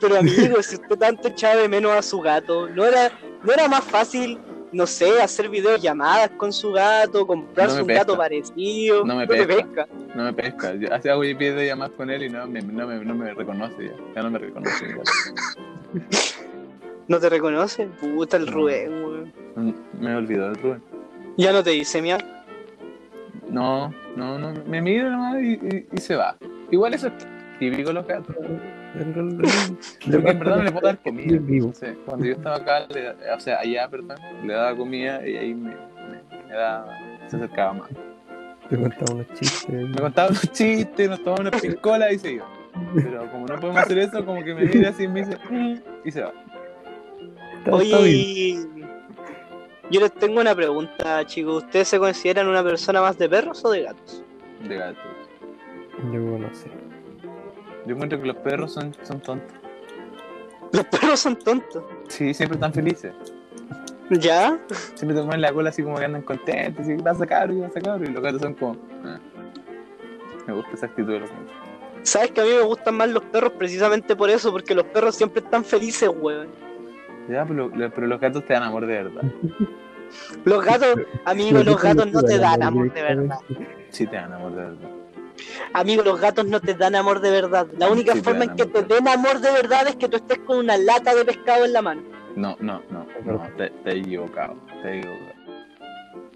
Pero 0.00 0.16
amigo, 0.16 0.62
si 0.62 0.76
usted 0.76 0.96
tanto 0.96 1.28
echaba 1.28 1.56
de 1.56 1.68
menos 1.68 1.92
a 1.92 2.02
su 2.02 2.20
gato, 2.20 2.68
¿no 2.68 2.84
era, 2.86 3.10
no 3.44 3.52
era 3.52 3.68
más 3.68 3.84
fácil, 3.84 4.38
no 4.72 4.86
sé, 4.86 5.20
hacer 5.20 5.48
videollamadas 5.48 6.30
con 6.36 6.52
su 6.52 6.72
gato, 6.72 7.26
comprarse 7.26 7.76
No 7.76 7.82
un 7.82 7.86
pesca. 7.88 8.00
gato 8.02 8.16
parecido? 8.16 9.04
No 9.04 9.16
me 9.16 9.26
pesca. 9.26 9.46
pesca. 9.56 9.88
No 10.14 10.24
me 10.24 10.32
pesca. 10.32 10.74
Yo 10.74 10.92
hace 10.94 11.10
hago 11.10 11.20
pie 11.20 11.66
llamadas 11.66 11.92
con 11.96 12.08
él 12.10 12.22
y 12.24 12.28
no 12.30 12.46
me, 12.46 12.62
no, 12.62 12.86
me, 12.86 13.04
no 13.04 13.14
me 13.14 13.34
reconoce 13.34 13.86
ya. 13.88 13.92
Ya 14.16 14.22
no 14.22 14.30
me 14.30 14.38
reconoce. 14.38 14.86
¿No 17.08 17.18
te 17.18 17.28
reconoce? 17.28 17.86
Puta 18.00 18.36
el. 18.36 18.46
Rubén, 18.46 19.04
weón. 19.04 19.32
Mm, 19.56 19.72
Me 20.00 20.14
olvidó 20.14 20.48
el 20.48 20.56
Rubén. 20.56 20.82
Ya 21.36 21.52
no 21.52 21.62
te 21.62 21.70
dice, 21.70 22.00
mía. 22.00 22.18
No, 23.48 23.92
no, 24.16 24.38
no. 24.38 24.52
Me 24.66 24.80
mira 24.80 25.10
nomás 25.10 25.42
y, 25.42 25.54
y, 25.54 25.86
y 25.92 25.98
se 25.98 26.14
va. 26.14 26.36
Igual 26.70 26.94
eso 26.94 27.08
es 27.08 27.12
típico 27.58 27.92
los 27.92 28.06
gatos. 28.06 28.36
Porque 28.94 30.16
en 30.16 30.38
verdad 30.38 30.56
no 30.56 30.62
le 30.64 30.72
puedo 30.72 30.86
dar 30.86 30.98
comida. 30.98 31.38
Vivo. 31.40 31.72
Cuando 32.06 32.26
yo 32.26 32.32
estaba 32.32 32.56
acá, 32.56 32.86
le 32.88 33.10
o 33.32 33.40
sea, 33.40 33.60
allá, 33.60 33.88
perdón, 33.88 34.16
le 34.44 34.52
daba 34.52 34.76
comida 34.76 35.26
y 35.26 35.36
ahí 35.36 35.54
me, 35.54 35.70
me, 35.70 36.46
me 36.48 36.52
daba, 36.54 36.98
se 37.28 37.36
acercaba 37.36 37.72
más. 37.74 37.90
Te 38.68 38.76
contaba 38.76 39.14
unos 39.14 39.26
chistes. 39.34 39.70
Me 39.88 39.96
contaba 39.98 40.28
unos 40.28 40.52
chistes, 40.52 41.08
nos 41.10 41.22
tomaba 41.22 41.40
unas 41.42 41.60
piscolas 41.60 42.12
y 42.12 42.18
se 42.18 42.32
iba. 42.32 42.48
Pero 42.94 43.30
como 43.30 43.46
no 43.46 43.60
podemos 43.60 43.82
hacer 43.82 43.98
eso, 43.98 44.24
como 44.24 44.44
que 44.44 44.54
me 44.54 44.64
mira 44.64 44.90
así 44.90 45.04
y 45.04 45.08
me 45.08 45.24
dice, 45.24 45.38
"Mm", 45.50 45.74
y 46.04 46.10
se 46.10 46.22
va. 46.22 46.32
Oye, 47.70 48.56
yo 49.90 50.00
les 50.00 50.12
tengo 50.14 50.40
una 50.40 50.54
pregunta, 50.54 51.26
chicos. 51.26 51.64
¿Ustedes 51.64 51.88
se 51.88 51.98
consideran 51.98 52.48
una 52.48 52.62
persona 52.62 53.00
más 53.00 53.18
de 53.18 53.28
perros 53.28 53.64
o 53.64 53.70
de 53.70 53.82
gatos? 53.82 54.24
De 54.66 54.76
gatos. 54.76 55.02
Yo 56.12 56.20
no 56.20 56.54
sé. 56.54 56.70
Yo 57.86 57.94
encuentro 57.94 58.20
que 58.20 58.26
los 58.26 58.36
perros 58.36 58.72
son, 58.72 58.94
son 59.02 59.20
tontos. 59.20 59.52
Los 60.72 60.84
perros 60.86 61.18
son 61.20 61.36
tontos. 61.36 61.82
Sí, 62.08 62.32
siempre 62.34 62.56
están 62.56 62.72
felices. 62.72 63.12
¿Ya? 64.10 64.58
Siempre 64.94 65.16
te 65.16 65.22
mueven 65.22 65.40
la 65.40 65.52
cola 65.52 65.70
así 65.70 65.82
como 65.82 65.96
que 65.96 66.04
andan 66.04 66.22
contentos, 66.22 66.86
y 66.88 66.94
vas 66.96 67.16
a 67.16 67.20
sacar, 67.20 67.50
y 67.50 67.60
vas 67.60 67.70
a 67.70 67.74
sacar, 67.74 68.00
y 68.02 68.06
los 68.12 68.22
gatos 68.22 68.42
son 68.42 68.54
como. 68.54 68.76
"Ah". 69.04 69.18
Me 70.46 70.52
gusta 70.54 70.70
esa 70.74 70.86
actitud 70.86 71.12
de 71.12 71.20
los 71.20 71.30
gatos. 71.30 71.52
¿Sabes 72.02 72.30
que 72.32 72.40
a 72.40 72.44
mí 72.44 72.50
me 72.50 72.62
gustan 72.62 72.96
más 72.96 73.08
los 73.10 73.22
perros 73.24 73.52
precisamente 73.58 74.16
por 74.16 74.30
eso? 74.30 74.50
Porque 74.50 74.74
los 74.74 74.84
perros 74.86 75.14
siempre 75.14 75.42
están 75.42 75.64
felices, 75.64 76.10
weón. 76.20 76.48
Ya, 77.28 77.44
pero, 77.44 77.68
lo- 77.68 77.90
pero 77.90 78.06
los 78.06 78.20
gatos 78.20 78.44
te 78.46 78.54
dan 78.54 78.62
amor 78.64 78.86
de 78.86 79.02
verdad. 79.02 79.22
Los 80.44 80.64
gatos, 80.64 80.94
amigos, 81.24 81.64
los 81.64 81.80
gatos 81.80 82.10
no 82.10 82.22
te 82.22 82.38
dan 82.38 82.62
amor 82.62 82.92
de 82.92 83.02
verdad. 83.02 83.38
Sí 83.90 84.06
te 84.06 84.16
dan 84.16 84.32
amor 84.32 84.50
de 84.52 84.62
verdad. 84.62 84.90
Amigos, 85.72 86.04
los 86.04 86.20
gatos 86.20 86.46
no 86.46 86.60
te 86.60 86.74
dan 86.74 86.94
amor 86.94 87.20
de 87.20 87.30
verdad. 87.30 87.66
La 87.78 87.88
única 87.88 88.14
Sí 88.14 88.20
forma 88.20 88.44
en 88.44 88.56
que 88.56 88.66
te 88.66 88.82
de 88.82 88.94
den 88.94 89.08
amor 89.08 89.40
de 89.40 89.50
verdad 89.52 89.86
es 89.88 89.96
que 89.96 90.08
tú 90.08 90.16
estés 90.16 90.38
con 90.40 90.58
una 90.58 90.76
lata 90.76 91.14
de 91.14 91.24
pescado 91.24 91.64
en 91.64 91.72
la 91.72 91.82
mano. 91.82 92.02
No, 92.36 92.56
no, 92.60 92.82
no, 92.90 93.06
no, 93.24 93.42
te, 93.56 93.70
te 93.70 93.90
he 93.90 93.98
equivocado, 93.98 94.56
te 94.82 94.88
he 94.88 94.98
equivocado. 94.98 95.40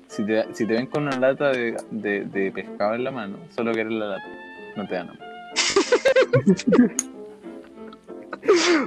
Si 0.08 0.24
te, 0.24 0.46
si 0.52 0.66
te 0.66 0.74
ven 0.74 0.86
con 0.86 1.06
una 1.06 1.18
lata 1.18 1.50
de, 1.50 1.76
de, 1.90 2.24
de 2.24 2.52
pescado 2.52 2.94
en 2.94 3.04
la 3.04 3.10
mano, 3.10 3.38
solo 3.50 3.72
quieres 3.72 3.92
la 3.92 4.06
lata, 4.06 4.28
no 4.76 4.86
te 4.86 4.94
dan 4.94 5.10
amor. 5.10 5.18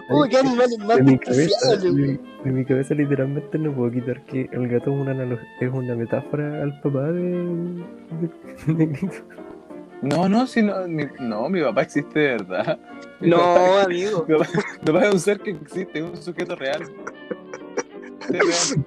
Uy, 0.09 0.29
qué 0.29 0.37
animales 0.37 0.77
más 0.79 0.97
de 0.97 1.03
mi 1.03 1.17
cabeza, 1.17 1.75
de, 1.77 2.19
mi 2.51 2.65
cabeza 2.65 2.93
literalmente 2.93 3.57
no 3.57 3.73
puedo 3.73 3.91
quitar 3.91 4.23
que 4.25 4.47
el 4.51 4.67
gato 4.67 4.91
es 4.91 4.97
una, 4.97 5.39
es 5.59 5.73
una 5.73 5.95
metáfora 5.95 6.61
al 6.61 6.79
papá 6.81 7.11
de, 7.11 7.83
de. 8.67 9.09
No, 10.01 10.29
no, 10.29 10.45
si 10.47 10.61
no, 10.61 10.87
mi, 10.87 11.05
no, 11.19 11.49
mi 11.49 11.61
papá 11.61 11.81
existe 11.83 12.19
de 12.19 12.27
verdad. 12.33 12.79
Mi 13.19 13.29
No, 13.29 13.37
papá- 13.37 13.83
amigo. 13.83 14.25
Mi 14.27 14.37
papá, 14.37 14.49
mi 14.81 14.85
papá 14.93 15.05
es 15.07 15.13
un 15.13 15.19
ser 15.19 15.39
que 15.39 15.49
existe, 15.51 15.99
es 15.99 16.05
un 16.05 16.17
sujeto 16.17 16.55
real. 16.55 16.83
Es 18.29 18.29
real. 18.29 18.85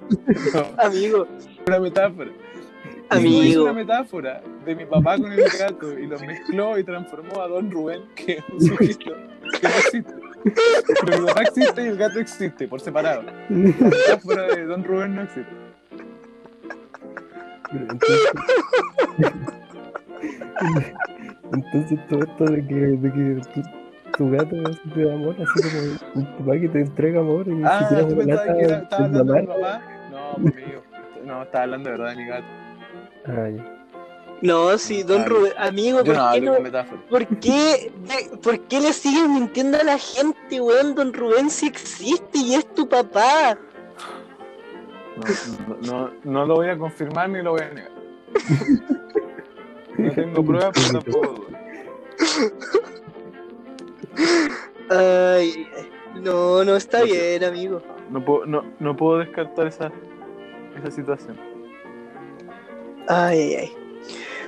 No, 0.53 0.83
Amigo, 0.83 1.27
es 1.37 1.47
una 1.67 1.79
metáfora. 1.79 2.31
Amigo. 3.09 3.41
Es 3.43 3.57
una 3.57 3.73
metáfora 3.73 4.41
de 4.65 4.75
mi 4.75 4.85
papá 4.85 5.17
con 5.17 5.31
el 5.33 5.43
gato 5.59 5.97
y 5.99 6.07
lo 6.07 6.17
mezcló 6.19 6.77
y 6.77 6.83
transformó 6.83 7.41
a 7.41 7.47
Don 7.49 7.69
Rubén, 7.69 8.03
que 8.15 8.33
es 8.33 8.43
un 8.53 8.61
sujeto 8.61 8.99
que 8.99 9.61
no 9.63 9.69
existe. 9.69 10.13
Pero 11.05 11.19
mi 11.21 11.27
papá 11.27 11.41
existe 11.43 11.83
y 11.83 11.87
el 11.87 11.97
gato 11.97 12.19
existe, 12.19 12.67
por 12.69 12.79
separado. 12.79 13.23
La 13.23 13.33
metáfora 13.49 14.43
de 14.55 14.63
Don 14.65 14.83
Rubén 14.85 15.15
no 15.15 15.23
existe. 15.23 15.51
Entonces, 17.73 18.19
entonces 21.51 21.99
todo 22.09 22.19
esto 22.23 22.45
de 22.45 22.67
que, 22.67 22.75
de 22.75 23.11
que 23.13 23.41
tu, 23.53 23.61
tu 24.17 24.31
gato 24.31 24.55
te 24.93 25.05
da 25.05 25.13
amor, 25.13 25.35
así 25.41 25.69
como 25.69 25.81
un 26.15 26.37
papá 26.37 26.59
que 26.59 26.69
te 26.69 26.79
entrega 26.81 27.19
amor 27.19 27.47
y 27.47 27.61
Ah, 27.65 27.79
si 27.89 27.95
¿tú 27.95 28.13
una 28.13 28.17
pensabas 28.17 28.27
lata 28.47 28.57
que 28.57 28.63
era- 28.63 28.77
estaba 28.79 29.05
en 29.05 29.13
la 29.13 29.19
hablando 29.19 29.33
de 29.33 29.43
papá? 29.61 29.81
No, 30.11 30.31
amigo. 30.35 30.81
No, 31.25 31.43
estaba 31.43 31.63
hablando 31.63 31.89
de 31.89 31.97
verdad 31.97 32.09
de 32.11 32.15
mi 32.17 32.25
gato. 32.27 32.45
Ah, 33.27 33.49
ya. 33.55 33.77
no, 34.41 34.77
sí, 34.77 35.03
don 35.03 35.21
Ah, 35.21 35.25
Rubén, 35.25 35.53
amigo, 35.57 35.97
¿por 35.99 36.07
no 36.07 36.13
qué 36.31 36.37
hablo 36.37 36.59
no? 36.59 36.97
¿Por 37.09 37.27
qué, 37.39 37.91
de- 38.07 38.37
¿Por 38.37 38.59
qué 38.61 38.79
le 38.81 38.93
sigues 38.93 39.27
mintiendo 39.29 39.77
a 39.79 39.83
la 39.83 39.97
gente, 39.99 40.59
weón? 40.59 40.95
Don 40.95 41.13
Rubén 41.13 41.49
sí 41.51 41.67
existe 41.67 42.39
y 42.39 42.55
es 42.55 42.65
tu 42.73 42.87
papá. 42.89 43.57
No, 45.17 45.77
no, 45.81 46.07
no, 46.07 46.11
no 46.23 46.45
lo 46.47 46.55
voy 46.55 46.69
a 46.69 46.77
confirmar 46.77 47.29
ni 47.29 47.41
lo 47.43 47.51
voy 47.51 47.61
a 47.61 47.69
negar. 47.73 47.91
No 50.01 50.11
tengo 50.15 50.45
pruebas, 50.45 50.71
pero 50.73 50.99
tampoco 50.99 51.27
dudas. 51.33 51.61
Ay, 54.89 55.67
no, 56.21 56.63
no 56.63 56.75
está 56.75 56.99
No 56.99 57.05
bien, 57.05 57.43
amigo. 57.43 57.81
No 58.09 58.23
puedo, 58.23 58.45
no, 58.45 58.63
no 58.79 58.95
puedo 58.95 59.19
descartar 59.19 59.67
esa, 59.67 59.91
esa 60.77 60.91
situación. 60.91 61.37
Ay, 63.07 63.39
ay, 63.39 63.55
ay. 63.55 63.71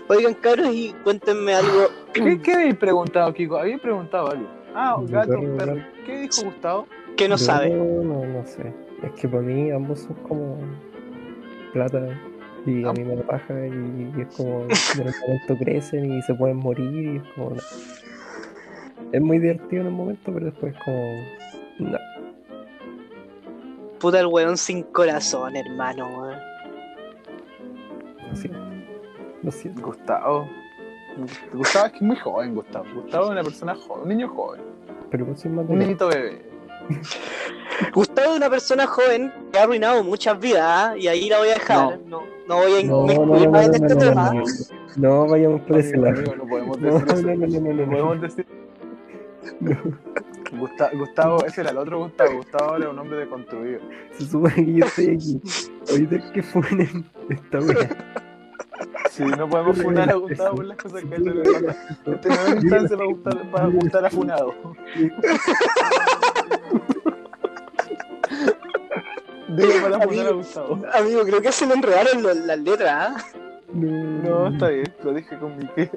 Oigan, 0.09 0.33
cabros, 0.33 0.73
y 0.73 0.93
cuéntenme 1.03 1.53
algo. 1.53 1.87
¿Qué, 2.13 2.41
qué 2.41 2.53
habéis 2.53 2.75
preguntado, 2.75 3.33
Kiko? 3.33 3.57
Habéis 3.57 3.79
preguntado 3.79 4.31
algo. 4.31 4.47
Ah, 4.75 4.97
gato, 5.07 5.39
perro. 5.57 5.77
¿Qué 6.05 6.19
dijo 6.19 6.43
Gustavo? 6.43 6.87
que 7.15 7.27
no 7.27 7.37
Yo 7.37 7.45
sabe. 7.45 7.69
No, 7.69 8.25
no 8.25 8.45
sé. 8.45 8.73
Es 9.03 9.11
que 9.13 9.27
para 9.27 9.43
mí 9.43 9.71
ambos 9.71 9.99
son 10.01 10.15
como 10.27 10.57
plata 11.73 12.19
y 12.66 12.84
a 12.84 12.89
Ah. 12.89 12.93
mí 12.93 13.03
me 13.03 13.16
da 13.16 13.24
paja 13.24 13.53
y, 13.68 14.14
y 14.18 14.22
es 14.22 14.36
como 14.36 14.61
en 14.64 15.07
el 15.07 15.14
momento 15.22 15.57
crecen 15.59 16.11
y 16.18 16.22
se 16.24 16.34
pueden 16.34 16.57
morir 16.57 17.14
y 17.14 17.18
es 17.18 17.24
como 17.36 17.51
no. 17.51 17.61
es 19.11 19.22
muy 19.22 19.39
divertido 19.39 19.82
en 19.82 19.88
el 19.88 19.93
momento 19.93 20.32
pero 20.34 20.45
después 20.45 20.74
como 20.86 21.03
no. 21.80 21.97
Puta 23.99 24.20
el 24.20 24.28
weón 24.28 24.57
sin 24.57 24.84
corazón, 24.84 25.55
hermano, 25.55 26.07
weón. 26.20 26.38
Lo 28.30 28.36
siento. 28.36 28.59
Lo 29.43 29.51
siento. 29.51 29.82
Gustavo. 29.82 30.49
Gustavo 31.53 31.86
es 31.86 31.91
que 31.91 31.97
es 31.97 32.01
muy 32.01 32.16
joven, 32.18 32.55
Gustavo. 32.55 32.86
Gustavo 32.95 33.26
es 33.26 33.32
una 33.32 33.43
persona 33.43 33.76
joven, 33.76 34.03
un 34.03 34.09
niño 34.09 34.28
joven. 34.30 34.61
Pero 35.09 35.26
pues 35.26 35.39
sin 35.41 35.57
Un 35.57 35.78
niñito 35.80 36.07
bebé. 36.09 36.41
Gustavo 37.93 38.31
es 38.31 38.38
una 38.38 38.49
persona 38.49 38.86
joven 38.88 39.34
que 39.51 39.59
ha 39.59 39.63
arruinado 39.63 40.03
muchas 40.03 40.39
vidas 40.39 40.63
¿ah? 40.65 40.97
y 40.97 41.07
ahí 41.07 41.29
la 41.29 41.39
voy 41.39 41.49
a 41.49 41.53
dejar. 41.55 41.99
No, 42.07 42.23
no, 42.47 42.55
voy 42.57 42.81
a 42.81 42.84
No, 42.84 43.05
no, 43.07 43.51
más 43.51 43.67
en 43.67 43.75
este 43.75 43.93
no, 43.95 43.97
tema. 43.99 44.34
no, 44.34 44.41
no, 44.41 44.45
no 44.97 45.27
vayamos 45.27 45.61
por 45.61 45.77
ese 45.79 45.97
lado. 45.97 46.21
no 46.36 46.45
podemos 46.47 46.79
No, 46.79 46.99
decir 46.99 47.11
eso. 47.11 47.21
no, 47.27 47.36
no, 47.36 47.47
no, 47.47 47.59
no, 47.59 47.73
No 47.73 47.86
no. 47.86 47.91
podemos 47.91 48.21
decir. 48.21 48.45
No. 49.59 49.77
Gusta- 50.59 50.91
Gustavo, 50.93 51.43
ese 51.45 51.61
era 51.61 51.71
el 51.71 51.77
otro 51.77 51.97
Gustavo. 51.99 52.36
Gustavo 52.38 52.77
es 52.77 52.86
un 52.86 52.99
hombre 52.99 53.17
deconstruido. 53.17 53.79
Se 54.11 54.25
supone 54.25 54.53
que 54.55 54.73
yo 54.73 54.86
estoy 54.86 55.15
aquí. 55.15 55.41
Ahorita 55.89 56.15
es 56.15 56.25
que 56.31 56.43
funen 56.43 57.09
esta 57.29 57.59
wea. 57.59 57.89
Sí, 59.09 59.23
no 59.23 59.49
podemos 59.49 59.81
funar 59.81 60.09
a 60.11 60.13
Gustavo 60.15 60.55
por 60.57 60.65
las 60.65 60.77
cosas 60.77 61.03
que 61.05 61.15
él 61.15 61.23
le. 61.23 61.41
Este 62.13 62.29
no 62.29 62.36
es 62.36 62.63
instancia 62.63 62.97
para 62.97 63.05
gustar, 63.09 63.51
para 63.51 63.67
gustar 63.67 64.05
a 64.05 64.09
Funado. 64.11 64.53
Digo 69.49 69.71
para 69.81 69.99
funar 70.01 70.27
a 70.27 70.31
Gustavo. 70.31 70.79
Amigo, 70.93 71.23
creo 71.23 71.41
que 71.41 71.51
se 71.51 71.65
me 71.67 71.73
enredaron 71.73 72.23
lo- 72.23 72.33
las 72.33 72.59
letras, 72.59 72.91
¿ah? 72.91 73.23
No, 73.73 74.47
está 74.47 74.69
bien, 74.69 74.93
lo 75.03 75.13
dije 75.13 75.37
con 75.39 75.57
mi 75.57 75.67
que. 75.69 75.89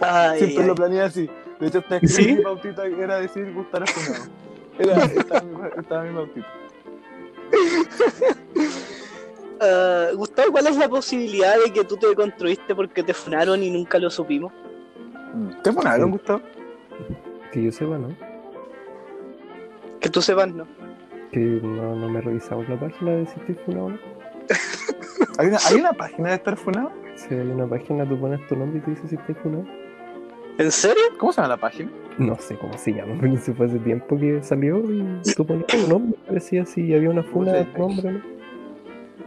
Ay, 0.00 0.38
Siempre 0.38 0.62
ay. 0.62 0.68
lo 0.68 0.74
planeé 0.74 1.00
así. 1.02 1.30
De 1.60 1.66
hecho, 1.68 1.78
hasta 1.78 1.96
escribí 1.96 2.30
¿Sí? 2.30 2.34
mi 2.36 2.42
pautita 2.42 2.82
que 2.84 3.00
era 3.02 3.16
decir 3.20 3.52
gustar 3.54 3.82
a 3.82 3.86
Funado. 3.86 4.24
Era, 4.78 5.04
estaba, 5.04 5.42
mi, 5.42 5.56
estaba 5.78 6.02
mi 6.04 6.14
pautita. 6.14 6.46
Ah, 9.60 10.08
Gustavo, 10.14 10.50
¿cuál 10.50 10.66
es 10.66 10.76
la 10.76 10.88
posibilidad 10.88 11.54
de 11.64 11.72
que 11.72 11.84
tú 11.84 11.96
te 11.96 12.12
construiste 12.14 12.74
porque 12.74 13.02
te 13.04 13.14
funaron 13.14 13.62
y 13.62 13.70
nunca 13.70 13.98
lo 13.98 14.10
supimos? 14.10 14.52
¿Te 15.62 15.72
funaron, 15.72 16.10
Gustavo? 16.10 16.40
Que 17.52 17.62
yo 17.62 17.72
sepa, 17.72 17.96
¿no? 17.96 18.14
Que 20.00 20.10
tú 20.10 20.20
sepas, 20.20 20.48
¿no? 20.52 20.66
Que 21.34 21.40
no, 21.40 21.96
no 21.96 22.08
me 22.08 22.20
revisamos 22.20 22.68
la 22.68 22.78
página 22.78 23.10
de 23.10 23.26
si 23.26 23.40
estoy 23.40 23.56
funado 23.66 23.86
o 23.86 23.90
no. 23.90 23.98
¿Hay 25.38 25.48
una, 25.48 25.58
¿Hay 25.68 25.80
una 25.80 25.92
página 25.92 26.28
de 26.28 26.34
estar 26.36 26.56
funado? 26.56 26.92
Si 27.16 27.34
hay 27.34 27.40
una 27.40 27.66
página, 27.66 28.08
tú 28.08 28.16
pones 28.20 28.46
tu 28.46 28.54
nombre 28.54 28.78
y 28.78 28.82
te 28.82 28.92
dice 28.92 29.08
si 29.08 29.16
estoy 29.16 29.34
funado. 29.34 29.64
¿En 30.58 30.70
serio? 30.70 31.02
¿Cómo 31.18 31.32
se 31.32 31.40
llama 31.40 31.48
la 31.48 31.60
página? 31.60 31.90
No 32.18 32.36
sé 32.36 32.56
cómo 32.56 32.78
se 32.78 32.92
llama, 32.92 33.16
porque 33.20 33.36
se 33.38 33.52
fue 33.52 33.66
hace 33.66 33.80
tiempo 33.80 34.16
que 34.16 34.44
salió 34.44 34.78
y 34.88 35.20
tú 35.34 35.44
ponías 35.44 35.66
tu 35.66 35.88
nombre 35.88 36.16
y 36.30 36.34
decía 36.34 36.64
si 36.64 36.94
había 36.94 37.10
una 37.10 37.24
funa 37.24 37.52
de 37.52 37.64
tu 37.64 37.78
nombre 37.80 38.12
no. 38.12 38.20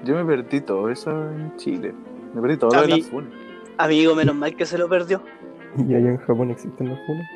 Yo 0.05 0.15
me 0.15 0.23
perdí 0.23 0.61
todo 0.61 0.89
eso 0.89 1.11
en 1.11 1.57
Chile. 1.57 1.93
Me 2.33 2.41
perdí 2.41 2.55
todo 2.55 2.69
lo 2.71 2.81
de 2.83 2.87
las 2.87 3.07
funas. 3.07 3.33
Amigo, 3.77 4.15
menos 4.15 4.35
mal 4.35 4.55
que 4.55 4.65
se 4.65 4.77
lo 4.77 4.87
perdió. 4.87 5.21
Y 5.77 5.93
allá 5.93 6.09
en 6.09 6.17
Japón 6.19 6.51
existen 6.51 6.87
las 6.89 7.05
funas. 7.05 7.27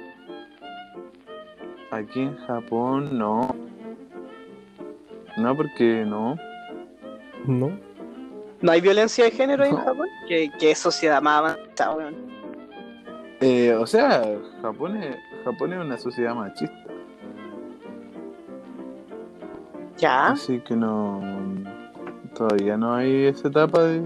Aquí 1.91 2.21
en 2.21 2.37
Japón 2.37 3.17
no. 3.17 3.53
No, 5.37 5.55
porque 5.55 6.03
no. 6.05 6.35
No. 7.45 7.71
¿No 8.61 8.71
hay 8.71 8.81
violencia 8.81 9.25
de 9.25 9.31
género 9.31 9.63
ahí 9.63 9.69
en 9.69 9.75
No. 9.75 9.81
Japón? 9.83 10.07
Que, 10.27 10.51
que 10.59 10.75
sociedad 10.75 11.21
más 11.21 11.39
avanzada, 11.39 11.95
weón. 11.95 12.15
Eh, 13.39 13.73
o 13.73 13.87
sea, 13.87 14.21
Japón 14.61 14.97
es, 14.97 15.15
Japón 15.43 15.73
es 15.73 15.79
una 15.79 15.97
sociedad 15.97 16.35
machista. 16.35 16.75
¿Ya? 19.97 20.27
Así 20.29 20.59
que 20.59 20.75
no. 20.75 21.21
Todavía 22.35 22.77
no 22.77 22.93
hay 22.95 23.25
esa 23.25 23.47
etapa 23.47 23.83
de. 23.83 24.01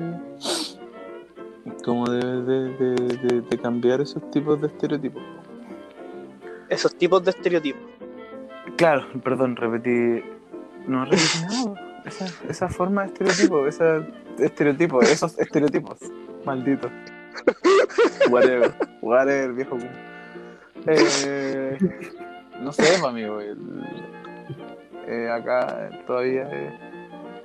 Como 1.84 2.10
de, 2.10 2.42
de- 2.44 3.42
de 3.42 3.58
cambiar 3.60 4.02
esos 4.02 4.30
tipos 4.32 4.60
de 4.60 4.68
estereotipos. 4.68 5.22
Esos 6.70 6.96
tipos 6.96 7.24
de 7.24 7.32
estereotipos. 7.32 7.82
Claro, 8.78 9.06
perdón, 9.24 9.56
repetí. 9.56 10.24
No 10.88 11.06
nada. 11.06 12.02
Esa, 12.06 12.26
esa 12.50 12.70
forma 12.70 13.02
de 13.04 13.08
estereotipo, 13.08 13.68
esa 13.68 14.06
estereotipo, 14.38 15.02
esos 15.02 15.38
estereotipos. 15.40 15.98
Malditos. 16.46 16.92
Whatever, 18.30 18.72
whatever, 19.02 19.54
viejo. 19.54 19.78
Eh, 20.88 21.78
no 22.62 22.72
sé, 22.72 22.84
pues, 22.84 23.04
amigo. 23.04 23.42
el- 23.42 23.84
eh, 25.08 25.30
acá 25.30 25.90
todavía 26.08 26.44
es, 26.52 26.74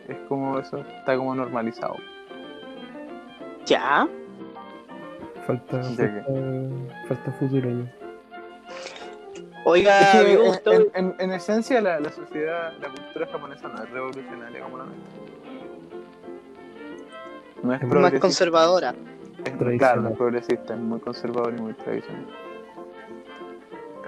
es 0.09 0.16
como 0.28 0.59
eso, 0.59 0.78
está 0.99 1.16
como 1.16 1.34
normalizado. 1.34 1.97
¿Ya? 3.66 4.07
Falta, 5.47 5.78
¿De 5.78 6.09
falta, 6.09 7.07
falta 7.09 7.32
futuro 7.32 7.70
ya. 7.70 7.99
Oiga, 9.64 10.00
Es 10.00 10.11
que, 10.12 10.18
amigo 10.18 10.42
en, 10.42 10.48
Gustavo, 10.48 10.76
en- 10.76 10.90
en- 10.94 11.14
en 11.18 11.32
esencia 11.32 11.80
la, 11.80 12.00
la 12.00 12.11
sociedad, 12.11 12.72
la 12.80 12.88
cultura 12.88 13.26
japonesa 13.26 13.68
no 13.68 13.82
es 13.84 13.90
revolucionaria 13.90 14.61
como 14.62 14.78
la 14.78 14.84
nuestra. 14.84 15.11
No 17.62 17.74
es 17.74 17.82
Es 17.82 17.88
más 17.88 18.14
conservadora. 18.14 18.94
Es- 19.44 19.78
claro, 19.78 20.00
no 20.02 20.08
es 20.11 20.16
progresista, 20.16 20.74
es 20.74 20.80
muy 20.80 21.00
conservador 21.00 21.54
y 21.56 21.61
muy 21.61 21.72
tradicional. 21.74 22.26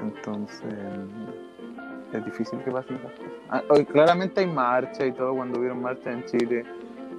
Entonces, 0.01 0.75
es 2.13 2.25
difícil 2.25 2.59
que 2.65 2.71
pasen 2.71 2.97
esas 2.97 3.13
cosas. 3.13 3.33
Ah, 3.51 3.63
hoy 3.69 3.85
claramente 3.85 4.41
hay 4.41 4.47
marcha 4.47 5.07
y 5.07 5.13
todo, 5.13 5.35
cuando 5.35 5.59
hubieron 5.59 5.81
marchas 5.83 6.07
en 6.09 6.25
Chile, 6.25 6.65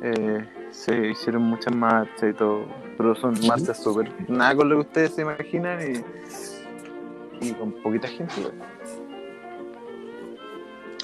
eh, 0.02 0.46
se 0.72 1.08
hicieron 1.08 1.44
muchas 1.44 1.74
marchas 1.76 2.32
y 2.32 2.34
todo, 2.34 2.66
pero 2.98 3.16
son 3.16 3.36
marchas 3.48 3.82
súper, 3.82 4.12
nada 4.28 4.56
con 4.56 4.70
lo 4.70 4.76
que 4.76 4.82
ustedes 4.82 5.16
se 5.16 5.22
imaginan 5.22 5.80
y, 5.82 6.04
y 7.44 7.54
con 7.54 7.72
poquita 7.72 8.08
gente. 8.08 8.34
igual. 8.38 8.54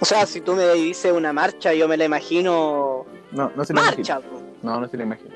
O 0.01 0.05
sea, 0.05 0.25
si 0.25 0.41
tú 0.41 0.53
me 0.53 0.65
dices 0.73 1.11
una 1.11 1.33
marcha, 1.33 1.73
yo 1.73 1.87
me 1.87 1.97
la 1.97 2.05
imagino. 2.05 3.05
No, 3.31 3.51
no 3.55 3.65
se 3.65 3.73
la. 3.73 3.81
Marcha, 3.81 4.19
po. 4.19 4.41
No, 4.63 4.79
no 4.79 4.87
se 4.87 4.97
la 4.97 5.03
imagina. 5.03 5.35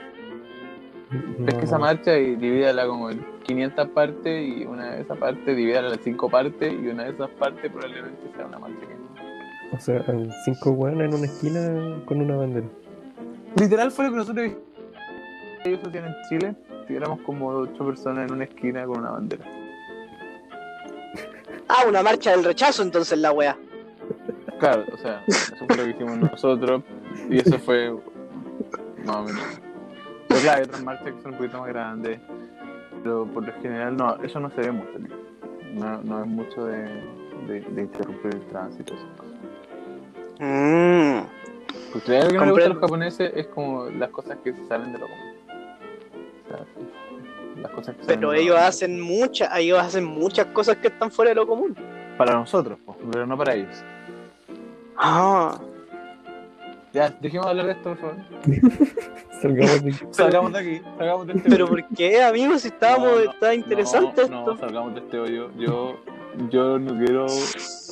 No, 1.37 1.47
Es 1.47 1.55
que 1.55 1.65
esa 1.65 1.77
marcha 1.77 2.17
y 2.17 2.35
divídala 2.35 2.87
como 2.87 3.09
en 3.11 3.23
500 3.43 3.89
partes 3.89 4.47
y 4.47 4.65
una 4.65 4.95
de 4.95 5.01
esas 5.01 5.17
partes 5.17 5.55
divídala 5.55 5.93
en 5.93 6.03
5 6.03 6.29
partes 6.29 6.73
y 6.73 6.87
una 6.87 7.03
de 7.03 7.11
esas 7.11 7.29
partes 7.31 7.71
probablemente 7.71 8.19
sea 8.35 8.47
una 8.47 8.57
marcha 8.57 8.79
que 8.79 9.75
O 9.75 9.79
sea, 9.79 10.03
cinco 10.45 10.71
hueones 10.71 11.09
en 11.09 11.13
una 11.13 11.25
esquina 11.27 12.01
con 12.05 12.21
una 12.21 12.37
bandera. 12.37 12.67
Literal 13.55 13.91
fue 13.91 14.05
lo 14.05 14.11
que 14.11 14.17
nosotros 14.17 14.51
ellos 15.65 15.79
hacían 15.85 16.05
en 16.05 16.15
Chile. 16.29 16.55
Tuviéramos 16.87 17.21
como 17.21 17.47
8 17.49 17.85
personas 17.85 18.27
en 18.27 18.33
una 18.33 18.45
esquina 18.45 18.85
con 18.85 18.99
una 18.99 19.11
bandera. 19.11 19.45
Ah, 21.75 21.85
una 21.87 22.03
marcha 22.03 22.31
del 22.31 22.43
rechazo, 22.43 22.83
entonces 22.83 23.17
la 23.17 23.31
wea. 23.31 23.57
Claro, 24.59 24.85
o 24.93 24.97
sea, 24.97 25.23
eso 25.27 25.55
fue 25.67 25.75
lo 25.77 25.83
que 25.85 25.89
hicimos 25.89 26.17
nosotros 26.19 26.83
y 27.29 27.39
eso 27.39 27.57
fue 27.57 27.91
más 29.03 29.15
o 29.15 29.23
menos. 29.23 29.43
Pero 30.27 30.41
claro, 30.41 30.57
hay 30.57 30.63
otras 30.65 30.83
marchas 30.83 31.13
que 31.13 31.21
son 31.21 31.31
un 31.31 31.37
poquito 31.37 31.59
más 31.59 31.69
grandes, 31.69 32.19
pero 33.03 33.25
por 33.25 33.45
lo 33.45 33.53
general 33.61 33.97
no, 33.97 34.15
eso 34.23 34.39
no 34.39 34.51
se 34.51 34.61
ve 34.61 34.71
mucho. 34.71 34.99
No, 35.73 36.01
no 36.03 36.21
es 36.21 36.27
mucho 36.27 36.65
de, 36.65 36.83
de, 37.47 37.61
de 37.61 37.81
interrumpir 37.81 38.35
el 38.35 38.47
tránsito. 38.47 38.93
esas 38.93 39.09
cosas. 39.17 39.33
Mm. 40.39 41.21
Porque 41.91 42.17
algo 42.17 42.29
que 42.29 42.37
no 42.37 42.45
le 42.45 42.51
gusta 42.51 42.65
a 42.65 42.69
los 42.69 42.79
japoneses 42.79 43.31
es 43.35 43.47
como 43.47 43.85
las 43.85 44.09
cosas 44.11 44.37
que 44.43 44.53
se 44.53 44.65
salen 44.67 44.93
de 44.93 44.99
lo 44.99 45.07
común. 45.07 45.33
O 46.45 46.49
sea, 46.49 46.65
las 47.61 47.71
cosas 47.71 47.95
que 47.95 48.03
salen 48.03 48.19
Pero 48.19 48.33
ellos 48.33 48.57
hacen 48.57 48.99
muchas, 48.99 49.49
ellos 49.57 49.79
hacen 49.79 50.05
muchas 50.05 50.45
cosas 50.47 50.77
que 50.77 50.87
están 50.87 51.11
fuera 51.11 51.29
de 51.29 51.35
lo 51.35 51.47
común. 51.47 51.75
Para 52.17 52.33
nosotros, 52.33 52.77
po, 52.85 52.95
pero 53.11 53.25
no 53.25 53.37
para 53.37 53.55
ellos. 53.55 53.83
Ah. 54.97 55.59
Ya, 56.93 57.09
dejemos 57.21 57.47
de 57.47 57.49
hablar 57.51 57.65
de 57.65 57.71
esto, 57.71 57.89
por 57.89 57.97
favor. 57.97 58.15
Salgamos 59.41 59.83
de 59.83 59.89
aquí. 59.89 60.05
Salgamos 60.11 60.53
de 60.53 60.59
aquí, 60.59 60.81
salgamos 60.97 61.27
de 61.27 61.33
este 61.33 61.49
Pero. 61.49 61.67
¿por 61.67 61.87
qué, 61.87 62.21
amigos? 62.23 62.61
Si 62.61 62.67
estábamos, 62.67 63.07
No, 63.09 63.15
no, 63.25 63.31
está 63.31 63.55
interesante 63.55 64.21
no, 64.29 64.39
esto. 64.39 64.53
No, 64.53 64.57
salgamos 64.57 64.93
de 64.93 64.99
este 64.99 65.19
hoyo. 65.19 65.49
Yo, 65.57 65.97
yo 66.51 66.77
no 66.77 66.95
quiero 67.03 67.25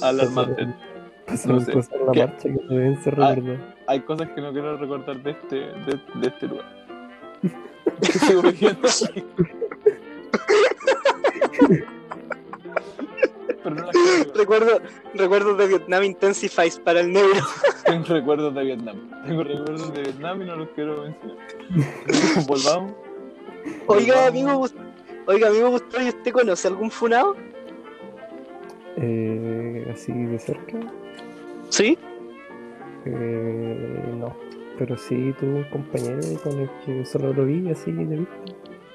hablar 0.04 0.30
más 0.30 0.48
de 0.56 0.64
esto. 0.64 1.48
No 1.54 1.60
sé. 1.62 1.72
cosas 1.74 1.92
en 1.94 2.06
la 2.06 2.12
¿Qué? 2.12 2.20
marcha 2.28 2.44
que 2.44 2.50
no 2.52 2.68
deben 2.76 3.04
ser 3.04 3.16
Ah. 3.20 3.34
recordadas. 3.36 3.76
Hay 3.88 4.00
cosas 4.02 4.30
que 4.30 4.42
no 4.42 4.52
quiero 4.52 4.78
recordar 4.78 5.24
de 5.24 5.32
este, 5.32 5.56
de, 5.56 6.00
de 6.16 6.28
este 6.28 6.48
lugar. 6.48 6.81
Sigo 8.02 8.42
viviendo 8.44 8.88
aquí. 8.88 9.24
Pero 13.64 13.76
no 13.76 13.86
las 13.86 13.92
quiero 13.92 14.34
recordar. 14.34 14.36
Recuerdo, 14.36 14.82
recuerdos 15.14 15.58
de 15.58 15.68
Vietnam 15.68 16.04
Intensifies 16.04 16.80
para 16.80 17.02
el 17.02 17.12
negro. 17.14 17.42
Tengo 17.86 18.06
recuerdos 18.06 18.56
de 18.56 18.64
Vietnam. 18.64 19.10
Tengo 19.26 19.44
recuerdos 19.44 19.94
de 19.94 20.02
Vietnam 20.02 20.42
y 20.42 20.46
no 20.46 20.56
los 20.56 20.70
quiero 20.70 21.04
mencionar. 21.04 21.38
Volvamos. 22.48 22.94
Oiga, 23.88 24.30
Volvamos. 24.30 24.74
amigo, 24.74 24.86
oiga, 25.28 25.48
amigo 25.50 25.70
Gustavo, 25.70 26.04
¿y 26.04 26.10
usted 26.10 26.32
conoce 26.32 26.68
algún 26.68 26.90
funado? 26.90 27.36
Eh, 28.98 29.92
así 29.94 30.12
de 30.12 30.40
cerca. 30.40 30.80
¿Sí? 31.70 31.98
Eh, 33.06 34.14
no. 34.18 34.36
Pero 34.78 34.98
sí 34.98 35.34
tuve 35.40 35.54
un 35.60 35.64
compañero 35.66 36.20
con 36.44 36.60
el 36.60 36.70
que 36.86 37.06
solo 37.06 37.34
lo 37.34 37.46
vi 37.46 37.70
así 37.70 37.92
de 37.92 38.16
vista. 38.18 38.34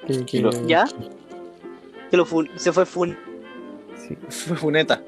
Que, 0.05 0.25
que- 0.25 0.41
lo- 0.41 0.51
¿Ya? 0.67 0.85
Que 2.09 2.17
lo 2.17 2.25
fun- 2.25 2.49
se 2.55 2.71
fue 2.71 2.85
fun. 2.85 3.17
Sí. 3.95 4.15
Fue 4.29 4.55
Funeta. 4.57 5.01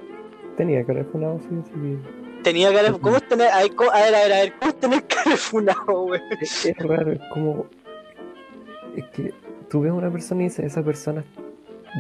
Tenía 0.58 0.84
cara 0.84 1.00
de 1.00 1.06
funado, 1.06 1.40
sí, 1.40 1.48
así 1.62 1.72
que. 1.72 1.98
Tenía 2.44 2.74
cara 2.74 2.92
de... 2.92 3.00
¿Cómo 3.00 3.16
es 3.18 3.28
tener... 3.28 3.48
A 3.50 3.60
ver, 3.60 3.72
a 3.94 4.00
ver, 4.02 4.34
a 4.34 4.36
ver, 4.42 4.54
¿cómo 4.60 4.72
es 4.72 4.80
tener 4.80 5.04
cara 5.06 5.32
de 5.32 5.38
funado, 5.38 6.02
güey? 6.06 6.22
Es, 6.42 6.66
es 6.66 6.78
raro, 6.80 7.12
es 7.14 7.20
como. 7.32 7.66
Es 8.96 9.06
que 9.10 9.34
tú 9.70 9.82
ves 9.82 9.92
a 9.92 9.94
una 9.94 10.12
persona 10.12 10.42
y 10.42 10.46
dices, 10.46 10.66
esa 10.66 10.84
persona. 10.84 11.24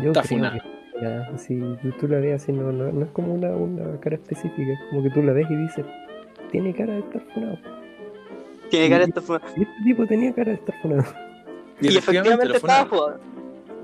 Yo 0.03 0.07
Está 0.11 0.23
creo 0.23 0.37
funada. 0.39 0.63
que 0.99 1.05
así, 1.33 1.59
tú, 1.81 1.91
tú 1.99 2.07
la 2.09 2.17
ves 2.19 2.41
así, 2.43 2.51
no, 2.51 2.71
no, 2.73 2.91
no 2.91 3.05
es 3.05 3.11
como 3.11 3.33
una, 3.33 3.49
una 3.51 3.97
cara 4.01 4.15
específica, 4.17 4.73
es 4.73 4.79
como 4.89 5.03
que 5.03 5.09
tú 5.11 5.23
la 5.23 5.31
ves 5.33 5.47
y 5.49 5.55
dices, 5.55 5.85
tiene 6.51 6.73
cara 6.73 6.93
de 6.93 6.99
estar 6.99 7.21
funado. 7.33 7.57
Tiene 8.69 8.89
cara 8.89 9.05
de 9.05 9.11
estar. 9.19 9.41
Y 9.57 9.61
este 9.63 9.83
tipo 9.83 10.05
tenía 10.07 10.33
cara 10.33 10.51
de 10.51 10.57
estar 10.57 10.75
funado. 10.81 11.03
Y, 11.81 11.97
efectivamente, 11.97 12.55
estaba 12.57 12.85
jugando. 12.89 13.19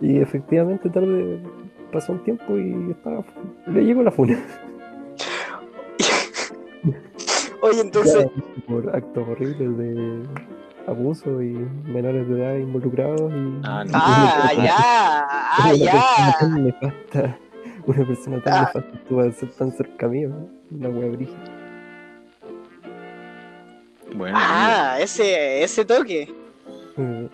Y 0.02 0.18
efectivamente 0.20 0.90
tarde 0.90 1.40
pasó 1.92 2.14
un 2.14 2.24
tiempo 2.24 2.58
y 2.58 2.92
estaba, 2.92 3.24
le 3.68 3.84
llegó 3.86 4.04
la 4.04 4.12
funa. 4.12 4.38
Oye, 7.62 7.82
entonces, 7.82 8.28
por 8.68 8.96
actos 8.96 9.28
horribles 9.28 9.78
de 9.78 10.24
abuso 10.88 11.42
y 11.42 11.54
menores 11.86 12.28
de 12.28 12.40
edad 12.40 12.56
involucrados 12.58 13.32
y 13.34 13.60
Ah, 13.64 13.84
no. 13.86 13.92
ah, 13.96 14.52
ya, 14.56 14.76
ah, 14.78 15.70
una 15.70 15.74
ya. 15.76 15.92
persona 15.92 16.36
tan 16.40 16.64
nefasta 16.64 17.38
una 17.88 18.08
persona 18.08 18.44
tan 18.44 18.54
Ah. 18.54 18.60
nefasta 18.74 18.98
estuvo 18.98 19.22
a 19.22 19.32
ser 19.32 19.50
tan 19.50 19.72
cerca 19.72 20.08
mío 20.08 20.30
¿no? 20.30 20.48
una 20.78 20.90
wea 20.90 21.10
brígida 21.10 21.44
Bueno, 24.14 24.38
Ah, 24.40 24.98
ese, 25.00 25.64
ese 25.64 25.84
toque. 25.86 26.34
Eh, 26.98 27.30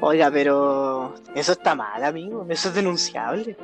Oiga, 0.00 0.30
pero 0.30 1.14
eso 1.34 1.52
está 1.52 1.74
mal, 1.74 2.02
amigo. 2.04 2.46
Eso 2.48 2.68
es 2.68 2.74
denunciable. 2.74 3.56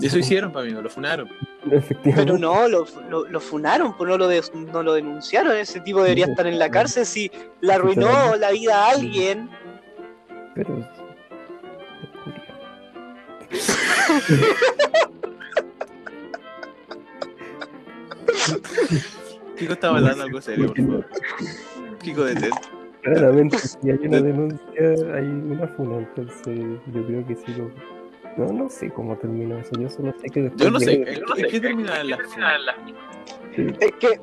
eso 0.00 0.18
hicieron, 0.18 0.52
pa' 0.52 0.60
amigo, 0.60 0.80
lo 0.80 0.88
funaron. 0.90 1.28
efectivamente 1.70 2.24
Pero 2.24 2.38
no, 2.38 2.68
lo, 2.68 2.86
lo, 3.08 3.26
lo 3.26 3.40
funaron, 3.40 3.96
pues 3.96 4.08
no 4.08 4.16
lo, 4.16 4.28
de- 4.28 4.42
no 4.72 4.82
lo 4.82 4.94
denunciaron. 4.94 5.56
Ese 5.56 5.80
tipo 5.80 6.02
debería 6.02 6.26
estar 6.26 6.46
en 6.46 6.58
la 6.58 6.70
cárcel 6.70 7.04
si 7.06 7.30
le 7.60 7.72
arruinó 7.72 8.36
la 8.36 8.50
vida 8.52 8.86
a 8.86 8.90
alguien. 8.90 9.50
pero 10.54 10.78
es. 13.50 13.76
Kiko 19.62 19.72
estaba 19.74 19.98
hablando 19.98 20.22
algo 20.24 20.40
serio, 20.40 20.66
por 20.68 20.76
favor. 20.76 21.06
Kiko, 22.02 22.24
detente. 22.24 22.58
claramente 23.02 23.58
si 23.58 23.90
hay 23.90 23.98
una 24.06 24.20
denuncia 24.20 24.68
hay 25.14 25.24
una 25.26 25.66
funa 25.76 25.98
entonces 25.98 26.58
yo 26.86 27.06
creo 27.06 27.26
que 27.26 27.36
sí 27.36 27.54
lo 27.56 27.70
no 28.36 28.52
no 28.52 28.68
sé 28.70 28.90
cómo 28.90 29.16
terminó 29.18 29.58
eso 29.58 29.70
yo 29.78 29.88
solo 29.90 30.12
sé 30.20 30.28
que 30.30 30.42
después 30.42 30.62
Yo 30.64 30.70
no 30.70 30.80
sé, 30.80 30.98
llegué- 31.04 31.12
¿en 31.16 31.44
¿en 31.44 31.50
qué 31.50 31.60
terminaron 31.60 32.10
las 32.10 32.22
funas? 32.22 32.60
sí, 33.54 33.66
Es 33.80 33.92
que, 34.00 34.20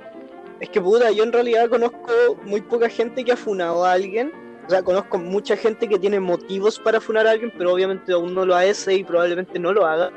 es 0.60 0.70
que 0.70 0.82
puta, 0.82 1.12
yo 1.12 1.24
en 1.24 1.32
realidad 1.32 1.70
conozco 1.70 2.10
muy 2.46 2.62
poca 2.62 2.90
gente 2.90 3.24
que 3.24 3.32
ha 3.32 3.38
funado 3.38 3.86
a 3.86 3.94
alguien. 3.94 4.32
O 4.66 4.70
sea, 4.70 4.84
conozco 4.84 5.18
mucha 5.18 5.56
gente 5.58 5.88
que 5.88 5.98
tiene 5.98 6.20
motivos 6.20 6.80
para 6.80 7.00
funar 7.02 7.26
a 7.28 7.32
alguien, 7.32 7.52
pero 7.58 7.74
obviamente 7.74 8.12
aún 8.14 8.34
no 8.36 8.46
lo 8.46 8.56
hace 8.56 8.94
y 8.96 9.04
probablemente 9.04 9.58
no 9.58 9.72
lo 9.74 9.86
haga. 9.86 10.12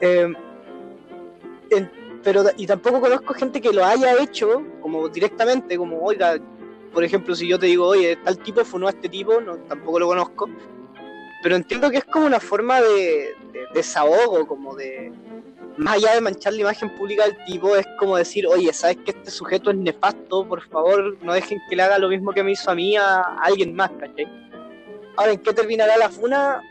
Eh, 0.00 0.30
en- 1.70 1.90
pero 2.22 2.44
y 2.56 2.66
tampoco 2.66 3.00
conozco 3.00 3.34
gente 3.34 3.60
que 3.60 3.72
lo 3.72 3.84
haya 3.84 4.20
hecho 4.22 4.62
como 4.80 5.08
directamente, 5.08 5.76
como 5.76 6.00
oiga, 6.00 6.38
por 6.92 7.04
ejemplo, 7.04 7.34
si 7.34 7.48
yo 7.48 7.58
te 7.58 7.66
digo, 7.66 7.86
oye, 7.86 8.16
tal 8.16 8.38
tipo 8.38 8.64
funó 8.64 8.86
a 8.86 8.90
este 8.90 9.08
tipo, 9.08 9.40
no, 9.40 9.56
tampoco 9.58 9.98
lo 9.98 10.06
conozco. 10.08 10.48
Pero 11.42 11.56
entiendo 11.56 11.90
que 11.90 11.98
es 11.98 12.04
como 12.04 12.26
una 12.26 12.38
forma 12.38 12.80
de, 12.80 13.34
de 13.52 13.66
desahogo, 13.74 14.46
como 14.46 14.76
de, 14.76 15.12
más 15.76 15.96
allá 15.96 16.14
de 16.14 16.20
manchar 16.20 16.52
la 16.52 16.60
imagen 16.60 16.94
pública 16.94 17.24
del 17.24 17.36
tipo, 17.44 17.74
es 17.76 17.86
como 17.98 18.16
decir, 18.16 18.46
oye, 18.46 18.72
sabes 18.72 18.98
que 18.98 19.12
este 19.12 19.30
sujeto 19.30 19.70
es 19.70 19.76
nefasto, 19.76 20.46
por 20.46 20.62
favor, 20.68 21.16
no 21.22 21.32
dejen 21.32 21.60
que 21.68 21.76
le 21.76 21.82
haga 21.82 21.98
lo 21.98 22.08
mismo 22.08 22.32
que 22.32 22.42
me 22.42 22.52
hizo 22.52 22.70
a 22.70 22.74
mí 22.74 22.96
a 22.96 23.22
alguien 23.42 23.74
más, 23.74 23.90
¿cachai? 23.98 24.26
Ahora, 25.16 25.32
¿en 25.32 25.38
qué 25.38 25.52
terminará 25.52 25.96
la 25.96 26.08
funa? 26.08 26.62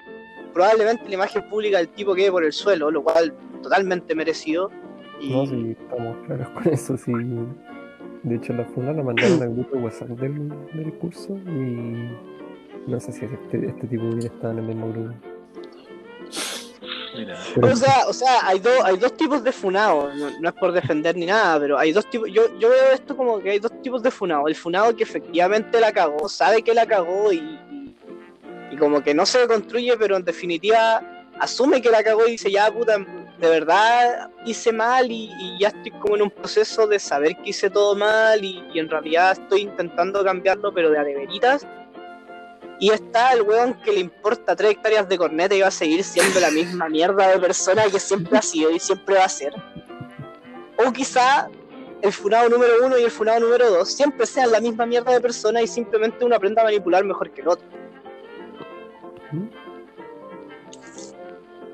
Probablemente 0.54 1.08
la 1.08 1.16
imagen 1.16 1.48
pública 1.50 1.78
del 1.78 1.90
tipo 1.90 2.14
quede 2.14 2.32
por 2.32 2.44
el 2.44 2.54
suelo, 2.54 2.92
lo 2.92 3.04
cual 3.04 3.34
totalmente 3.62 4.16
merecido. 4.16 4.72
Y, 5.22 5.34
no 5.34 5.46
sí 5.46 5.78
estamos 5.80 6.18
claros 6.26 6.50
con 6.50 6.74
eso 6.74 6.98
sí. 6.98 7.14
De 8.24 8.36
hecho 8.36 8.54
la 8.54 8.66
funa 8.66 8.94
la 8.94 9.04
mandaron 9.04 9.42
al 9.42 9.54
grupo 9.54 9.76
de 9.76 9.84
WhatsApp 9.84 10.10
del, 10.10 10.50
del 10.74 10.94
curso 10.94 11.38
y 11.38 12.10
no 12.88 13.00
sé 13.00 13.12
si 13.12 13.26
este, 13.26 13.68
este 13.68 13.88
tipo 13.88 14.06
hubiera 14.06 14.28
estado 14.28 14.54
en 14.54 14.60
el 14.60 14.66
mismo 14.66 14.92
grupo. 14.92 15.14
Mira, 17.16 17.38
Pero 17.56 17.68
O 17.68 17.76
sea, 17.76 18.08
o 18.08 18.14
sea 18.14 18.48
hay, 18.48 18.60
dos 18.60 18.74
hay 18.84 18.98
dos 18.98 19.16
tipos 19.18 19.44
de 19.44 19.52
funado, 19.52 20.14
no, 20.14 20.40
no 20.40 20.50
es 20.50 20.56
por 20.56 20.72
defender 20.72 21.16
ni 21.16 21.26
nada, 21.26 21.60
pero 21.60 21.78
hay 21.78 21.92
dos 21.92 22.10
tipos, 22.10 22.30
yo, 22.32 22.58
yo 22.58 22.70
veo 22.70 22.94
esto 22.94 23.18
como 23.18 23.40
que 23.40 23.52
hay 23.52 23.60
dos 23.60 23.82
tipos 23.82 24.02
de 24.02 24.12
funado, 24.12 24.48
el 24.48 24.56
funado 24.56 24.96
que 24.96 25.04
efectivamente 25.04 25.80
la 25.80 25.92
cagó, 25.92 26.30
sabe 26.30 26.62
que 26.62 26.74
la 26.74 26.86
cagó 26.86 27.34
y, 27.34 27.38
y, 27.40 27.96
y 28.72 28.78
como 28.78 29.04
que 29.04 29.14
no 29.14 29.26
se 29.26 29.46
construye, 29.46 29.98
pero 29.98 30.16
en 30.16 30.24
definitiva 30.24 31.02
asume 31.40 31.82
que 31.82 31.90
la 31.90 32.04
cagó 32.04 32.28
y 32.28 32.32
dice, 32.32 32.50
ya 32.50 32.72
puta, 32.72 32.98
de 33.42 33.50
verdad 33.50 34.30
hice 34.46 34.72
mal 34.72 35.12
y, 35.12 35.32
y 35.40 35.58
ya 35.60 35.70
estoy 35.70 35.92
como 36.00 36.16
en 36.16 36.22
un 36.22 36.30
proceso 36.30 36.86
de 36.86 37.00
saber 37.00 37.36
que 37.38 37.50
hice 37.50 37.72
todo 37.72 37.96
mal 37.96 38.44
y, 38.46 38.64
y 38.72 38.80
en 38.80 38.88
realidad 38.88 39.32
estoy 39.32 39.62
intentando 39.62 40.24
cambiarlo, 40.24 40.72
pero 40.72 40.92
de 40.92 41.00
a. 41.00 41.66
Y 42.80 42.92
está 42.92 43.34
el 43.34 43.42
weón 43.42 43.74
que 43.84 43.94
le 43.94 44.00
importa 44.00 44.56
tres 44.56 44.72
hectáreas 44.72 45.10
de 45.10 45.18
corneta 45.18 45.56
y 45.56 45.62
va 45.62 45.68
a 45.68 45.72
seguir 45.72 46.04
siendo 46.04 46.40
la 46.40 46.52
misma 46.52 46.88
mierda 46.88 47.30
de 47.30 47.40
persona 47.40 47.84
que 47.92 48.00
siempre 48.00 48.38
ha 48.38 48.42
sido 48.42 48.72
y 48.72 48.80
siempre 48.80 49.16
va 49.16 49.26
a 49.26 49.30
ser. 49.30 49.54
O 50.78 50.92
quizá 50.92 51.50
el 52.02 52.12
funado 52.12 52.50
número 52.50 52.74
uno 52.84 52.98
y 52.98 53.04
el 53.04 53.12
funado 53.12 53.40
número 53.40 53.70
dos 53.72 53.92
siempre 53.92 54.26
sean 54.26 54.52
la 54.52 54.60
misma 54.60 54.86
mierda 54.86 55.14
de 55.14 55.22
persona 55.22 55.62
y 55.62 55.68
simplemente 55.68 56.24
uno 56.26 56.36
aprenda 56.36 56.62
a 56.62 56.66
manipular 56.66 57.04
mejor 57.04 57.32
que 57.32 57.42
el 57.42 57.48
otro. 57.48 57.68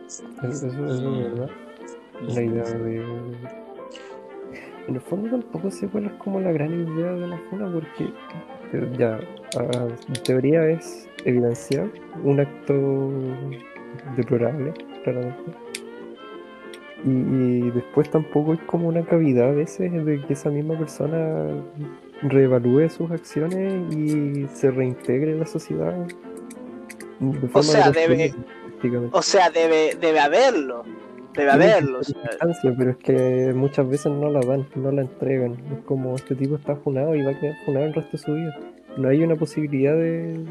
Eso, 0.07 0.67
es 0.67 0.77
verdad. 0.77 1.49
La 2.27 2.43
idea 2.43 2.63
de. 2.63 3.03
En 4.87 4.95
el 4.95 5.01
fondo 5.01 5.29
tampoco 5.29 5.69
sé 5.69 5.87
cuál 5.87 6.05
es 6.05 6.13
como 6.13 6.39
la 6.39 6.51
gran 6.51 6.73
idea 6.73 7.11
de 7.11 7.27
la 7.27 7.37
funa, 7.49 7.69
porque 7.71 8.09
pero 8.71 8.91
ya, 8.93 9.19
en 9.59 10.23
teoría 10.23 10.69
es 10.69 11.07
evidenciar 11.25 11.89
un 12.23 12.39
acto 12.39 13.11
deplorable, 14.15 14.73
claramente. 15.03 15.51
Y, 17.05 17.09
y 17.09 17.71
después 17.71 18.09
tampoco 18.09 18.53
es 18.53 18.59
como 18.61 18.87
una 18.87 19.03
cavidad 19.03 19.49
a 19.49 19.53
veces 19.53 19.91
de 20.05 20.21
que 20.21 20.33
esa 20.33 20.49
misma 20.49 20.77
persona 20.77 21.63
reevalúe 22.23 22.89
sus 22.89 23.11
acciones 23.11 23.93
y 23.95 24.47
se 24.47 24.71
reintegre 24.71 25.31
en 25.31 25.39
la 25.39 25.45
sociedad. 25.45 25.95
Sea, 27.63 27.91
debe-. 27.91 28.33
O 29.11 29.21
sea, 29.21 29.49
debe, 29.49 29.95
debe 29.99 30.19
haberlo. 30.19 30.83
Debe 31.33 31.51
haberlo. 31.51 31.99
o 31.99 32.03
sea, 32.03 32.19
Instancia, 32.31 32.73
pero 32.77 32.91
es 32.91 32.97
que 32.97 33.53
muchas 33.55 33.87
veces 33.87 34.11
no 34.11 34.29
la 34.29 34.39
dan, 34.41 34.67
no 34.75 34.91
la 34.91 35.01
entregan. 35.01 35.53
Es 35.71 35.83
como 35.85 36.15
este 36.15 36.35
tipo 36.35 36.55
está 36.55 36.75
funado 36.77 37.13
y 37.15 37.21
va 37.21 37.31
a 37.31 37.39
quedar 37.39 37.55
funado 37.65 37.85
el 37.85 37.93
resto 37.93 38.11
de 38.13 38.17
su 38.17 38.33
vida. 38.33 38.59
No 38.97 39.09
hay 39.09 39.23
una 39.23 39.35
posibilidad 39.35 39.93
de, 39.95 40.43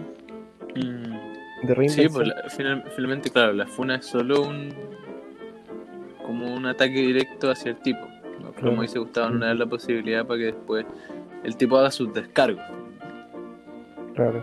Mm, 0.76 1.66
de 1.66 1.88
Sí, 1.88 2.06
pues 2.08 2.28
la- 2.28 2.50
final- 2.50 2.84
finalmente, 2.94 3.30
claro, 3.30 3.52
la 3.54 3.66
funa 3.66 3.96
es 3.96 4.06
solo 4.06 4.42
un. 4.42 4.68
como 6.24 6.54
un 6.54 6.66
ataque 6.66 6.94
directo 7.00 7.50
hacia 7.50 7.70
el 7.70 7.76
tipo. 7.78 8.06
Como 8.60 8.82
dice 8.82 8.98
Gustavo, 8.98 9.30
no 9.30 9.38
le 9.40 9.46
da 9.46 9.54
la 9.54 9.66
posibilidad 9.66 10.26
para 10.26 10.38
que 10.38 10.44
después 10.46 10.84
el 11.44 11.56
tipo 11.56 11.76
haga 11.78 11.90
sus 11.90 12.12
descargos. 12.12 12.62
Claro. 14.16 14.42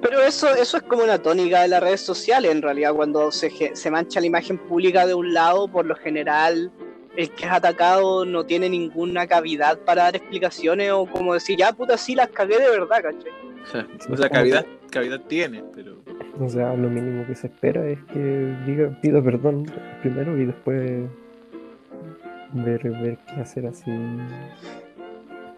Pero 0.00 0.22
eso, 0.22 0.48
eso 0.54 0.78
es 0.78 0.82
como 0.84 1.04
una 1.04 1.18
tónica 1.18 1.62
de 1.62 1.68
las 1.68 1.82
redes 1.82 2.00
sociales, 2.00 2.50
en 2.50 2.62
realidad, 2.62 2.94
cuando 2.94 3.30
se, 3.30 3.76
se 3.76 3.90
mancha 3.90 4.20
la 4.20 4.26
imagen 4.26 4.56
pública 4.56 5.06
de 5.06 5.12
un 5.12 5.34
lado, 5.34 5.68
por 5.68 5.84
lo 5.84 5.94
general, 5.94 6.72
el 7.16 7.30
que 7.30 7.44
es 7.44 7.52
atacado 7.52 8.24
no 8.24 8.44
tiene 8.44 8.70
ninguna 8.70 9.26
cavidad 9.26 9.78
para 9.80 10.04
dar 10.04 10.16
explicaciones 10.16 10.90
o 10.92 11.06
como 11.06 11.34
decir, 11.34 11.58
ya 11.58 11.72
puta, 11.72 11.98
sí 11.98 12.14
las 12.14 12.28
cagué 12.30 12.58
de 12.58 12.70
verdad, 12.70 13.02
¿cachai? 13.02 13.86
O 14.10 14.16
sea, 14.16 14.30
cavidad, 14.30 14.64
cavidad 14.90 15.20
tiene, 15.28 15.62
pero. 15.74 15.98
o 16.40 16.48
sea, 16.48 16.74
lo 16.74 16.88
mínimo 16.88 17.26
que 17.26 17.34
se 17.34 17.48
espera 17.48 17.86
es 17.86 18.02
que 18.04 18.56
diga, 18.66 18.98
pida 19.02 19.22
perdón 19.22 19.70
primero 20.00 20.38
y 20.40 20.46
después 20.46 21.02
ver, 22.52 22.82
ver 22.82 23.18
qué 23.26 23.40
hacer 23.40 23.66
así. 23.66 23.90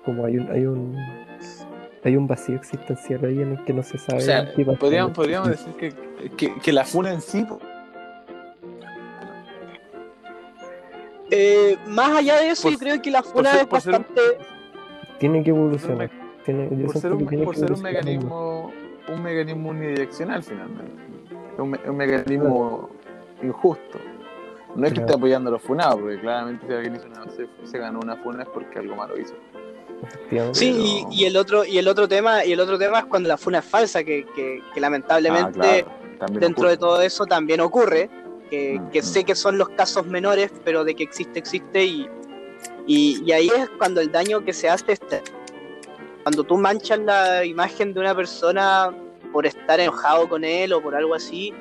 Como 0.04 0.26
hay 0.26 0.38
un, 0.38 0.50
hay 0.50 0.66
un 0.66 0.96
hay 2.05 2.16
un 2.16 2.26
vacío 2.26 2.57
existencial 2.57 3.24
ahí 3.24 3.40
en 3.40 3.53
el 3.53 3.64
que 3.64 3.72
no 3.72 3.82
se 3.82 3.96
sabe 3.98 4.18
O 4.18 4.20
sea, 4.22 4.53
qué 4.55 4.64
va 4.64 4.74
a 4.74 4.76
podríamos, 4.76 5.16
decir 5.48 5.72
que, 5.74 5.92
que, 6.36 6.55
que 6.61 6.72
la 6.72 6.84
funa 6.84 7.12
en 7.12 7.20
sí. 7.20 7.46
Eh, 11.30 11.78
más 11.86 12.11
allá 12.16 12.40
de 12.40 12.50
eso, 12.50 12.64
Por- 12.64 12.72
yo 12.72 12.78
creo 12.78 13.03
que 13.03 13.11
la 13.11 13.22
funa 13.22 13.50
ser- 13.50 13.59
es 13.61 13.64
un- 13.64 13.70
bastante... 13.70 14.20
Tiene 15.18 15.42
que 15.42 15.50
evolucionar. 15.50 16.11
Tiene, 16.44 16.66
por 16.84 16.98
ser 16.98 17.12
un, 17.12 17.24
por 17.44 17.57
ser 17.57 17.76
mecanismo 17.78 18.72
un 19.09 19.22
mecanismo 19.22 19.70
unidireccional 19.70 20.42
finalmente 20.42 20.92
un, 21.59 21.70
me- 21.70 21.78
un 21.88 21.96
mecanismo 21.96 22.90
injusto 23.42 23.98
no 24.74 24.84
es 24.86 24.92
que 24.92 24.96
Claro. 24.98 25.07
esté 25.07 25.14
apoyando 25.18 25.50
a 25.50 25.53
los 25.53 25.62
funados 25.62 26.00
porque 26.00 26.18
claramente 26.18 26.66
si 26.66 26.72
alguien 26.72 26.96
hizo 26.96 27.07
una, 27.07 27.30
se, 27.30 27.46
se 27.64 27.78
ganó 27.78 28.00
una 28.00 28.16
funa 28.16 28.42
es 28.42 28.48
porque 28.48 28.78
algo 28.80 28.96
malo 28.96 29.16
hizo. 29.18 29.34
Sí, 30.53 31.07
y, 31.11 31.22
y 31.22 31.24
el 31.26 31.36
otro 31.36 31.64
y 31.64 31.78
el 31.78 31.86
otro 31.88 32.09
tema 32.09 32.44
y 32.44 32.53
el 32.53 32.61
otro 32.61 32.78
tema 32.78 33.00
es 33.00 33.05
cuando 33.07 33.28
la 33.28 33.36
funa 33.36 33.59
es 33.59 33.64
falsa, 33.64 34.03
que, 34.03 34.26
que- 34.34 34.61
que 34.74 34.80
lamentablemente 34.80 35.84
Ah, 35.86 35.86
claro, 36.18 36.40
dentro 36.40 36.48
ocurre. 36.64 36.70
de 36.70 36.76
todo 36.78 37.03
eso 37.03 37.26
también 37.26 37.61
ocurre. 37.61 38.11
que, 38.50 38.78
que 38.92 39.00
sé 39.00 39.24
que 39.24 39.34
son 39.34 39.57
los 39.57 39.70
casos 39.70 40.07
menores, 40.07 40.50
pero 40.62 40.84
de 40.84 40.94
que 40.94 41.03
existe, 41.05 41.38
existe 41.38 41.84
y, 41.86 42.07
y, 42.86 43.22
y 43.24 43.32
ahí 43.32 43.48
es 43.48 43.70
cuando 43.78 44.03
el 44.03 44.12
daño 44.12 44.44
que 44.44 44.53
se 44.53 44.68
hace 44.68 44.98
cuando 46.22 46.44
tú 46.44 46.59
manchas 46.59 46.98
la 46.98 47.44
imagen 47.46 47.94
de 47.94 48.00
una 48.00 48.14
persona 48.14 48.94
por 49.32 49.46
estar 49.46 49.80
enojado 49.80 50.28
con 50.28 50.44
él 50.44 50.72
o 50.74 50.82
por 50.82 50.94
algo 50.94 51.14
así, 51.14 51.55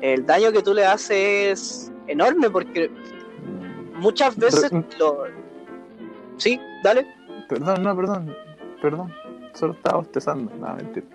el 0.00 0.26
daño 0.26 0.50
que 0.50 0.62
tú 0.62 0.74
le 0.74 0.84
haces 0.84 1.10
es 1.52 1.92
enorme 2.08 2.50
porque 2.50 2.90
muchas 3.94 4.36
veces 4.36 4.70
lo... 4.98 5.24
Sí, 6.38 6.60
dale. 6.82 7.06
Perdón, 7.48 7.82
no, 7.82 7.96
perdón. 7.96 8.36
Perdón. 8.82 9.12
Solo 9.54 9.72
estaba 9.72 9.98
bostezando. 9.98 10.52
No, 10.56 10.74
mentira. 10.74 11.06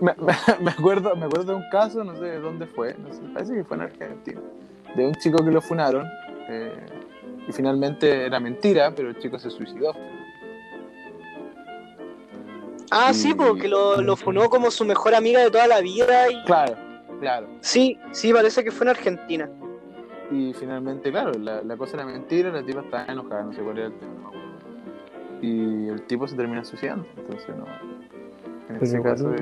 me, 0.00 0.14
me- 0.18 0.64
me 0.64 0.70
acuerdo, 0.70 1.16
me 1.16 1.26
acuerdo 1.26 1.52
de 1.52 1.54
un 1.56 1.68
caso, 1.70 2.04
no 2.04 2.14
sé 2.16 2.24
de 2.24 2.38
dónde 2.40 2.66
fue. 2.66 2.94
No 2.98 3.12
sé, 3.12 3.20
parece 3.34 3.54
que 3.54 3.64
fue 3.64 3.76
en 3.76 3.82
Argentina. 3.84 4.40
De 4.94 5.06
un 5.06 5.14
chico 5.14 5.44
que 5.44 5.50
lo 5.50 5.60
funaron. 5.60 6.06
eh, 6.48 6.86
y 7.48 7.52
finalmente 7.52 8.26
era 8.26 8.40
mentira, 8.40 8.92
pero 8.94 9.08
el 9.10 9.18
chico 9.18 9.38
se 9.38 9.50
suicidó. 9.50 9.92
Ah, 12.90 13.08
Y- 13.10 13.14
sí, 13.14 13.34
porque 13.34 13.68
lo, 13.68 14.00
lo 14.00 14.16
funó 14.16 14.48
como 14.48 14.70
su 14.70 14.84
mejor 14.84 15.14
amiga 15.14 15.40
de 15.40 15.50
toda 15.50 15.66
la 15.66 15.80
vida 15.80 16.30
y... 16.30 16.42
Claro, 16.44 16.76
claro. 17.20 17.48
Sí, 17.60 17.98
sí, 18.12 18.32
parece 18.32 18.62
que 18.64 18.70
fue 18.70 18.84
en 18.86 18.90
Argentina. 18.90 19.50
Y 20.30 20.52
finalmente, 20.54 21.10
claro, 21.10 21.32
la, 21.38 21.62
la 21.62 21.76
cosa 21.76 21.96
era 21.96 22.06
mentira, 22.06 22.50
la 22.50 22.64
tipa 22.64 22.80
estaba 22.80 23.04
enojada, 23.06 23.42
no 23.44 23.52
sé 23.52 23.62
cuál 23.62 23.78
era 23.78 23.86
el 23.88 23.94
tema. 23.98 24.12
Y 25.46 25.88
el 25.88 26.02
tipo 26.02 26.26
se 26.26 26.34
termina 26.34 26.64
suicidando. 26.64 27.06
Entonces, 27.16 27.48
no. 27.56 27.66
En 28.68 28.80
Pero 28.80 28.82
ese 28.82 29.00
caso, 29.00 29.32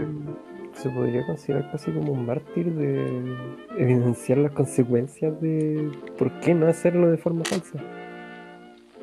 se 0.75 0.91
podría 0.91 1.25
considerar 1.25 1.71
casi 1.71 1.91
como 1.93 2.13
un 2.13 2.27
mártir 2.27 2.71
de 2.75 3.37
evidenciar 3.79 4.39
las 4.39 4.53
consecuencias 4.53 5.41
de 5.41 5.91
por 6.19 6.31
qué 6.41 6.53
no 6.55 6.67
hacerlo 6.67 7.11
de 7.11 7.17
forma 7.17 7.43
falsa. 7.45 7.79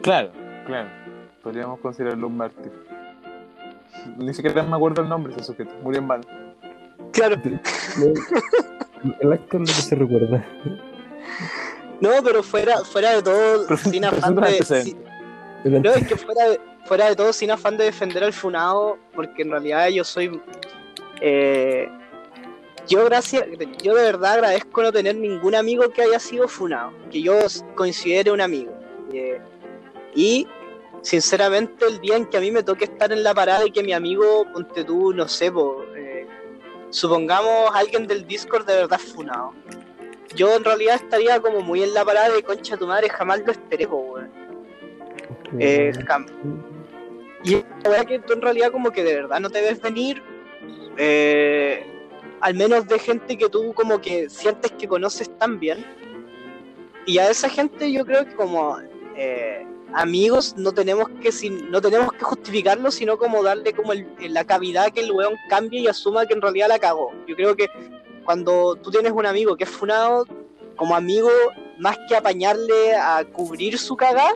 Claro, 0.02 0.32
claro. 0.68 0.90
Podríamos 1.42 1.80
considerarlo 1.80 2.28
un 2.28 2.38
mártir. 2.38 2.72
Ni 4.18 4.34
siquiera 4.34 4.62
me 4.64 4.76
acuerdo 4.76 5.02
el 5.02 5.10
nombre 5.10 5.34
de 5.34 5.42
ese 5.42 5.52
sujeto. 5.54 5.74
Murió 5.82 6.02
en 6.02 6.08
vano. 6.08 6.24
Claro. 7.14 7.36
El 9.20 9.34
acto 9.34 9.58
es 9.58 9.60
lo 9.60 9.66
que 9.66 9.72
se 9.72 9.96
recuerda. 9.96 10.46
No, 12.00 12.10
pero 12.24 12.44
fuera, 12.44 12.78
fuera 12.80 13.16
de 13.16 13.24
todo, 13.24 13.66
Pero- 13.68 13.78
sin 13.78 14.06
afán 14.06 14.36
de... 14.36 14.96
No, 15.64 15.94
es 15.94 16.08
que 16.08 16.16
fuera 16.16 16.50
de, 16.50 16.60
fuera 16.86 17.10
de 17.10 17.16
todo, 17.16 17.32
sin 17.34 17.52
afán 17.52 17.78
de 17.78 17.86
defender 17.86 18.24
al 18.24 18.34
funado, 18.34 18.98
porque 19.14 19.44
en 19.44 19.52
realidad 19.52 19.90
yo 19.90 20.04
soy. 20.04 20.42
eh, 21.22 21.88
yo, 22.88 23.06
gracias, 23.06 23.46
yo 23.84 23.96
de 23.96 24.04
verdad 24.04 24.34
agradezco 24.34 24.82
no 24.82 24.92
tener 24.92 25.16
ningún 25.16 25.56
amigo 25.56 25.90
que 25.92 26.02
haya 26.02 26.20
sido 26.20 26.48
funado, 26.48 26.92
que 27.12 27.22
yo 27.22 27.38
considere 27.76 28.32
un 28.32 28.42
amigo. 28.42 28.74
Eh, 29.14 29.40
y 30.16 30.48
sinceramente, 31.02 31.86
el 31.86 32.00
día 32.02 32.18
en 32.18 32.26
que 32.26 32.38
a 32.38 32.42
mí 32.42 32.52
me 32.52 32.64
toque 32.64 32.86
estar 32.86 33.12
en 33.12 33.24
la 33.24 33.34
parada 33.34 33.66
y 33.66 33.72
que 33.72 33.84
mi 33.84 33.94
amigo, 33.94 34.46
ponte 34.52 34.84
tú, 34.84 35.14
no 35.14 35.28
sé, 35.28 35.52
po, 35.52 35.84
eh, 35.96 36.26
supongamos 36.90 37.72
alguien 37.74 38.08
del 38.08 38.26
Discord 38.26 38.66
de 38.66 38.76
verdad 38.76 39.00
funado. 39.00 39.54
Yo 40.36 40.56
en 40.56 40.64
realidad 40.64 40.96
estaría 40.96 41.40
como 41.40 41.62
muy 41.62 41.84
en 41.84 41.94
la 41.94 42.04
parada 42.04 42.30
de 42.30 42.42
concha 42.42 42.78
tu 42.78 42.88
madre, 42.88 43.10
jamás 43.10 43.42
lo 43.46 43.52
esperé, 43.52 43.88
po, 43.88 43.98
weón. 43.98 44.41
Eh, 45.60 45.92
y 47.44 47.56
es 47.56 47.64
weá 47.86 48.06
que 48.06 48.20
tú 48.20 48.34
en 48.34 48.42
realidad 48.42 48.72
como 48.72 48.92
que 48.92 49.04
de 49.04 49.16
verdad 49.16 49.40
no 49.40 49.50
te 49.50 49.62
ves 49.62 49.82
venir, 49.82 50.22
eh, 50.98 51.86
al 52.40 52.54
menos 52.56 52.88
de 52.88 53.00
gente 53.00 53.38
que 53.38 53.50
tú 53.50 53.74
como 53.74 54.00
que 54.00 54.30
sientes 54.30 54.72
que 54.74 54.88
conoces 54.88 55.36
tan 55.38 55.60
bien. 55.60 55.86
Y 57.06 57.18
a 57.18 57.30
esa 57.30 57.50
gente 57.50 57.92
yo 57.92 58.06
creo 58.06 58.26
que 58.26 58.36
como 58.36 58.78
eh, 59.16 59.66
amigos 59.94 60.56
no 60.58 60.72
tenemos 60.72 61.10
que 61.22 61.32
sin, 61.32 61.70
no 61.72 61.82
tenemos 61.82 62.14
que 62.14 62.24
justificarlo, 62.24 62.92
sino 62.92 63.18
como 63.18 63.44
darle 63.44 63.74
como 63.74 63.92
el- 63.94 64.08
la 64.30 64.44
cavidad 64.46 64.92
que 64.92 65.02
el 65.02 65.12
weón 65.12 65.34
cambie 65.50 65.82
y 65.82 65.88
asuma 65.88 66.26
que 66.26 66.34
en 66.34 66.42
realidad 66.42 66.68
la 66.70 66.80
cagó. 66.80 67.12
Yo 67.28 67.36
creo 67.36 67.56
que 67.56 67.68
cuando 68.24 68.76
tú 68.76 68.92
tienes 68.92 69.12
un 69.12 69.26
amigo 69.26 69.58
que 69.58 69.64
es 69.64 69.70
funado, 69.70 70.26
como 70.76 70.96
amigo, 70.96 71.30
más 71.80 71.98
que 72.08 72.16
apañarle 72.16 72.96
a 72.96 73.24
cubrir 73.26 73.78
su 73.78 73.96
cagada, 73.96 74.34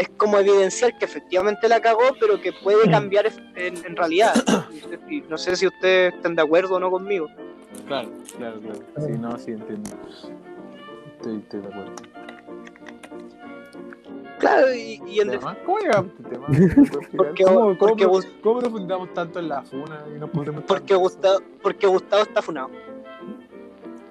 es 0.00 0.08
como 0.16 0.38
evidenciar 0.38 0.96
que 0.98 1.04
efectivamente 1.04 1.68
la 1.68 1.80
cagó, 1.80 2.02
pero 2.18 2.40
que 2.40 2.52
puede 2.52 2.90
cambiar 2.90 3.26
ef- 3.26 3.52
en, 3.56 3.76
en 3.84 3.96
realidad. 3.96 4.32
Y 5.10 5.20
no 5.22 5.36
sé 5.36 5.56
si 5.56 5.66
ustedes 5.66 6.14
están 6.14 6.34
de 6.36 6.42
acuerdo 6.42 6.76
o 6.76 6.80
no 6.80 6.90
conmigo. 6.90 7.26
Claro, 7.86 8.08
claro, 8.36 8.60
claro. 8.60 8.78
Sí, 9.06 9.12
no, 9.18 9.36
sí, 9.38 9.50
entiendo. 9.52 9.90
Estoy, 11.16 11.36
estoy 11.38 11.60
de 11.60 11.68
acuerdo. 11.68 11.92
Claro, 14.38 14.74
y, 14.74 15.02
y 15.06 15.20
en 15.20 15.30
¿Tema? 15.32 15.54
¿Cómo 15.66 15.78
llegamos 15.80 16.12
a 16.12 16.16
este 16.16 16.22
tema? 16.30 16.46
Porque- 17.16 17.44
¿Cómo, 17.44 17.60
cómo, 17.60 17.78
porque 17.78 18.06
cómo 18.42 18.60
profundizamos 18.60 19.12
tanto 19.14 19.38
en 19.38 19.48
la 19.48 19.62
funa 19.62 20.04
y 20.14 20.18
nos 20.18 20.30
pusimos 20.30 20.64
porque 20.64 20.94
Gustavo, 20.94 21.40
porque 21.62 21.86
Gustavo 21.86 22.22
está 22.22 22.40
funado. 22.40 22.70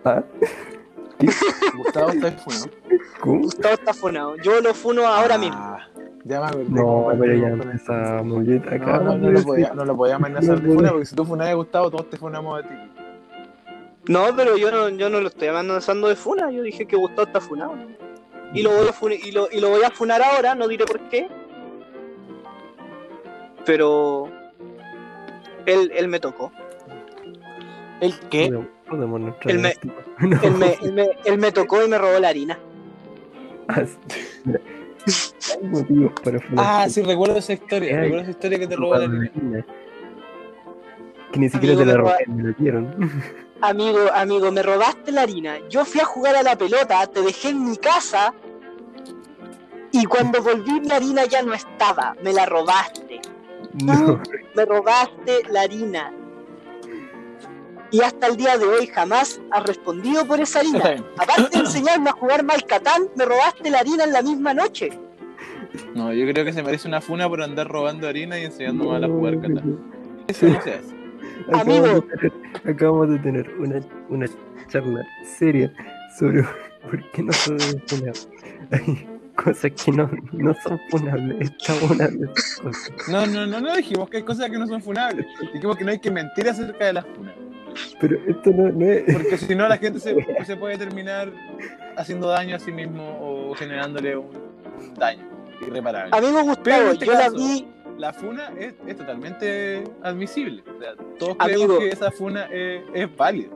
¿Ah? 0.05 0.23
Gustavo 1.77 2.09
está 2.11 2.31
funado. 2.31 2.65
¿Cómo? 3.19 3.41
Gustavo 3.41 3.73
está 3.73 3.93
funado. 3.93 4.35
Yo 4.37 4.61
lo 4.61 4.73
funo 4.73 5.05
ahora 5.05 5.37
mismo. 5.37 5.57
Ah, 5.59 5.87
Ya 6.23 6.39
me 6.39 6.45
acordé. 6.47 6.65
No, 6.69 7.07
pero 7.19 7.33
ya 7.35 7.49
con 7.51 7.61
empezamos. 7.63 8.45
ya 8.45 8.77
No, 8.79 9.17
lo 9.31 9.43
podía, 9.43 9.73
no 9.73 9.85
lo 9.85 9.95
podía 9.97 10.15
amenazar 10.15 10.61
No 10.61 10.69
de 10.69 10.75
funa 10.75 10.89
porque 10.91 11.05
si 11.05 11.15
tú 11.15 11.25
funas 11.25 11.49
a 11.49 11.53
Gustavo, 11.53 11.91
todos 11.91 12.09
te 12.09 12.17
funamos 12.17 12.59
a 12.63 12.67
ti. 12.67 12.73
No, 14.07 14.35
pero 14.35 14.57
yo 14.57 14.71
no, 14.71 14.89
yo 14.89 15.09
no 15.09 15.19
lo 15.21 15.27
estoy 15.27 15.49
amenazando 15.49 16.07
de 16.07 16.15
funa. 16.15 16.49
Yo 16.51 16.63
dije 16.63 16.85
que 16.85 16.95
Gustavo 16.95 17.27
está 17.27 17.41
funado. 17.41 17.75
Y 18.53 18.63
lo 18.63 18.71
voy 18.71 18.87
a 18.87 18.93
fune- 18.93 19.19
y 19.21 19.31
lo, 19.31 19.47
y 19.51 19.59
lo 19.59 19.69
voy 19.69 19.83
a 19.83 19.91
funar 19.91 20.21
ahora, 20.21 20.55
no 20.55 20.67
diré 20.67 20.85
por 20.85 20.99
qué. 21.09 21.27
Pero 23.65 24.27
él, 25.65 25.91
él 25.95 26.07
me 26.07 26.19
tocó. 26.19 26.51
¿El 28.01 28.17
qué? 28.29 28.49
Podemos 28.89 29.21
no 29.21 29.35
en 29.45 29.61
me-. 29.61 29.77
No. 30.19 30.41
Él 30.41 30.53
me, 30.55 30.77
él, 30.81 30.93
me, 30.93 31.09
él 31.23 31.37
me 31.37 31.51
tocó 31.51 31.83
y 31.83 31.87
me 31.87 31.97
robó 31.97 32.19
la 32.19 32.29
harina. 32.29 32.59
Ah, 33.71 33.85
sí. 33.85 34.51
Hay 35.61 35.67
motivos 35.67 36.11
para. 36.23 36.39
Ah, 36.57 36.87
sí, 36.89 37.03
recuerdo 37.03 37.37
esa 37.37 37.53
historia. 37.53 37.97
Ay. 37.97 38.03
Recuerdo 38.03 38.21
esa 38.23 38.31
historia 38.31 38.59
que 38.59 38.67
te 38.67 38.75
robó 38.75 38.95
la 38.95 39.07
niña. 39.07 39.65
Que 41.31 41.39
ni 41.39 41.49
siquiera 41.49 41.75
Amigo, 41.75 41.91
te 41.91 41.97
la 41.97 41.97
robé, 41.97 42.25
me 42.27 42.43
la 42.43 42.55
dieron. 42.57 43.11
Amigo, 43.61 43.99
amigo, 44.13 44.51
me 44.51 44.63
robaste 44.63 45.11
la 45.11 45.23
harina. 45.23 45.57
Yo 45.69 45.83
fui 45.83 45.99
a 45.99 46.05
jugar 46.05 46.35
a 46.35 46.43
la 46.43 46.57
pelota, 46.57 47.05
te 47.07 47.21
dejé 47.21 47.49
en 47.49 47.69
mi 47.69 47.77
casa. 47.77 48.33
Y 49.91 50.05
cuando 50.05 50.41
volví 50.41 50.79
la 50.81 50.95
harina 50.95 51.25
ya 51.25 51.41
no 51.41 51.53
estaba. 51.53 52.15
Me 52.23 52.31
la 52.31 52.45
robaste. 52.45 53.19
No. 53.83 54.21
Me 54.55 54.65
robaste 54.65 55.43
la 55.51 55.61
harina. 55.61 56.11
Y 57.91 58.01
hasta 58.01 58.27
el 58.27 58.37
día 58.37 58.57
de 58.57 58.65
hoy 58.65 58.87
jamás 58.87 59.41
has 59.51 59.63
respondido 59.65 60.25
por 60.25 60.39
esa 60.39 60.59
harina. 60.59 61.03
Aparte 61.17 61.57
de 61.57 61.63
enseñarme 61.63 62.09
a 62.09 62.13
jugar 62.13 62.43
mal 62.43 62.63
Catán, 62.65 63.03
me 63.15 63.25
robaste 63.25 63.69
la 63.69 63.79
harina 63.79 64.03
en 64.03 64.13
la 64.13 64.21
misma 64.21 64.53
noche. 64.53 64.89
No, 65.95 66.13
yo 66.13 66.25
creo 66.31 66.45
que 66.45 66.53
se 66.53 66.61
merece 66.61 66.87
una 66.87 67.01
funa 67.01 67.27
por 67.27 67.41
andar 67.41 67.67
robando 67.67 68.07
harina 68.07 68.39
y 68.39 68.45
enseñando 68.45 68.85
mal 68.85 69.03
a 69.03 69.07
jugar 69.07 69.41
Catán. 69.41 69.79
Eso 70.27 70.47
no 70.47 70.61
se 70.61 70.73
hace. 70.75 70.99
Acabamos 71.47 71.61
Amigo. 71.61 71.87
de 71.87 72.01
tener, 72.01 72.33
acabamos 72.65 73.09
de 73.09 73.19
tener 73.19 73.49
una, 73.59 73.81
una 74.09 74.25
charla 74.67 75.03
seria 75.37 75.73
sobre 76.19 76.43
por 76.83 77.11
qué 77.11 77.23
no 77.23 77.33
se 77.33 77.53
debe 77.53 77.83
funar. 77.87 78.13
Hay 78.71 79.07
cosas 79.35 79.71
que 79.71 79.91
no, 79.91 80.09
no 80.33 80.53
son 80.61 80.79
funables, 80.89 81.49
está 81.49 81.73
funables. 81.73 82.61
No, 83.07 83.25
no, 83.25 83.47
no, 83.47 83.61
no 83.61 83.75
dijimos 83.75 84.09
que 84.09 84.17
hay 84.17 84.23
cosas 84.23 84.49
que 84.49 84.57
no 84.57 84.67
son 84.67 84.81
funables. 84.81 85.25
Dijimos 85.53 85.77
que 85.77 85.85
no 85.85 85.91
hay 85.91 85.99
que 85.99 86.11
mentir 86.11 86.49
acerca 86.49 86.85
de 86.85 86.93
las 86.93 87.05
funas. 87.15 87.33
Pero 87.99 88.17
esto 88.27 88.51
no, 88.51 88.69
no 88.71 88.85
es. 88.85 89.03
Porque 89.13 89.37
si 89.37 89.55
no, 89.55 89.67
la 89.67 89.77
gente 89.79 89.99
se, 89.99 90.15
se 90.45 90.55
puede 90.57 90.77
terminar 90.77 91.31
haciendo 91.97 92.27
daño 92.29 92.55
a 92.55 92.59
sí 92.59 92.71
mismo 92.71 93.17
o 93.21 93.53
generándole 93.55 94.15
un 94.17 94.29
daño 94.97 95.25
irreparable. 95.61 96.15
Amigo 96.15 96.33
Pero 96.33 96.45
Gustavo, 96.45 96.81
en 96.83 96.91
este 96.93 97.05
yo 97.05 97.13
la 97.13 97.29
vi. 97.29 97.67
La 97.97 98.13
funa 98.13 98.53
es, 98.57 98.75
es 98.87 98.95
totalmente 98.95 99.83
admisible. 100.03 100.63
O 100.73 100.79
sea, 100.79 100.93
todos 101.17 101.35
Amigo. 101.39 101.59
creemos 101.65 101.79
que 101.79 101.89
esa 101.89 102.11
funa 102.11 102.45
es, 102.45 102.81
es 102.93 103.15
válida. 103.17 103.49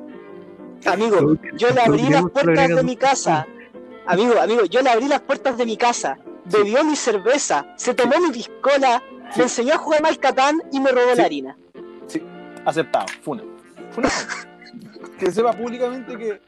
Amigo, 0.86 1.36
yo 1.56 1.70
le 1.70 1.82
abrí 1.82 2.10
las 2.10 2.30
puertas 2.30 2.68
de 2.76 2.84
mi 2.84 2.98
casa. 2.98 3.48
Amigo, 4.06 4.34
amigo, 4.42 4.66
yo 4.66 4.82
le 4.82 4.90
abrí 4.90 5.08
las 5.08 5.22
puertas 5.22 5.58
de 5.58 5.66
mi 5.66 5.78
casa. 5.78 6.18
Bebió 6.44 6.84
mi 6.84 6.98
cerveza, 6.98 7.66
se 7.78 7.94
tomó 7.94 8.20
mi 8.20 8.32
piscola, 8.34 9.02
Sí. 9.32 9.38
me 9.38 9.44
enseñó 9.44 9.76
a 9.76 9.78
jugar 9.78 10.02
mal 10.02 10.20
Catán 10.20 10.62
y 10.74 10.80
me 10.82 10.92
robó 10.92 11.12
Sí. 11.14 11.18
la 11.18 11.24
harina. 11.26 11.58
Aceptado, 12.66 13.06
funa. 13.22 13.44
Que 15.20 15.32
sepa 15.32 15.54
públicamente 15.54 16.18
que, 16.18 16.42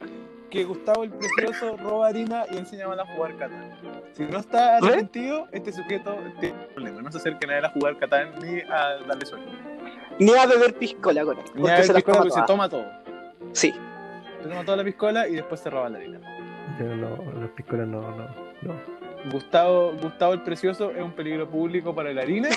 que 0.49 0.63
Gustavo 0.63 1.03
el 1.03 1.11
Precioso 1.11 1.77
roba 1.77 2.07
harina 2.07 2.45
y 2.51 2.57
enseña 2.57 2.87
mal 2.87 2.99
a 2.99 3.05
jugar 3.05 3.37
Catán. 3.37 3.71
Si 4.13 4.23
no 4.23 4.39
está 4.39 4.77
arrepentido, 4.77 5.47
este 5.51 5.71
sujeto 5.71 6.17
tiene 6.39 6.55
problemas. 6.73 7.03
No 7.03 7.11
se 7.11 7.19
acerca 7.19 7.47
a 7.49 7.57
él 7.57 7.65
a 7.65 7.69
jugar 7.69 7.97
Catán 7.97 8.33
ni 8.41 8.61
a 8.61 8.97
darle 9.07 9.25
sueño. 9.25 9.45
Ni 10.19 10.33
a 10.33 10.45
beber 10.45 10.73
piscola 10.75 11.23
con 11.23 11.37
él, 11.37 11.45
Ni 11.55 11.69
a 11.69 11.77
las 11.77 11.81
piscola 11.81 12.01
toma 12.01 12.17
porque 12.17 12.33
se 12.33 12.41
toma 12.47 12.69
todo. 12.69 12.85
Sí. 13.53 13.73
Se 14.41 14.49
toma 14.49 14.65
toda 14.65 14.77
la 14.77 14.83
piscola 14.83 15.27
y 15.27 15.35
después 15.35 15.61
se 15.61 15.69
roba 15.69 15.89
la 15.89 15.97
harina. 15.97 16.19
Pero 16.77 16.95
no, 16.95 17.15
los 17.39 17.49
piscolas 17.51 17.87
no, 17.87 18.01
no, 18.01 18.27
no. 18.61 18.95
Gustavo, 19.31 19.93
Gustavo 20.01 20.33
el 20.33 20.41
Precioso 20.43 20.91
es 20.91 21.01
un 21.01 21.11
peligro 21.11 21.49
público 21.49 21.93
para 21.93 22.13
la 22.13 22.21
harina 22.21 22.49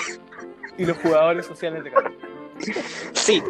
y 0.77 0.85
los 0.85 0.97
jugadores 0.97 1.45
sociales 1.45 1.83
de 1.83 1.91
Qatar. 1.91 2.11
Sí. 3.13 3.43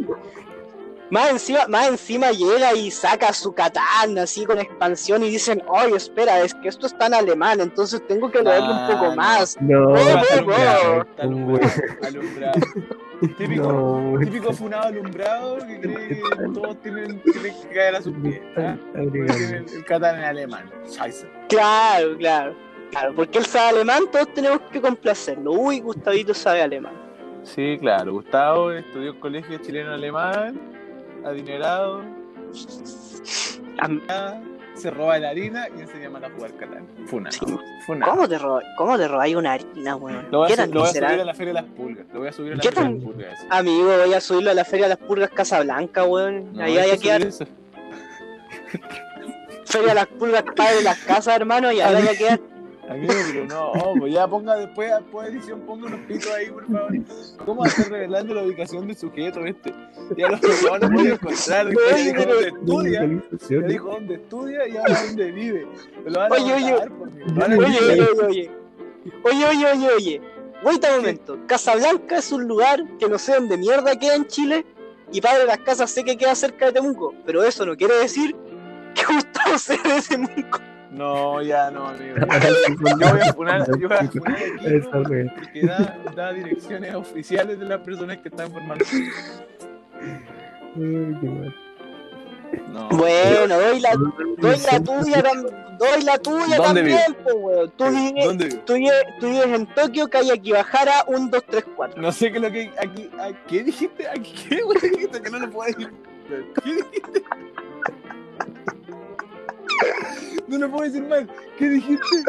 Más 1.12 1.32
encima, 1.32 1.68
más 1.68 1.88
encima 1.88 2.32
llega 2.32 2.74
y 2.76 2.92
saca 2.92 3.34
su 3.34 3.52
katana 3.54 4.24
así 4.24 4.46
con 4.46 4.60
expansión 4.60 5.24
y 5.24 5.30
dicen, 5.30 5.64
oye, 5.68 5.96
espera, 5.96 6.40
es 6.42 6.54
que 6.54 6.68
esto 6.70 6.86
está 6.86 7.08
en 7.08 7.16
alemán, 7.16 7.60
entonces 7.62 8.06
tengo 8.08 8.30
que 8.30 8.42
leerlo 8.44 8.68
Ah, 8.72 8.88
un 8.88 8.94
poco 8.96 9.10
no. 9.10 9.16
más. 9.16 9.58
No, 9.60 9.96
Está 9.96 10.34
alumbrado, 10.36 11.02
está 11.02 11.24
alumbrado, 11.24 11.72
alumbrado. 12.08 12.60
Típico, 13.38 13.64
no, 13.74 14.20
típico 14.20 14.54
funado 14.54 14.88
alumbrado 14.88 15.58
que 15.68 15.80
cree 15.82 16.08
que 16.08 16.22
todos 16.54 16.80
tienen, 16.82 17.22
tienen 17.24 17.54
que 17.62 17.68
caer 17.76 17.96
a 17.96 18.02
sus 18.02 18.14
pies. 18.18 18.42
¿ah? 18.56 18.78
el, 18.96 20.06
en 20.06 20.24
alemán. 20.24 20.72
Scheiße. 20.88 21.28
Claro, 21.50 22.16
claro. 22.18 22.56
Claro, 22.92 23.14
porque 23.16 23.40
él 23.40 23.46
sabe 23.46 23.70
alemán, 23.70 24.04
todos 24.12 24.34
tenemos 24.34 24.62
que 24.72 24.80
complacerlo. 24.82 25.52
Uy, 25.52 25.80
Gustavito 25.80 26.34
sabe 26.34 26.62
alemán. 26.62 26.94
Sí, 27.44 27.78
claro. 27.80 28.14
Gustavo 28.14 28.72
estudió 28.72 29.12
en 29.12 29.20
colegio 29.20 29.58
chileno 29.60 29.94
alemán, 29.94 30.60
adinerado, 31.30 32.02
Am- 33.80 34.02
se 34.76 34.92
roba 34.92 35.20
la 35.20 35.30
harina 35.30 35.68
y 35.78 35.82
enseña 35.82 36.10
mal 36.10 36.24
a 36.24 36.30
jugar 36.30 36.54
Catán. 36.56 36.88
Funa. 37.08 37.30
Sí. 37.32 37.40
Funa. 37.86 38.06
¿Cómo 38.06 38.30
te, 38.30 38.38
ro 38.38 38.62
¿Cómo 38.78 38.98
te 38.98 39.08
robáis 39.10 39.36
una 39.36 39.54
harina, 39.54 39.96
weón? 39.98 40.28
Lo 40.32 40.40
voy, 40.40 40.48
¿Qué 40.48 40.54
a, 40.54 40.66
su- 40.66 40.74
lo 40.74 40.80
voy 40.82 40.90
a 40.90 40.94
subir 40.94 41.04
a 41.22 41.26
la 41.26 41.34
Feria 41.34 41.54
de 41.54 41.62
las 41.62 41.72
Pulgas. 41.72 42.06
Lo 42.14 42.20
voy 42.20 42.28
a 42.30 42.32
subir 42.32 42.54
a 42.54 42.56
la 42.56 42.62
¿Qué 42.62 42.72
Feria 42.72 42.90
de 42.90 42.96
las 42.96 43.04
Pulgas. 43.04 43.46
Amigo, 43.50 43.98
voy 44.06 44.14
a 44.14 44.22
subirlo 44.22 44.52
a 44.52 44.54
la 44.54 44.66
Feria 44.66 44.86
de 44.86 44.90
las 44.96 44.98
Pulgas 45.00 45.30
Casablanca, 45.32 46.06
weón. 46.06 46.54
No, 46.54 46.64
Ahí 46.64 46.78
hay 46.78 46.78
vaya 46.78 46.94
a 46.94 46.98
que 46.98 47.02
quedar. 47.04 47.22
Feria 49.66 49.88
de 49.90 49.96
las 49.96 50.08
Pulgas 50.08 50.44
Padre 50.56 50.76
de 50.78 50.84
las 50.84 50.98
Casas, 51.00 51.36
hermano, 51.36 51.72
y 51.72 51.82
ahí 51.82 51.94
vaya 51.94 52.12
a 52.12 52.16
quedar. 52.16 52.40
Amigo, 52.90 53.14
pero 53.32 53.46
no, 53.46 53.72
pues 54.00 54.14
ya 54.14 54.28
ponga 54.28 54.56
después, 54.56 54.92
después 54.92 55.28
de 55.28 55.34
edición, 55.38 55.62
ponga 55.62 55.88
unos 55.88 56.00
pitos 56.08 56.32
ahí, 56.32 56.50
por 56.50 56.66
favor. 56.66 56.92
¿Cómo 57.46 57.66
estar 57.66 57.88
revelando 57.90 58.34
la 58.34 58.44
ubicación 58.44 58.88
del 58.88 58.98
sujeto 58.98 59.46
este? 59.46 59.74
Ya 60.18 60.28
lo, 60.30 60.38
lo 60.38 60.72
van 60.72 60.84
a 60.84 60.90
poder 60.90 61.14
encontrar, 61.14 61.68
después 61.68 62.06
dijo 62.06 62.26
dónde 62.26 62.48
estudia, 62.48 63.68
dijo 63.68 63.92
dónde 63.92 64.14
estudia 64.16 64.68
y 64.68 64.78
ahora 64.78 65.04
dónde 65.06 65.32
vive. 65.32 65.68
Lo 66.06 66.20
van 66.20 66.32
a 66.32 66.36
Oye, 66.36 66.54
oye. 66.54 66.74
oye, 66.74 67.58
oye, 67.58 68.08
oye. 68.28 68.52
Oye, 69.24 69.46
oye, 69.46 69.66
oye, 69.72 69.90
oye. 69.96 70.22
Wait 70.64 70.84
a 70.84 70.96
momento. 70.98 71.38
Casablanca 71.48 72.18
es 72.18 72.32
un 72.32 72.46
lugar 72.48 72.84
que 72.98 73.08
no 73.08 73.18
sé 73.18 73.36
dónde 73.36 73.58
mierda 73.58 73.98
queda 73.98 74.16
en 74.16 74.26
Chile. 74.28 74.66
Y 75.12 75.22
Padre 75.22 75.40
de 75.40 75.46
las 75.46 75.60
Casas 75.60 75.90
sé 75.90 76.04
que 76.04 76.18
queda 76.18 76.36
cerca 76.36 76.66
de 76.68 76.74
Temuco. 76.74 77.14
Pero 77.26 77.44
eso 77.44 77.66
no 77.66 77.78
quiere 77.78 77.96
decir 77.96 78.36
que 78.94 79.14
Gustavo 79.14 79.58
sea 79.58 79.78
de 79.78 80.02
Temuco. 80.02 80.60
No, 80.92 81.42
ya 81.42 81.70
no, 81.72 81.88
amigo. 81.88 82.16
Yo 83.00 83.12
voy 83.12 83.22
a 83.22 83.34
funar, 83.34 83.66
yo 83.80 83.88
voy 83.88 83.98
a 83.98 84.04
funar 84.04 84.04
aquí, 84.04 84.20
wea. 84.20 85.34
porque 85.36 85.62
da, 85.66 85.98
da 86.16 86.34
direcciones 86.34 86.96
oficiales 86.96 87.60
de 87.60 87.66
las 87.66 87.80
personas 87.82 88.18
que 88.18 88.30
están 88.30 88.52
formando. 88.52 88.84
No. 92.74 92.90
Bueno, 92.90 93.60
doy 93.60 93.80
la, 93.80 93.92
doy 93.94 94.58
la 94.58 94.80
tuya, 94.80 95.24
tam- 95.24 95.78
doy 95.78 96.02
la 96.04 96.18
tuya 96.18 96.58
¿Dónde 96.58 96.82
también, 96.82 97.18
weón. 97.36 97.72
Tú 97.78 97.86
vives, 97.90 98.66
tú, 98.66 98.74
vives, 98.74 98.94
tú 99.20 99.28
vives 99.28 99.46
en 99.48 99.68
Tokio, 99.76 100.08
calle 100.10 100.34
Akibahara 100.34 101.04
1, 101.08 101.28
2, 101.32 101.44
3, 101.48 101.66
4. 101.76 102.02
No 102.02 102.12
sé 102.12 102.32
qué 102.32 102.38
es 102.38 102.44
lo 102.44 102.52
que 102.52 102.72
aquí, 102.80 103.10
¿a 103.20 103.32
¿qué 103.46 103.64
dijiste? 103.64 104.08
¿Aquí 104.10 104.34
qué 104.50 104.62
güey 104.64 104.80
dijiste 104.82 105.22
que 105.22 105.30
no 105.30 105.40
lo 105.40 105.50
puedo 105.52 105.68
decir? 105.72 105.92
¿Qué 106.64 106.74
dijiste? 106.74 107.24
No 110.48 110.58
lo 110.58 110.72
puedo 110.72 110.84
decir 110.84 111.04
mal. 111.04 111.30
¿Qué 111.58 111.70
dijiste? 111.70 112.24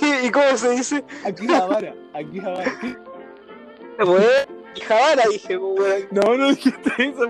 ¿Y 0.26 0.30
cómo 0.30 0.56
se 0.56 0.70
dice? 0.70 1.04
Aquí 1.24 1.46
Javara, 1.46 1.94
aquí 2.14 2.40
Javara. 2.40 2.72
Akibahara, 4.72 5.22
dije, 5.30 5.58
po, 5.58 5.74
weón. 5.74 6.08
No, 6.10 6.34
no 6.36 6.48
dijiste 6.48 6.90
eso. 6.98 7.26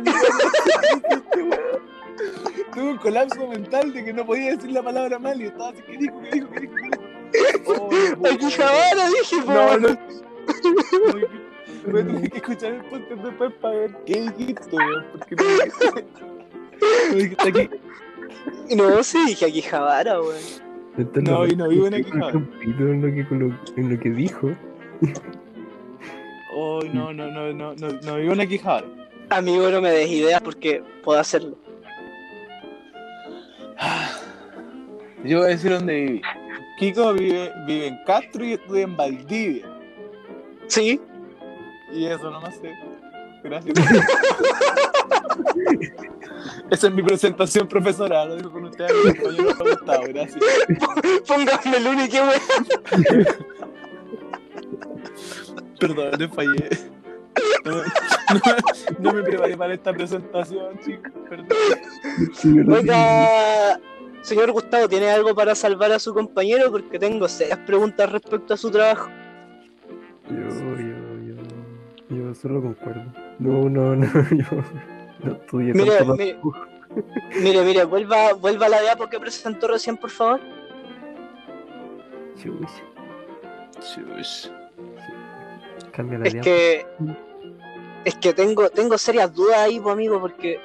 Tuve 2.72 2.82
un 2.90 2.98
colapso 2.98 3.46
mental 3.48 3.92
de 3.92 4.05
que 4.05 4.12
no 4.12 4.24
podía 4.24 4.53
decir 4.55 4.70
la 4.70 4.82
palabra 4.82 5.18
mal 5.18 5.40
y 5.40 5.46
estaba 5.46 5.70
así, 5.70 5.82
¿qué 5.82 5.96
dijo? 5.98 6.20
¿Qué 6.22 6.30
dijo? 6.30 6.48
¿Qué 6.53 6.61
dijo? 6.61 6.74
¿Qué 7.32 7.59
dijo? 7.59 7.72
Oh, 7.72 7.90
no 7.90 8.16
puedo. 8.18 8.34
Akibahara, 8.34 9.09
dije, 9.09 9.36
No, 9.46 9.53
weón. 9.55 9.82
no. 9.82 9.98
Voy 11.90 12.00
a 12.00 12.05
tener 12.07 12.30
que 12.30 12.36
escuchar 12.38 12.72
el 12.74 12.84
podcast 12.84 13.22
después 13.22 13.53
para 13.61 13.74
ver 13.76 13.96
qué 14.07 14.20
dijiste, 14.36 14.76
weón. 14.76 15.05
Porque 15.12 15.34
no 15.34 15.44
dijiste. 15.44 16.05
No 17.11 17.16
dijiste 17.16 17.48
aquí. 17.48 17.70
No, 18.77 19.03
sí, 19.03 19.18
dije 19.27 19.47
Akibahara, 19.47 20.20
weón. 20.20 20.37
Esto 20.97 21.20
No, 21.23 21.47
y 21.47 21.57
no 21.57 21.68
vivo 21.68 21.87
en 21.87 22.05
pito 22.05 22.89
en 22.89 23.03
lo 23.03 23.09
que, 23.14 23.27
colo- 23.29 23.59
en 23.77 23.95
lo 23.95 24.01
que 24.01 24.11
dijo. 24.11 24.51
Oh, 26.55 26.81
no, 26.93 27.12
no, 27.12 27.31
no, 27.31 27.53
no, 27.53 27.75
no, 27.75 27.89
no 27.89 28.16
vivo 28.16 28.33
en 28.35 28.41
Aquijada. 28.41 28.85
Amigo, 29.31 29.70
no 29.70 29.81
me 29.81 29.91
des 29.91 30.11
ideas 30.11 30.41
porque 30.43 30.83
puedo 31.03 31.18
hacerlo. 31.18 31.57
Yo 35.25 35.39
voy 35.39 35.47
a 35.47 35.51
decir 35.51 35.70
dónde 35.73 35.95
viví. 35.95 36.23
Kiko 36.79 37.12
vive, 37.14 37.51
vive 37.66 37.87
en 37.89 37.99
Castro 38.05 38.45
y 38.45 38.53
estudia 38.55 38.85
en 38.85 38.97
Valdivia. 38.97 39.66
Sí, 40.66 41.01
Y 41.93 42.07
eso 42.07 42.31
no 42.31 42.41
más 42.41 42.55
sé. 42.57 42.73
Gracias. 43.45 43.75
Esa 46.70 46.86
es 46.88 46.93
mi 46.95 47.03
presentación 47.03 47.68
profesora. 47.68 48.24
Lo 48.24 48.36
dejo 48.36 48.51
con 48.51 48.64
ustedes, 48.64 48.93
mi 49.05 49.14
compañero 49.14 49.57
Gustavo. 49.59 50.05
Gracias. 50.09 50.45
póngame 51.26 51.76
el 51.76 51.86
único, 51.86 52.16
weón. 52.16 53.26
Perdón, 55.78 56.11
le 56.18 56.28
fallé. 56.28 56.68
No, 57.64 57.72
no- 57.76 57.82
no 58.99 59.12
me 59.12 59.22
preparé 59.22 59.57
para 59.57 59.74
esta 59.74 59.93
presentación, 59.93 60.78
chicos. 60.84 61.12
Perdón. 61.28 62.72
Oiga, 62.72 63.80
señor 64.22 64.53
Gustavo, 64.53 64.88
¿tiene 64.88 65.11
algo 65.11 65.34
para 65.34 65.55
salvar 65.55 65.93
a 65.93 65.99
su 65.99 66.12
compañero? 66.14 66.70
Porque 66.70 66.99
tengo 66.99 67.28
serias 67.28 67.59
preguntas 67.61 68.11
respecto 68.12 68.55
a 68.55 68.57
su 68.57 68.70
trabajo. 68.70 69.09
Yo, 70.28 70.36
yo, 70.76 71.18
yo. 71.26 72.16
Yo 72.16 72.34
solo 72.34 72.61
concuerdo. 72.62 73.05
No, 73.38 73.68
no, 73.68 73.97
no, 73.97 74.07
yo 74.30 74.47
no 75.23 75.33
estudié 75.33 75.75
Mire, 75.75 76.05
mire. 76.05 76.33
tampoco. 76.33 76.57
Mire, 77.41 77.62
mire, 77.62 77.85
vuelva, 77.85 78.35
vuelva 78.35 78.66
a 78.66 78.68
la 78.68 78.81
diapo 78.83 79.09
que 79.09 79.18
presentó 79.18 79.68
recién, 79.68 79.97
por 79.97 80.11
favor. 80.11 80.41
Chuch, 82.37 82.68
Shush. 83.81 84.49
Cambia 85.93 86.18
la 86.18 86.29
Es 86.29 86.35
que. 86.35 86.87
Es 88.05 88.16
que 88.16 88.33
tengo, 88.33 88.68
tengo 88.68 88.99
serias 88.99 89.33
dudas 89.33 89.59
ahí, 89.59 89.81
pues, 89.81 89.93
amigo, 89.93 90.20
porque. 90.20 90.61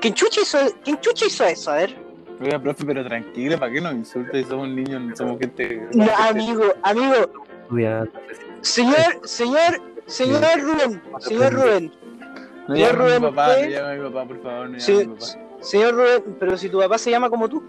¿Quién 0.00 0.14
chucha 0.14 0.40
hizo, 0.40 0.58
¿Quién 0.82 0.98
chucha 1.00 1.26
hizo 1.26 1.44
eso? 1.44 1.72
A 1.72 1.76
ver. 1.76 1.96
Oiga, 2.40 2.58
profe, 2.58 2.86
pero 2.86 3.04
tranquila, 3.04 3.58
¿para 3.58 3.72
qué 3.72 3.80
nos 3.82 3.92
insultes? 3.92 4.46
Somos 4.46 4.68
niños, 4.68 5.02
no 5.02 5.14
somos 5.14 5.38
gente. 5.38 5.86
No, 5.92 6.06
amigo, 6.16 6.72
amigo, 6.82 7.44
señor, 8.62 9.20
señor, 9.24 9.82
señor 10.06 10.42
Rubén, 10.60 11.02
señor 11.18 11.52
Rubén, 11.52 11.92
No 12.70 12.76
llame 12.76 12.88
a 12.88 12.92
Rubén, 12.92 13.22
mi 13.22 13.28
papá, 13.30 13.48
usted- 13.48 13.64
no 13.64 13.70
llame 13.70 13.90
a 13.90 13.94
mi 13.96 14.10
papá, 14.10 14.24
por 14.28 14.42
favor, 14.42 14.58
no 14.70 14.78
llame 14.78 14.80
Sí, 14.80 14.92
a 14.92 14.96
mi 14.98 15.06
papá. 15.06 15.26
señor 15.60 15.94
Rubén, 15.94 16.36
pero 16.38 16.56
si 16.56 16.68
tu 16.68 16.78
papá 16.78 16.98
se 16.98 17.10
llama 17.10 17.28
como 17.28 17.48
tú. 17.48 17.64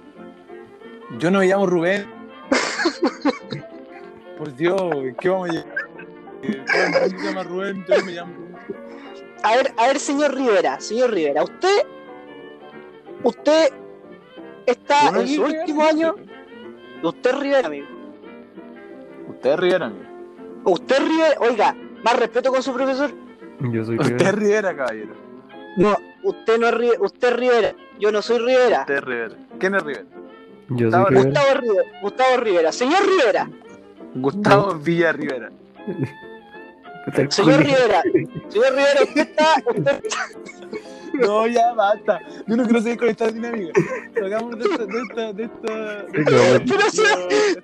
Yo 1.18 1.32
no 1.32 1.40
me 1.40 1.48
llamo 1.48 1.66
Rubén. 1.66 2.06
Por 4.38 4.56
Dios, 4.56 4.80
¿qué 5.20 5.30
vamos 5.30 5.50
a 5.50 5.54
mundo 5.54 5.66
se 7.10 7.18
llama 7.24 7.44
Rubén, 7.44 7.86
yo 7.88 7.98
no 7.98 8.06
me 8.06 8.12
llamo 8.12 8.34
Rubén. 8.36 8.56
A 9.44 9.56
ver, 9.56 9.74
a 9.78 9.88
ver, 9.88 10.00
señor 10.00 10.36
Rivera, 10.36 10.80
señor 10.80 11.12
Rivera, 11.12 11.44
usted, 11.44 11.82
usted 13.24 13.70
está 14.68 15.10
en 15.20 15.28
su 15.28 15.44
último 15.44 15.84
año. 15.84 16.16
Usted 17.04 17.32
es 17.32 17.40
Rivera, 17.40 17.68
amigo. 17.68 17.88
Usted 19.30 19.52
es 19.54 19.60
Rivera, 19.60 19.86
amigo. 19.88 20.06
Usted 20.66 20.96
es 20.96 21.08
Rivera, 21.08 21.36
oiga, 21.40 21.76
más 22.04 22.20
respeto 22.20 22.52
con 22.52 22.62
su 22.62 22.72
profesor. 22.72 23.12
Yo 23.72 23.86
soy 23.86 23.98
Usted 23.98 24.22
es 24.22 24.34
Rivera. 24.34 24.76
Caballero. 24.76 25.14
No, 25.78 25.96
usted 26.24 26.60
no 26.60 26.68
es 26.68 26.74
Rivera, 26.74 27.02
usted 27.02 27.28
es 27.30 27.36
Rivera. 27.36 27.76
Yo 28.00 28.12
no 28.12 28.22
soy 28.22 28.40
Rivera. 28.40 28.82
Usted 28.82 28.96
es 28.96 29.04
Rivera. 29.04 29.36
¿Quién 29.60 29.76
es 29.76 29.84
Rivera? 29.84 30.06
Yo 30.70 30.92
soy 30.92 31.00
Gustavo 31.00 31.06
Rivera. 31.08 31.24
Gustavo 31.24 31.62
Rivera, 31.62 31.84
Gustavo 32.02 32.38
Rivera, 32.38 32.72
señor 32.72 33.06
Rivera, 33.06 33.50
Gustavo 34.16 34.76
Villa 34.76 35.12
Rivera. 35.12 35.52
Señor. 37.30 37.60
Rivera, 37.60 38.02
señor 38.50 38.72
Rivera, 38.72 39.04
usted 39.04 39.22
está, 39.22 39.56
usted 39.66 40.02
No, 41.14 41.46
ya 41.46 41.74
basta. 41.74 42.20
Yo 42.48 42.56
no 42.56 42.64
quiero 42.64 42.82
seguir 42.82 42.98
con 42.98 43.10
esta 43.10 43.28
dinámica. 43.28 43.80
Hagamos 44.24 44.58
de 44.58 44.64
esta, 44.64 44.86
de 44.86 45.02
esta, 45.02 45.34
de 45.34 45.44
esta. 45.44 46.06
Pero 46.66 46.90
si 46.90 47.02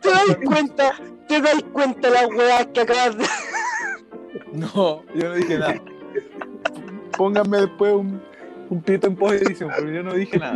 te 0.02 0.10
das 0.10 0.38
cuenta, 0.44 0.94
te 1.28 1.42
das 1.42 1.64
cuenta 1.72 2.10
las 2.10 2.28
weas 2.28 2.68
que 2.68 2.82
acabas 2.82 3.18
de. 3.18 3.26
No, 4.52 5.04
yo 5.16 5.30
no 5.30 5.34
dije 5.36 5.58
nada. 5.58 5.82
Pónganme 7.18 7.62
después 7.62 7.94
un, 7.94 8.22
un 8.70 8.82
pito 8.82 9.08
en 9.08 9.16
post 9.16 9.42
edición, 9.42 9.72
porque 9.76 9.94
yo 9.94 10.04
no 10.04 10.14
dije 10.14 10.38
nada. 10.38 10.56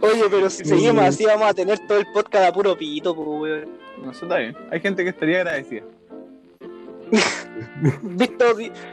Oye, 0.00 0.24
pero 0.30 0.50
si 0.50 0.64
seguimos 0.64 1.04
así 1.04 1.24
vamos 1.24 1.48
a 1.48 1.54
tener 1.54 1.78
todo 1.86 1.98
el 1.98 2.06
podcast 2.12 2.48
a 2.48 2.52
puro 2.52 2.76
pito, 2.76 3.14
pues, 3.14 3.28
weón. 3.28 3.68
No, 4.02 4.10
eso 4.10 4.24
está 4.24 4.38
bien. 4.38 4.56
Hay 4.70 4.80
gente 4.80 5.02
que 5.02 5.10
estaría 5.10 5.38
agradecida. 5.38 5.82
Visto, 8.02 8.44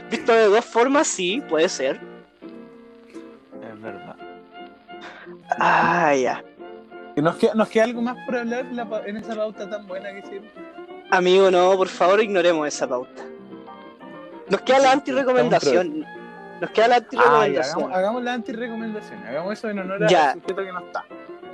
visto 0.09 0.33
de 0.33 0.45
dos 0.45 0.65
formas, 0.65 1.07
sí, 1.07 1.41
puede 1.49 1.67
ser. 1.69 1.99
Es 3.61 3.81
verdad. 3.81 4.15
Ah, 5.57 6.13
ya. 6.15 6.43
¿Y 7.15 7.21
¿Nos 7.21 7.35
queda, 7.37 7.53
¿Nos 7.55 7.69
queda 7.69 7.85
algo 7.85 8.01
más 8.01 8.17
por 8.25 8.35
hablar 8.35 8.65
en 9.05 9.17
esa 9.17 9.35
pauta 9.35 9.69
tan 9.69 9.87
buena 9.87 10.11
que 10.11 10.19
hicimos? 10.19 10.51
Amigo, 11.09 11.51
no, 11.51 11.75
por 11.75 11.87
favor, 11.87 12.21
ignoremos 12.21 12.67
esa 12.67 12.87
pauta. 12.87 13.23
Nos 14.51 14.61
queda 14.61 14.79
la 14.79 14.91
anti-recomendación. 14.91 16.05
Nos 16.61 16.69
queda 16.71 16.87
la 16.89 16.95
Ah, 16.95 16.97
anti-recomendación. 16.99 17.75
hagamos, 17.79 17.97
hagamos 17.97 18.23
la 18.23 18.33
anti-recomendación. 18.33 19.23
Hagamos 19.25 19.53
eso 19.53 19.69
en 19.69 19.79
honor 19.79 20.07
Ya. 20.09 20.31
al 20.31 20.33
sujeto 20.41 20.63
que 20.63 20.71
no 20.71 20.79
está. 20.79 21.05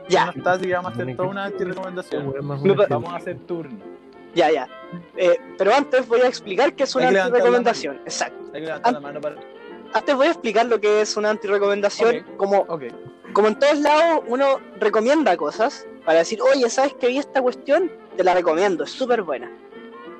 Ya, 0.09 0.25
No 0.25 0.31
está, 0.31 0.51
así 0.53 0.65
que 0.65 0.73
vamos 0.73 0.91
a 0.91 0.93
hacer 0.93 1.15
toda 1.15 1.27
una 1.29 1.45
anti-recomendación. 1.45 2.33
Vamos 2.89 3.13
a 3.13 3.15
hacer 3.17 3.37
turno. 3.39 3.77
ya, 4.33 4.51
ya. 4.51 4.67
Eh, 5.15 5.37
pero 5.57 5.73
antes 5.73 6.07
voy 6.07 6.21
a 6.21 6.27
explicar 6.27 6.73
qué 6.73 6.83
es 6.83 6.95
una 6.95 7.07
anti-recomendación. 7.07 7.97
Exacto. 8.05 8.37
Hay 8.53 8.61
que 8.61 8.67
levantar 8.67 8.87
An- 8.89 8.93
la 8.95 8.99
mano 8.99 9.21
para. 9.21 9.35
Antes 9.93 10.15
voy 10.15 10.27
a 10.27 10.31
explicar 10.31 10.65
lo 10.65 10.79
que 10.81 11.01
es 11.01 11.15
una 11.17 11.29
anti-recomendación. 11.29 12.25
Como, 12.37 12.65
como 13.33 13.47
en 13.47 13.59
todos 13.59 13.79
lados, 13.79 14.23
uno 14.27 14.59
recomienda 14.79 15.35
cosas 15.37 15.85
para 16.05 16.19
decir, 16.19 16.39
oye, 16.41 16.69
¿sabes 16.69 16.93
que 16.95 17.07
vi 17.07 17.17
esta 17.19 17.41
cuestión? 17.41 17.91
Te 18.15 18.23
la 18.23 18.33
recomiendo, 18.33 18.83
es 18.83 18.91
súper 18.91 19.21
buena. 19.23 19.49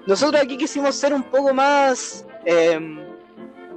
Nosotros 0.05 0.41
aquí 0.41 0.57
quisimos 0.57 0.95
ser 0.95 1.13
un 1.13 1.23
poco 1.23 1.53
más. 1.53 2.25
Em, 2.47 2.99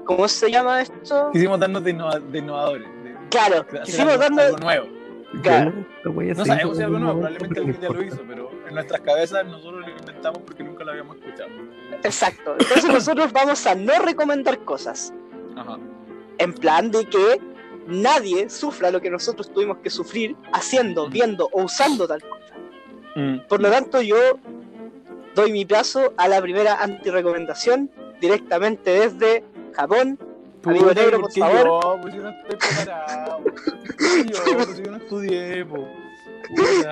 ¿Cómo 0.04 0.26
se 0.26 0.50
llama 0.50 0.80
esto? 0.82 1.30
Quisimos 1.32 1.60
darnos 1.60 1.84
de, 1.84 1.90
innova- 1.94 2.18
de 2.20 2.38
innovadores. 2.38 2.88
de- 3.04 3.14
Claro, 3.30 3.64
de 3.70 3.80
quisimos 3.82 4.12
algo, 4.14 4.22
darnos. 4.22 4.44
algo 4.44 4.58
nuevo. 4.58 4.86
Claro. 5.42 5.72
No 6.04 6.44
sabemos 6.44 6.76
si 6.76 6.82
algo 6.82 6.98
nuevo, 6.98 7.20
probablemente 7.20 7.60
alguien 7.60 7.80
ya 7.80 7.88
lo 7.90 8.02
hizo, 8.02 8.18
pero 8.26 8.50
en 8.66 8.74
nuestras 8.74 9.00
cabezas 9.02 9.46
nosotros 9.46 9.86
lo 9.86 9.90
inventamos 9.90 10.42
porque 10.44 10.64
nunca 10.64 10.82
lo 10.82 10.90
habíamos 10.90 11.16
escuchado. 11.18 11.50
Exacto. 12.02 12.56
Entonces 12.58 12.84
nosotros 12.92 13.32
vamos 13.32 13.64
a 13.66 13.74
no 13.76 13.92
recomendar 14.00 14.58
cosas. 14.64 15.12
Ajá. 15.56 15.78
En 16.38 16.52
plan 16.54 16.90
de 16.90 17.04
que 17.04 17.40
nadie 17.86 18.50
sufra 18.50 18.90
lo 18.90 19.00
que 19.00 19.10
nosotros 19.10 19.52
tuvimos 19.52 19.76
que 19.78 19.90
sufrir 19.90 20.34
haciendo, 20.52 21.08
viendo 21.08 21.48
o 21.52 21.62
usando 21.64 22.08
tal 22.08 22.20
cosa. 22.22 22.54
Mm. 23.14 23.40
Por 23.48 23.60
lo 23.62 23.70
tanto, 23.70 24.02
yo 24.02 24.16
doy 25.36 25.52
mi 25.52 25.64
paso 25.64 26.12
a 26.16 26.26
la 26.26 26.40
primera 26.42 26.82
anti-recomendación 26.82 27.88
directamente 28.20 28.90
desde 28.90 29.44
Japón. 29.74 30.18
Amigo 30.64 30.88
Puta, 30.88 31.00
negro, 31.00 31.20
¿por 31.20 31.32
favor. 31.32 31.64
Yo, 31.64 31.98
pues 32.02 32.14
yo 32.14 32.22
no 32.22 32.30
estoy 32.30 32.56
preparado. 32.56 33.42
¿Por 33.42 33.54
qué 33.96 34.24
yo, 34.24 34.56
pues 34.56 34.82
yo 34.82 34.90
no 34.90 34.96
estudié, 34.98 35.64
po. 35.64 35.88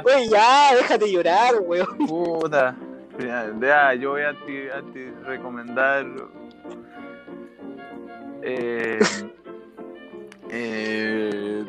Güey, 0.03 0.29
ya, 0.31 0.75
déjate 0.75 1.13
llorar, 1.13 1.55
weón. 1.61 1.99
Puta. 2.07 2.77
Ya, 3.19 3.95
yo 3.95 4.11
voy 4.11 4.23
a 4.23 4.33
ti, 4.47 4.69
a 4.69 4.81
ti 4.93 5.11
recomendar. 5.25 6.07
Eh, 8.43 8.99
eh, 10.51 11.65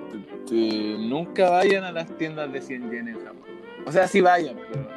nunca 0.99 1.49
vayan 1.49 1.83
a 1.83 1.91
las 1.91 2.07
tiendas 2.17 2.51
de 2.53 2.61
100 2.61 2.91
yen 2.91 3.07
en 3.07 3.25
Japón. 3.25 3.49
O 3.85 3.91
sea, 3.91 4.07
sí 4.07 4.21
vayan, 4.21 4.57
pero 4.71 4.87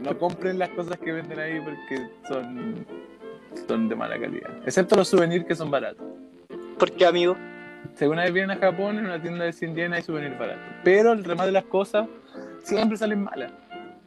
no 0.00 0.18
compren 0.18 0.58
las 0.58 0.70
cosas 0.70 0.96
que 0.98 1.12
venden 1.12 1.38
ahí 1.38 1.60
porque 1.60 2.08
son, 2.28 2.86
son 3.66 3.88
de 3.88 3.96
mala 3.96 4.18
calidad. 4.18 4.50
Excepto 4.64 4.96
los 4.96 5.08
souvenirs 5.08 5.44
que 5.44 5.54
son 5.54 5.70
baratos. 5.70 6.06
Porque, 6.78 7.04
amigo, 7.06 7.36
Si 7.94 8.04
alguna 8.04 8.22
vez 8.22 8.32
vienen 8.32 8.56
a 8.56 8.60
Japón, 8.60 8.98
en 8.98 9.06
una 9.06 9.20
tienda 9.20 9.44
de 9.44 9.52
100 9.52 9.74
yen 9.74 9.92
hay 9.92 10.02
souvenirs 10.02 10.38
baratos. 10.38 10.62
Pero 10.84 11.12
el 11.12 11.24
remate 11.24 11.46
de 11.46 11.52
las 11.52 11.64
cosas 11.64 12.06
siempre 12.62 12.96
salen 12.96 13.24
malas. 13.24 13.52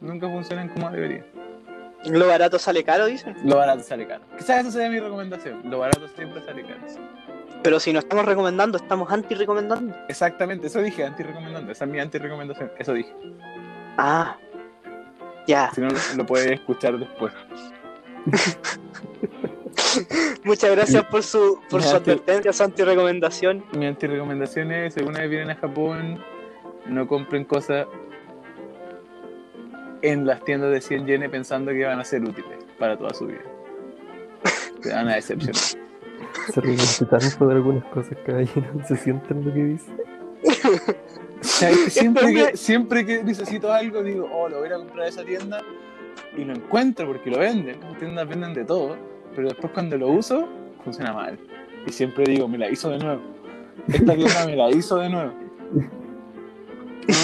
Nunca 0.00 0.28
funcionan 0.28 0.68
como 0.68 0.90
deberían. 0.90 1.24
lo 2.06 2.26
barato 2.26 2.58
sale 2.58 2.84
caro, 2.84 3.06
dicen. 3.06 3.36
Lo 3.44 3.56
barato 3.56 3.82
sale 3.82 4.06
caro. 4.06 4.24
Quizás 4.36 4.60
esa 4.60 4.70
sea 4.70 4.88
mi 4.88 4.98
recomendación. 4.98 5.62
Lo 5.70 5.78
barato 5.78 6.08
siempre 6.08 6.42
sale 6.42 6.62
caro. 6.62 6.80
Pero 7.62 7.78
si 7.78 7.92
no 7.92 8.00
estamos 8.00 8.24
recomendando, 8.24 8.76
estamos 8.78 9.10
anti-recomendando. 9.12 9.94
Exactamente, 10.08 10.66
eso 10.66 10.80
dije, 10.80 11.04
anti-recomendando. 11.04 11.70
Esa 11.70 11.84
es 11.84 11.90
mi 11.90 12.00
anti-recomendación. 12.00 12.72
Eso 12.78 12.92
dije. 12.92 13.14
Ah, 13.96 14.36
ya. 15.46 15.70
Si 15.74 15.80
no, 15.80 15.88
lo 16.16 16.26
puedes 16.26 16.50
escuchar 16.50 16.98
después. 16.98 17.32
Muchas 20.44 20.70
gracias 20.70 21.04
por 21.04 21.22
su, 21.22 21.60
por 21.70 21.82
su 21.82 21.90
te- 21.90 22.12
advertencia, 22.12 22.52
su 22.52 22.62
anti-recomendación. 22.62 23.64
Mi 23.76 23.86
anti-recomendación 23.86 24.72
es: 24.72 24.94
si 24.94 25.00
alguna 25.00 25.20
vez 25.20 25.30
vienen 25.30 25.50
a 25.50 25.56
Japón, 25.56 26.18
no 26.86 27.06
compren 27.06 27.44
cosas 27.44 27.86
en 30.02 30.26
las 30.26 30.42
tiendas 30.44 30.72
de 30.72 30.80
100 30.80 31.06
yenes 31.06 31.30
pensando 31.30 31.70
que 31.72 31.84
van 31.84 32.00
a 32.00 32.04
ser 32.04 32.22
útiles 32.22 32.58
para 32.78 32.96
toda 32.98 33.14
su 33.14 33.26
vida. 33.26 33.42
Te 34.82 34.92
van 34.92 35.08
a 35.08 35.14
decepcionar. 35.14 35.54
Se 36.76 37.06
tanto 37.06 37.46
de 37.46 37.54
algunas 37.54 37.84
cosas, 37.84 38.16
caballero. 38.24 38.66
Se 38.88 38.96
sienten 38.96 39.44
lo 39.44 39.52
que 39.52 39.64
dice. 39.64 39.92
¿Sabes 41.40 41.84
que 41.84 41.90
siempre, 41.90 42.34
que, 42.34 42.56
siempre 42.56 43.06
que 43.06 43.22
necesito 43.22 43.72
algo, 43.72 44.02
digo, 44.02 44.28
oh, 44.32 44.48
lo 44.48 44.60
voy 44.60 44.68
a 44.68 44.76
comprar 44.76 45.06
a 45.06 45.08
esa 45.08 45.24
tienda 45.24 45.62
y 46.36 46.44
lo 46.44 46.54
encuentro 46.54 47.06
porque 47.06 47.30
lo 47.30 47.38
venden. 47.38 47.80
Las 47.80 47.98
tiendas 47.98 48.28
venden 48.28 48.54
de 48.54 48.64
todo, 48.64 48.96
pero 49.34 49.48
después 49.48 49.72
cuando 49.72 49.96
lo 49.98 50.08
uso, 50.08 50.48
funciona 50.84 51.12
mal. 51.12 51.38
Y 51.86 51.92
siempre 51.92 52.24
digo, 52.24 52.46
me 52.48 52.58
la 52.58 52.70
hizo 52.70 52.90
de 52.90 52.98
nuevo. 52.98 53.20
Esta 53.88 54.14
tienda 54.14 54.46
me 54.46 54.56
la 54.56 54.70
hizo 54.70 54.96
de 54.96 55.08
nuevo. 55.10 55.32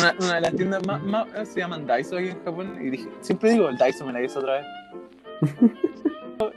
Una, 0.00 0.14
una 0.20 0.34
de 0.36 0.40
las 0.40 0.54
tiendas 0.56 0.86
más, 0.86 1.02
más- 1.04 1.26
se 1.48 1.60
llaman 1.60 1.86
Daiso 1.86 2.16
aquí 2.16 2.28
en 2.28 2.44
Japón 2.44 2.76
y 2.80 2.90
dije, 2.90 3.08
siempre 3.20 3.52
digo, 3.52 3.68
el 3.68 3.76
Daiso 3.76 4.04
me 4.04 4.12
la 4.12 4.22
hizo 4.22 4.40
otra 4.40 4.54
vez. 4.54 4.66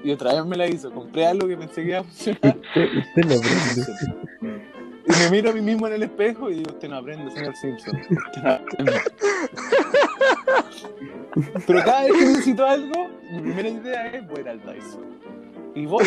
Y 0.03 0.11
otra 0.11 0.33
vez 0.33 0.45
me 0.45 0.57
la 0.57 0.67
hizo. 0.67 0.91
Compré 0.91 1.27
algo 1.27 1.47
que 1.47 1.55
pensé 1.57 1.83
que 1.83 1.89
iba 1.89 1.99
a 1.99 2.03
funcionar 2.03 2.57
Usted, 2.57 2.89
usted 2.97 3.37
aprende. 3.37 3.81
y 5.07 5.11
me 5.23 5.29
miro 5.31 5.49
a 5.51 5.53
mí 5.53 5.61
mismo 5.61 5.87
en 5.87 5.93
el 5.93 6.03
espejo 6.03 6.49
y 6.49 6.55
digo, 6.55 6.71
usted 6.71 6.89
no 6.89 6.97
aprende, 6.97 7.31
señor 7.31 7.55
Simpson. 7.55 7.95
Usted 7.99 8.41
no 8.43 8.49
aprende". 8.51 8.93
Pero 11.67 11.79
cada 11.83 12.03
vez 12.03 12.13
que 12.13 12.25
necesito 12.25 12.65
algo, 12.65 13.07
mi 13.31 13.39
primera 13.41 13.69
idea 13.69 14.07
es 14.07 14.27
voy 14.27 14.37
a 14.37 14.41
ir 14.41 14.49
al 14.49 14.65
Daiso. 14.65 15.01
Y 15.75 15.85
voy 15.85 16.05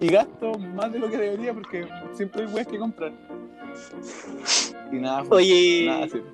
y 0.00 0.08
gasto 0.08 0.58
más 0.58 0.92
de 0.92 0.98
lo 0.98 1.08
que 1.10 1.16
debería 1.18 1.52
porque 1.54 1.86
siempre 2.14 2.44
hay 2.44 2.52
weas 2.52 2.66
que 2.66 2.78
comprar. 2.78 3.12
Y 4.92 4.96
nada, 4.96 5.22
nada 5.22 5.34
Oye, 5.34 6.08
sirve. 6.10 6.24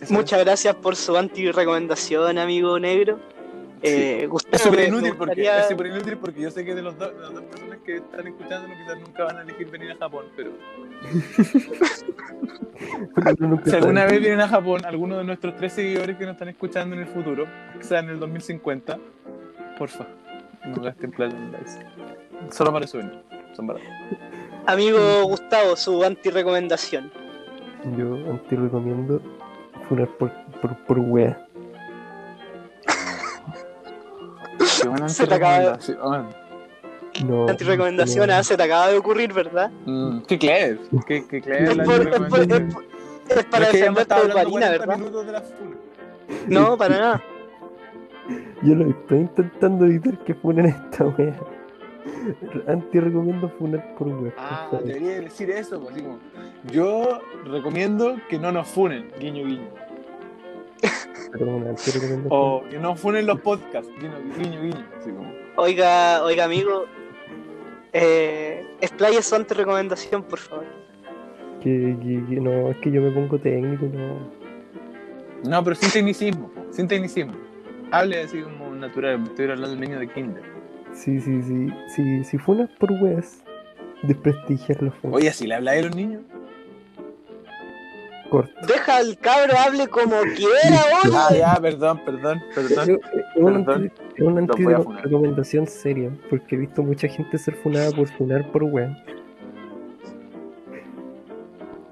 Eso 0.00 0.12
muchas 0.14 0.40
gracias 0.44 0.74
por 0.76 0.96
su 0.96 1.16
anti-recomendación, 1.16 2.38
amigo 2.38 2.78
negro. 2.78 3.18
Eh, 3.82 4.28
Es 4.50 4.62
súper 4.62 4.88
inútil, 4.88 5.10
porque, 5.14 5.34
gustaría- 5.34 5.60
es 5.60 5.68
súper 5.68 5.86
inútil 5.88 6.16
porque 6.16 6.40
yo 6.40 6.50
sé 6.50 6.64
que 6.64 6.74
de, 6.74 6.80
los 6.82 6.98
dos- 6.98 7.14
de 7.14 7.20
las 7.20 7.34
dos 7.34 7.42
personas 7.44 7.78
que 7.84 7.96
están 7.96 8.26
escuchando 8.26 8.66
quizás 8.68 8.98
nunca 8.98 9.24
van 9.24 9.38
a 9.38 9.42
elegir 9.42 9.70
venir 9.70 9.90
a 9.92 9.96
Japón, 9.96 10.24
pero 10.34 10.52
Si 13.64 13.76
alguna 13.76 14.04
vez 14.06 14.20
vienen 14.20 14.40
a 14.40 14.48
Japón, 14.48 14.84
alguno 14.84 15.18
de 15.18 15.24
nuestros 15.24 15.54
tres 15.56 15.72
seguidores 15.74 16.16
que 16.16 16.24
nos 16.24 16.32
están 16.32 16.48
escuchando 16.48 16.94
en 16.96 17.02
el 17.02 17.08
futuro, 17.08 17.46
quizás 17.78 18.02
en 18.04 18.10
el 18.10 18.18
2050, 18.20 18.98
porfa, 19.78 20.06
no 20.66 20.82
gasten 20.82 21.10
plata 21.10 21.34
en 21.36 21.52
Dice. 21.52 21.80
Solo 22.50 22.72
para 22.72 22.86
souvenir, 22.86 23.22
son 23.54 23.66
baratos. 23.66 23.88
Amigo 24.66 24.98
Gustavo, 25.24 25.76
su 25.76 26.02
anti-recomendación. 26.04 27.12
Yo 27.98 28.14
anti 28.30 28.56
recomiendo 28.56 29.20
funar 29.88 30.08
por, 30.16 30.32
por, 30.62 30.76
por 30.86 30.98
wea. 31.00 31.46
Qué 34.82 34.88
buena 34.88 35.08
Se 35.08 35.26
te 35.26 35.34
acaba 35.34 35.58
de- 35.58 35.68
antirecomendación. 35.68 36.44
No. 37.28 37.48
Anti-recomendación, 37.48 38.26
no. 38.28 38.34
ah, 38.34 38.42
se 38.42 38.56
te 38.56 38.62
acaba 38.62 38.88
de 38.88 38.96
ocurrir, 38.96 39.32
¿verdad? 39.32 39.70
Mm, 39.86 40.20
qué 40.22 40.38
clever, 40.38 40.78
qué, 41.06 41.24
qué 41.28 41.40
clever 41.40 41.62
Es, 41.62 41.76
por- 41.76 41.80
es 41.80 41.86
por- 41.86 42.40
antirecomendación. 42.40 42.68
es 42.68 42.74
por- 42.74 42.84
es 43.38 43.44
para 43.46 43.66
defenderte 43.70 44.14
de 44.14 44.32
40 44.32 44.70
¿verdad? 44.70 44.98
de. 44.98 46.44
No, 46.48 46.76
para 46.76 46.98
nada. 46.98 47.22
Yo 48.64 48.74
lo 48.74 48.88
estoy 48.88 49.18
intentando 49.18 49.84
evitar 49.84 50.18
que 50.24 50.34
funen 50.34 50.66
esta 50.66 51.04
wea. 51.06 51.38
Anti 52.66 53.00
recomiendo 53.00 53.48
funar 53.58 53.94
por 53.96 54.08
wea. 54.08 54.32
Ah, 54.38 54.68
debería 54.84 55.20
decir 55.20 55.50
eso, 55.50 55.80
pues, 55.80 55.94
así 55.94 56.02
como, 56.02 56.18
yo 56.72 57.20
recomiendo 57.44 58.16
que 58.28 58.38
no 58.38 58.50
nos 58.52 58.66
funen, 58.68 59.10
guiño 59.20 59.44
guiño. 59.44 59.68
Anti 61.32 61.90
recomendación. 61.90 62.28
O 62.30 62.62
que 62.70 62.78
no 62.78 62.94
funen 62.96 63.26
los 63.26 63.40
podcasts, 63.40 63.90
guiño 64.00 64.14
guiño, 64.38 64.60
guiño. 64.62 64.84
Así 64.98 65.10
como. 65.10 65.30
Oiga, 65.56 66.22
oiga, 66.24 66.44
amigo. 66.44 66.84
Eh, 67.92 68.66
explaye 68.80 69.22
su 69.22 69.34
anti-recomendación, 69.36 70.22
por 70.24 70.38
favor. 70.38 70.64
Que, 71.62 71.96
que- 72.02 72.24
que 72.34 72.40
no, 72.40 72.70
es 72.70 72.76
que 72.78 72.90
yo 72.90 73.00
me 73.00 73.10
pongo 73.10 73.38
técnico, 73.38 73.86
no. 73.92 74.18
No, 75.48 75.62
pero 75.62 75.76
sin 75.76 75.90
tecnicismo, 75.90 76.50
sin 76.70 76.88
tecnicismo. 76.88 77.34
Hable 77.92 78.22
así 78.22 78.40
como 78.42 78.70
natural, 78.74 79.22
estoy 79.24 79.44
hablando 79.44 79.68
de 79.68 79.74
un 79.74 79.80
niño 79.80 79.98
de 80.00 80.08
kinder. 80.08 80.42
Sí, 80.92 81.20
sí, 81.20 81.42
sí. 81.42 81.68
Si, 81.94 82.24
si 82.24 82.38
funas 82.38 82.70
por 82.78 82.90
weas, 82.92 83.42
desprestigiar 84.02 84.82
los. 84.82 84.94
Oye, 85.02 85.30
si 85.32 85.46
le 85.46 85.54
habláis 85.54 85.82
a 85.82 85.86
los 85.86 85.96
niños, 85.96 86.22
corto. 88.30 88.52
Deja 88.66 88.96
al 88.96 89.16
cabro 89.18 89.54
hable 89.58 89.86
como 89.88 90.16
quiera, 90.36 90.80
oye. 91.04 91.14
Ah, 91.16 91.34
ya, 91.36 91.60
perdón, 91.60 92.00
perdón, 92.04 92.42
Es 92.50 92.54
perdón. 92.54 93.00
una, 93.36 93.64
Perdón, 93.64 93.82
anti- 93.82 93.94
es 94.16 94.22
una 94.22 94.40
los 94.42 94.56
voy 94.60 94.72
a 94.74 94.78
funar. 94.80 95.04
recomendación 95.04 95.66
seria, 95.66 96.10
porque 96.30 96.54
he 96.56 96.58
visto 96.58 96.82
mucha 96.82 97.08
gente 97.08 97.38
ser 97.38 97.54
funada 97.56 97.90
por 97.92 98.08
funar 98.08 98.50
por 98.50 98.64
web. 98.64 98.90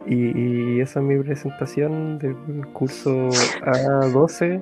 Y, 0.07 0.77
y 0.77 0.81
esa 0.81 0.99
es 1.01 1.07
mi 1.07 1.17
presentación 1.23 2.19
del 2.19 2.35
curso 2.73 3.29
A12 3.63 4.61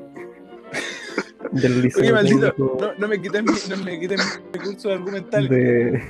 del 1.52 1.82
liceo 1.82 2.02
Oye, 2.02 2.12
maldito, 2.12 2.52
técnico 2.52 2.78
no, 2.80 2.94
no 2.96 3.08
me 3.08 3.20
quiten 3.20 3.44
mi, 3.44 3.52
no 3.68 3.76
me 3.84 4.00
quiten 4.00 4.18
mi 4.18 4.58
recurso 4.58 4.92
argumental. 4.92 5.48
de, 5.48 6.02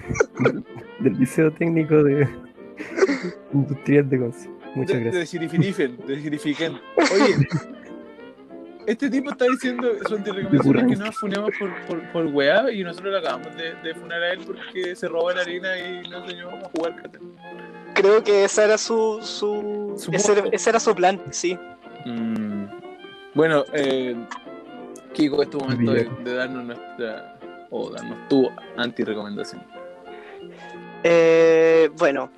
del 1.00 1.18
liceo 1.18 1.50
técnico 1.52 2.02
de 2.02 2.28
industrial 3.52 4.08
de 4.08 4.18
Conce. 4.18 4.50
Muchas 4.74 4.96
de, 4.98 5.04
gracias. 5.04 5.32
de 5.32 5.88
de 6.06 6.20
Shirifiquen. 6.20 6.74
Oye, 7.12 7.48
este 8.86 9.10
tipo 9.10 9.30
está 9.30 9.44
diciendo 9.46 9.88
su 10.06 10.14
antirrecomendación 10.14 10.90
es 10.90 10.98
que 10.98 11.04
nos 11.04 11.16
funemos 11.18 11.50
por, 11.58 11.70
por, 11.86 12.12
por 12.12 12.26
weá 12.26 12.70
y 12.72 12.82
nosotros 12.84 13.12
lo 13.12 13.18
acabamos 13.18 13.56
de, 13.56 13.74
de 13.82 13.94
funar 13.94 14.22
a 14.22 14.32
él 14.32 14.40
porque 14.46 14.94
se 14.94 15.08
robó 15.08 15.32
la 15.32 15.42
harina 15.42 15.76
y 15.78 16.08
nos 16.08 16.22
enseñó 16.24 16.48
a 16.50 16.68
jugar 16.74 16.96
Catán. 17.02 17.22
Creo 17.94 18.22
que 18.22 18.44
esa 18.44 18.64
era 18.64 18.78
su, 18.78 19.18
su 19.22 19.96
ese, 20.12 20.42
ese 20.52 20.70
era 20.70 20.80
su 20.80 20.94
plan, 20.94 21.20
sí. 21.30 21.58
Mm, 22.06 22.64
Bueno, 23.34 23.64
eh, 23.74 24.14
Kiko, 25.12 25.42
es 25.42 25.50
tu 25.50 25.58
momento 25.60 25.92
de, 25.92 26.34
darnos 26.34 26.64
nuestra. 26.64 27.38
o 27.70 27.90
darnos 27.90 28.28
tu 28.28 28.48
antirecomendación. 28.76 29.62
Eh, 31.02 31.90
bueno, 31.98 32.30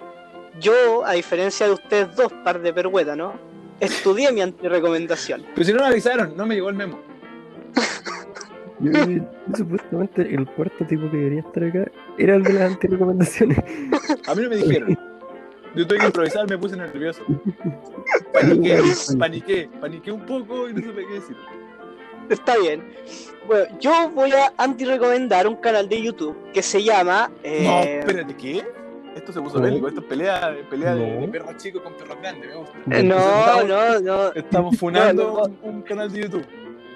yo, 0.61 1.05
a 1.05 1.13
diferencia 1.13 1.67
de 1.67 1.73
ustedes 1.73 2.15
dos, 2.17 2.33
par 2.45 2.61
de 2.61 2.73
perhuetas, 2.73 3.17
¿no? 3.17 3.35
Estudié 3.81 4.31
mi 4.33 4.41
antirecomendación. 4.43 5.45
Pero 5.55 5.65
si 5.65 5.73
no 5.73 5.81
me 5.81 5.87
avisaron, 5.87 6.37
no 6.37 6.47
me 6.47 6.55
llegó 6.55 6.69
el 6.69 6.77
memo. 6.77 6.99
Yo, 8.81 8.91
yo- 8.93 9.23
supuestamente 9.57 10.23
el 10.35 10.45
cuarto 10.47 10.85
tipo 10.87 11.09
que 11.11 11.17
debería 11.17 11.41
estar 11.41 11.63
acá 11.65 11.91
era 12.19 12.35
el 12.35 12.43
de 12.43 12.53
las 12.55 12.73
antirecomendaciones. 12.73 13.59
A 14.27 14.35
mí 14.35 14.43
no 14.43 14.49
me 14.51 14.57
dijeron. 14.57 14.99
Yo 15.75 15.87
tuve 15.87 15.99
que 16.01 16.07
improvisar, 16.07 16.49
me 16.51 16.59
puse 16.59 16.77
nervioso. 16.77 17.23
Paniqué, 18.33 18.83
paniqué, 19.19 19.71
paniqué 19.81 20.13
un 20.13 20.27
poco 20.27 20.69
y 20.69 20.75
no 20.75 20.81
supe 20.83 21.07
qué 21.07 21.15
decir. 21.15 21.37
Está 22.33 22.57
bien. 22.59 22.83
Bueno, 23.47 23.77
yo 23.81 24.11
voy 24.11 24.33
a 24.33 24.53
antirecomendar 24.57 25.47
un 25.49 25.57
canal 25.57 25.89
de 25.89 26.01
YouTube 26.03 26.37
que 26.53 26.63
se 26.63 26.83
llama. 26.83 27.29
No, 27.29 27.41
eh, 27.45 27.99
espérate, 28.01 28.37
¿qué? 28.37 28.65
Esto 29.17 29.33
se 29.33 29.41
puso 29.43 29.57
No. 29.59 29.65
bélico, 29.65 29.89
esto 29.89 30.01
es 30.01 30.07
pelea, 30.07 30.57
pelea 30.71 30.95
de, 30.95 31.07
No. 31.15 31.21
de 31.23 31.29
perros 31.29 31.57
chicos 31.59 31.83
con 31.83 31.93
perros 31.95 32.17
grandes, 32.21 32.49
me 32.49 32.57
gusta. 32.57 32.79
eh, 32.91 33.03
no, 33.03 33.63
no, 33.65 34.01
no. 34.01 34.33
Estamos 34.33 34.77
funando 34.79 35.23
No, 35.25 35.33
no, 35.35 35.43
un, 35.43 35.75
un 35.77 35.83
canal 35.83 36.11
de 36.11 36.23
YouTube. 36.23 36.47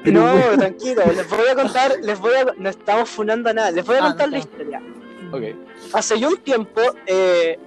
No, 0.05 0.35
tranquilo, 0.57 1.03
les 1.15 1.29
voy 1.29 1.49
a 1.51 1.55
contar, 1.57 1.93
les 2.03 2.19
voy 2.19 2.33
a, 2.35 2.55
no 2.57 2.69
estamos 2.71 3.09
funando 3.11 3.51
a 3.51 3.53
nada, 3.53 3.71
les 3.73 3.85
voy 3.85 3.97
a 3.97 3.99
Ah, 3.99 4.03
no 4.03 4.09
contar 4.11 4.29
la 4.31 4.39
historia. 4.39 4.83
Ok. 5.33 5.43
Hace 5.93 6.15
un 6.25 6.37
tiempo 6.39 6.81
eh, 7.07 7.59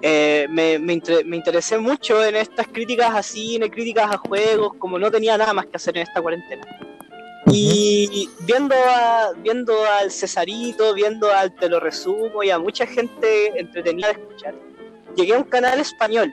eh, 0.00 0.46
me, 0.50 0.78
me, 0.78 0.92
inter- 0.94 1.26
me 1.26 1.36
interesé 1.36 1.76
mucho 1.78 2.24
en 2.24 2.36
estas 2.36 2.68
críticas 2.68 3.12
a 3.14 3.22
cine, 3.22 3.68
críticas 3.70 4.12
a 4.14 4.18
juegos, 4.18 4.74
como 4.78 4.98
no 4.98 5.10
tenía 5.10 5.36
nada 5.36 5.52
más 5.52 5.66
que 5.66 5.76
hacer 5.76 5.96
en 5.96 6.04
esta 6.04 6.22
cuarentena. 6.22 6.62
Y 7.52 8.28
viendo 8.40 8.74
a, 8.74 9.32
viendo 9.36 9.74
al 10.00 10.10
Cesarito, 10.10 10.94
viendo 10.94 11.32
al 11.32 11.54
Te 11.54 11.68
lo 11.68 11.80
resumo 11.80 12.42
y 12.42 12.50
a 12.50 12.58
mucha 12.58 12.86
gente 12.86 13.58
entretenida 13.58 14.08
de 14.08 14.12
escuchar, 14.14 14.54
llegué 15.14 15.34
a 15.34 15.38
un 15.38 15.44
canal 15.44 15.78
español 15.80 16.32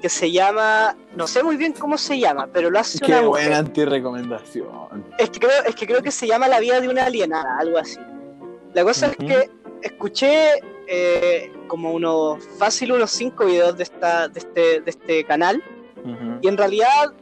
que 0.00 0.08
se 0.08 0.30
llama, 0.30 0.96
no 1.14 1.26
sé 1.26 1.42
muy 1.42 1.56
bien 1.56 1.72
cómo 1.72 1.98
se 1.98 2.18
llama, 2.18 2.48
pero 2.52 2.70
lo 2.70 2.78
hace 2.78 2.98
Qué 2.98 3.12
una 3.12 3.20
buena 3.22 3.58
antirecomendación. 3.58 5.04
Es 5.18 5.30
que, 5.30 5.40
creo, 5.40 5.64
es 5.66 5.74
que 5.74 5.86
creo 5.86 6.02
que 6.02 6.10
se 6.10 6.26
llama 6.26 6.48
La 6.48 6.58
vida 6.58 6.80
de 6.80 6.88
una 6.88 7.04
alienada, 7.04 7.58
algo 7.58 7.78
así. 7.78 7.98
La 8.72 8.82
cosa 8.82 9.08
Ujú. 9.08 9.16
es 9.18 9.28
que 9.28 9.50
escuché 9.82 10.62
eh, 10.86 11.52
como 11.66 11.92
unos 11.92 12.42
fácil 12.58 12.92
unos 12.92 13.10
cinco 13.10 13.46
videos 13.46 13.76
de 13.76 13.84
esta 13.84 14.28
de 14.28 14.40
este, 14.40 14.80
de 14.80 14.90
este 14.90 15.24
canal 15.24 15.62
Ujú. 16.04 16.38
y 16.40 16.48
en 16.48 16.56
realidad 16.56 17.12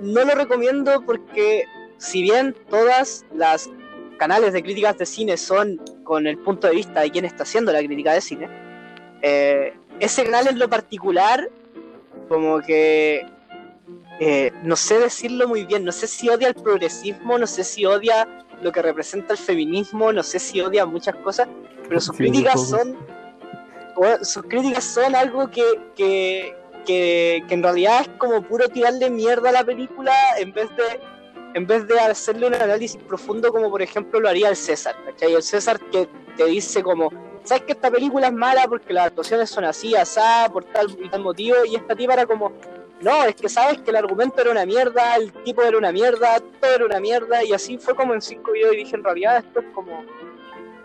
no 0.00 0.24
lo 0.24 0.34
recomiendo 0.34 1.02
porque 1.06 1.64
si 2.02 2.20
bien 2.20 2.56
todas 2.68 3.24
las 3.32 3.70
canales 4.18 4.52
de 4.52 4.62
críticas 4.62 4.98
de 4.98 5.06
cine 5.06 5.36
son 5.36 5.80
con 6.02 6.26
el 6.26 6.36
punto 6.36 6.66
de 6.66 6.74
vista 6.74 7.00
de 7.00 7.10
quien 7.12 7.24
está 7.24 7.44
haciendo 7.44 7.70
la 7.72 7.78
crítica 7.78 8.12
de 8.12 8.20
cine, 8.20 8.48
eh, 9.22 9.72
ese 10.00 10.24
canal 10.24 10.48
en 10.48 10.58
lo 10.58 10.68
particular 10.68 11.48
como 12.28 12.60
que 12.60 13.24
eh, 14.18 14.50
no 14.64 14.74
sé 14.74 14.98
decirlo 14.98 15.46
muy 15.46 15.64
bien, 15.64 15.84
no 15.84 15.92
sé 15.92 16.08
si 16.08 16.28
odia 16.28 16.48
el 16.48 16.54
progresismo, 16.54 17.38
no 17.38 17.46
sé 17.46 17.62
si 17.62 17.86
odia 17.86 18.26
lo 18.60 18.72
que 18.72 18.82
representa 18.82 19.34
el 19.34 19.38
feminismo, 19.38 20.12
no 20.12 20.24
sé 20.24 20.40
si 20.40 20.60
odia 20.60 20.84
muchas 20.84 21.14
cosas, 21.16 21.46
pero 21.88 22.00
sus 22.00 22.16
Sí, 22.16 22.24
críticas 22.24 22.68
son 22.68 22.98
bueno, 23.94 24.24
sus 24.24 24.42
críticas 24.44 24.82
son 24.82 25.14
algo 25.14 25.48
que, 25.50 25.62
que, 25.94 26.56
que, 26.84 27.44
que 27.46 27.54
en 27.54 27.62
realidad 27.62 28.00
es 28.00 28.08
como 28.18 28.42
puro 28.42 28.68
tirarle 28.68 29.08
mierda 29.08 29.50
a 29.50 29.52
la 29.52 29.64
película 29.64 30.12
en 30.38 30.52
vez 30.52 30.68
de 30.76 31.11
en 31.54 31.66
vez 31.66 31.86
de 31.86 31.98
hacerle 31.98 32.46
un 32.46 32.54
análisis 32.54 33.02
profundo 33.02 33.52
como 33.52 33.70
por 33.70 33.82
ejemplo 33.82 34.20
lo 34.20 34.28
haría 34.28 34.48
el 34.48 34.56
César, 34.56 34.96
¿cachai? 35.04 35.34
El 35.34 35.42
César 35.42 35.78
que 35.78 36.08
te 36.36 36.44
dice 36.46 36.82
como, 36.82 37.10
¿sabes 37.44 37.64
que 37.64 37.72
esta 37.72 37.90
película 37.90 38.28
es 38.28 38.32
mala 38.32 38.66
porque 38.68 38.92
las 38.92 39.08
actuaciones 39.08 39.50
son 39.50 39.64
así, 39.64 39.94
asá, 39.94 40.48
por 40.52 40.64
tal 40.64 40.90
y 41.02 41.08
tal 41.08 41.22
motivo? 41.22 41.56
Y 41.64 41.76
esta 41.76 41.94
tipa 41.94 42.14
era 42.14 42.26
como, 42.26 42.52
no, 43.00 43.24
es 43.24 43.34
que 43.34 43.48
sabes 43.48 43.80
que 43.82 43.90
el 43.90 43.96
argumento 43.96 44.40
era 44.40 44.50
una 44.50 44.64
mierda, 44.64 45.16
el 45.16 45.32
tipo 45.44 45.62
era 45.62 45.76
una 45.76 45.92
mierda, 45.92 46.40
todo 46.60 46.74
era 46.74 46.84
una 46.86 47.00
mierda, 47.00 47.44
y 47.44 47.52
así 47.52 47.76
fue 47.78 47.94
como 47.94 48.14
en 48.14 48.22
cinco 48.22 48.52
videos 48.52 48.74
y 48.74 48.78
dije, 48.78 48.96
en 48.96 49.04
realidad 49.04 49.38
esto 49.38 49.60
es 49.60 49.66
como... 49.74 50.04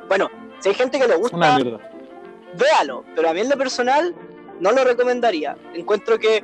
Bueno, 0.07 0.29
si 0.59 0.69
hay 0.69 0.75
gente 0.75 0.99
que 0.99 1.07
le 1.07 1.15
gusta, 1.15 1.37
Una 1.37 1.57
mierda. 1.57 1.91
véalo, 2.57 3.03
pero 3.15 3.29
a 3.29 3.33
mí 3.33 3.41
en 3.41 3.49
lo 3.49 3.57
personal 3.57 4.15
no 4.59 4.71
lo 4.71 4.83
recomendaría. 4.83 5.55
Encuentro 5.73 6.17
que 6.17 6.43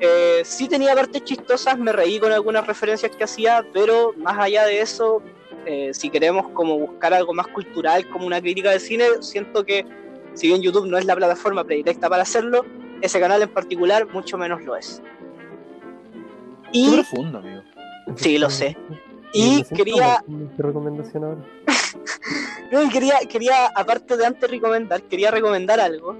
eh, 0.00 0.42
sí 0.44 0.68
tenía 0.68 0.94
partes 0.94 1.22
chistosas, 1.24 1.78
me 1.78 1.92
reí 1.92 2.18
con 2.18 2.32
algunas 2.32 2.66
referencias 2.66 3.14
que 3.14 3.24
hacía, 3.24 3.64
pero 3.72 4.12
más 4.16 4.38
allá 4.38 4.64
de 4.64 4.80
eso, 4.80 5.22
eh, 5.66 5.90
si 5.92 6.08
queremos 6.10 6.48
como 6.50 6.78
buscar 6.78 7.12
algo 7.14 7.34
más 7.34 7.46
cultural, 7.48 8.08
como 8.08 8.26
una 8.26 8.40
crítica 8.40 8.70
de 8.70 8.80
cine, 8.80 9.04
siento 9.20 9.64
que 9.64 9.84
si 10.34 10.46
bien 10.48 10.62
YouTube 10.62 10.86
no 10.86 10.96
es 10.98 11.04
la 11.04 11.14
plataforma 11.16 11.64
predilecta 11.64 12.08
para 12.08 12.22
hacerlo, 12.22 12.64
ese 13.02 13.20
canal 13.20 13.42
en 13.42 13.48
particular 13.50 14.06
mucho 14.12 14.38
menos 14.38 14.62
lo 14.62 14.76
es. 14.76 15.02
Qué 16.72 16.78
Y 16.78 16.94
profundo, 16.94 17.38
amigo. 17.38 17.62
Sí, 18.16 18.38
lo 18.38 18.50
sé. 18.50 18.76
Y 19.32 19.62
quería- 19.62 20.24
mi 20.26 20.48
recomendación 20.58 21.22
ahora. 21.22 21.40
no, 22.72 22.82
y 22.82 22.88
quería, 22.88 23.14
quería, 23.28 23.66
aparte 23.76 24.16
de 24.16 24.26
antes 24.26 24.50
recomendar, 24.50 25.02
quería 25.02 25.30
recomendar 25.30 25.78
algo. 25.78 26.16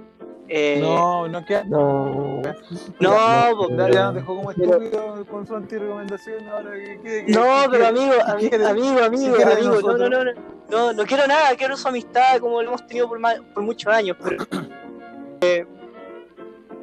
Eh, 0.52 0.80
No, 0.82 1.28
no 1.28 1.44
queda. 1.44 1.62
No. 1.64 2.42
No, 2.42 2.42
pues, 2.66 2.90
Ya, 2.98 3.76
pero- 3.76 3.88
ya 3.94 4.04
nos 4.06 4.14
dejó 4.16 4.36
como 4.36 4.52
pero- 4.52 4.72
estúpido 4.82 5.24
con 5.30 5.46
su 5.46 5.54
antirecomendación. 5.54 6.48
Ahora, 6.48 6.72
¿qué, 6.72 7.00
qué, 7.04 7.24
qué- 7.26 7.32
No, 7.32 7.42
qué 7.62 7.68
pero 7.70 7.86
amigo, 7.86 8.12
ami- 8.14 8.66
amigo, 8.68 9.04
amigo, 9.04 9.36
amigo, 9.36 9.80
no, 9.80 9.96
no, 9.96 10.08
no, 10.08 10.24
no, 10.24 10.32
no, 10.68 10.92
no 10.92 11.04
quiero 11.06 11.26
nada, 11.28 11.54
quiero 11.56 11.76
su 11.76 11.86
amistad 11.86 12.38
como 12.40 12.60
lo 12.62 12.68
hemos 12.68 12.84
tenido 12.84 13.06
por, 13.08 13.20
ma- 13.20 13.36
por 13.54 13.62
muchos 13.62 13.92
años, 13.94 14.16
pero 14.22 14.44
eh, 15.42 15.64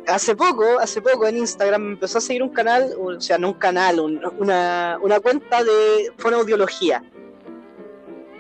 hace 0.08 0.34
poco, 0.34 0.64
hace 0.80 1.02
poco 1.02 1.28
en 1.28 1.36
Instagram 1.38 1.82
me 1.82 1.92
empezó 1.94 2.20
a 2.20 2.22
seguir 2.22 2.44
un 2.44 2.50
canal, 2.50 2.94
o 2.98 3.20
sea, 3.20 3.38
no 3.38 3.50
un 3.50 3.56
canal, 3.56 4.00
un- 4.00 4.22
una, 4.40 4.98
una 5.02 5.20
cuenta 5.20 5.62
de 5.64 6.12
fonoaudiología. 6.18 7.04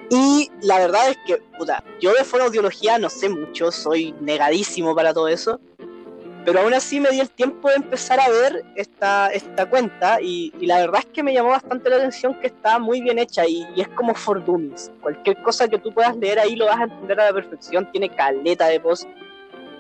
Y 0.09 0.49
la 0.61 0.79
verdad 0.79 1.09
es 1.09 1.17
que, 1.25 1.37
puta, 1.57 1.83
yo 1.99 2.13
de 2.13 2.23
fonoaudiología 2.23 2.97
no 2.97 3.09
sé 3.09 3.29
mucho, 3.29 3.71
soy 3.71 4.13
negadísimo 4.21 4.95
para 4.95 5.13
todo 5.13 5.27
eso. 5.27 5.59
Pero 6.45 6.61
aún 6.61 6.73
así 6.73 7.01
me 7.01 7.09
di 7.09 7.19
el 7.19 7.29
tiempo 7.29 7.67
de 7.67 7.75
empezar 7.75 8.21
a 8.21 8.29
ver 8.29 8.63
esta, 8.77 9.27
esta 9.33 9.69
cuenta 9.69 10.21
y, 10.21 10.53
y 10.61 10.65
la 10.65 10.77
verdad 10.77 11.01
es 11.01 11.07
que 11.07 11.21
me 11.21 11.33
llamó 11.33 11.49
bastante 11.49 11.89
la 11.89 11.97
atención 11.97 12.39
que 12.39 12.47
está 12.47 12.79
muy 12.79 13.01
bien 13.01 13.19
hecha 13.19 13.45
y, 13.45 13.67
y 13.75 13.81
es 13.81 13.89
como 13.89 14.15
for 14.15 14.43
dummies. 14.45 14.89
Cualquier 15.01 15.43
cosa 15.43 15.67
que 15.67 15.77
tú 15.77 15.93
puedas 15.93 16.15
leer 16.15 16.39
ahí 16.39 16.55
lo 16.55 16.67
vas 16.67 16.79
a 16.79 16.83
entender 16.83 17.19
a 17.19 17.25
la 17.25 17.33
perfección, 17.33 17.91
tiene 17.91 18.07
caleta 18.09 18.67
de 18.67 18.79
post. 18.79 19.09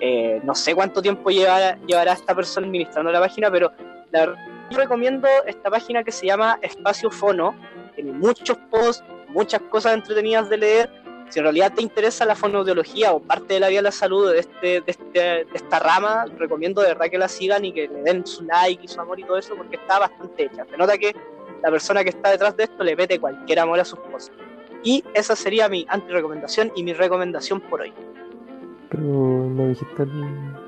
Eh, 0.01 0.41
no 0.43 0.53
sé 0.53 0.75
cuánto 0.75 1.01
tiempo 1.01 1.29
llevará, 1.29 1.79
llevará 1.87 2.11
esta 2.11 2.35
persona 2.35 2.67
administrando 2.67 3.13
la 3.13 3.21
página, 3.21 3.49
pero 3.49 3.71
la 4.11 4.25
verdad 4.25 4.35
yo 4.69 4.77
recomiendo 4.77 5.27
esta 5.45 5.69
página 5.69 6.03
que 6.03 6.11
se 6.11 6.25
llama 6.25 6.59
Espacio 6.61 7.09
Fono, 7.09 7.55
tiene 7.95 8.11
muchos 8.11 8.57
posts, 8.69 9.03
muchas 9.29 9.61
cosas 9.61 9.93
entretenidas 9.93 10.49
de 10.49 10.57
leer. 10.57 10.89
Si 11.29 11.39
en 11.39 11.43
realidad 11.43 11.73
te 11.73 11.81
interesa 11.81 12.25
la 12.25 12.35
fonoaudiología 12.35 13.11
o 13.11 13.19
parte 13.19 13.55
de 13.55 13.59
la 13.59 13.67
vida 13.67 13.79
de 13.79 13.83
la 13.83 13.91
salud 13.91 14.31
de, 14.31 14.39
este, 14.39 14.81
de, 14.81 14.83
este, 14.87 15.19
de 15.19 15.47
esta 15.53 15.79
rama, 15.79 16.25
recomiendo 16.37 16.81
de 16.81 16.89
verdad 16.89 17.07
que 17.09 17.17
la 17.17 17.27
sigan 17.27 17.65
y 17.65 17.73
que 17.73 17.89
le 17.89 18.01
den 18.03 18.25
su 18.25 18.45
like 18.45 18.85
y 18.85 18.87
su 18.87 19.01
amor 19.01 19.19
y 19.19 19.23
todo 19.23 19.37
eso 19.37 19.53
porque 19.55 19.75
está 19.75 19.99
bastante 19.99 20.45
hecha. 20.45 20.65
Se 20.69 20.77
nota 20.77 20.97
que 20.97 21.13
la 21.61 21.69
persona 21.69 22.03
que 22.03 22.09
está 22.09 22.31
detrás 22.31 22.55
de 22.55 22.63
esto 22.63 22.81
le 22.83 22.95
mete 22.95 23.19
cualquier 23.19 23.59
amor 23.59 23.79
a 23.79 23.85
sus 23.85 23.99
cosas. 23.99 24.31
Y 24.83 25.03
esa 25.13 25.35
sería 25.35 25.67
mi 25.67 25.85
anti-recomendación 25.89 26.71
y 26.75 26.83
mi 26.83 26.93
recomendación 26.93 27.59
por 27.59 27.81
hoy. 27.81 27.93
Pero 28.89 29.03
no 29.03 29.67
dijiste 29.67 30.03
el, 30.03 30.11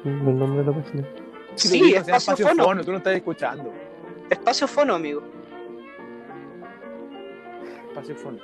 el 0.03 0.39
nombre 0.39 0.59
de 0.59 0.71
la 0.71 0.83
página. 0.83 1.07
Sí, 1.55 1.91
sea 1.91 1.99
espacio 2.01 2.15
espacio 2.15 2.47
fono. 2.47 2.63
fono, 2.63 2.83
tú 2.83 2.91
no 2.91 2.97
estás 2.97 3.15
escuchando. 3.15 3.71
Espacio 4.29 4.67
fono, 4.67 4.95
amigo. 4.95 5.23
Espacio 7.99 8.15
fono. 8.15 8.37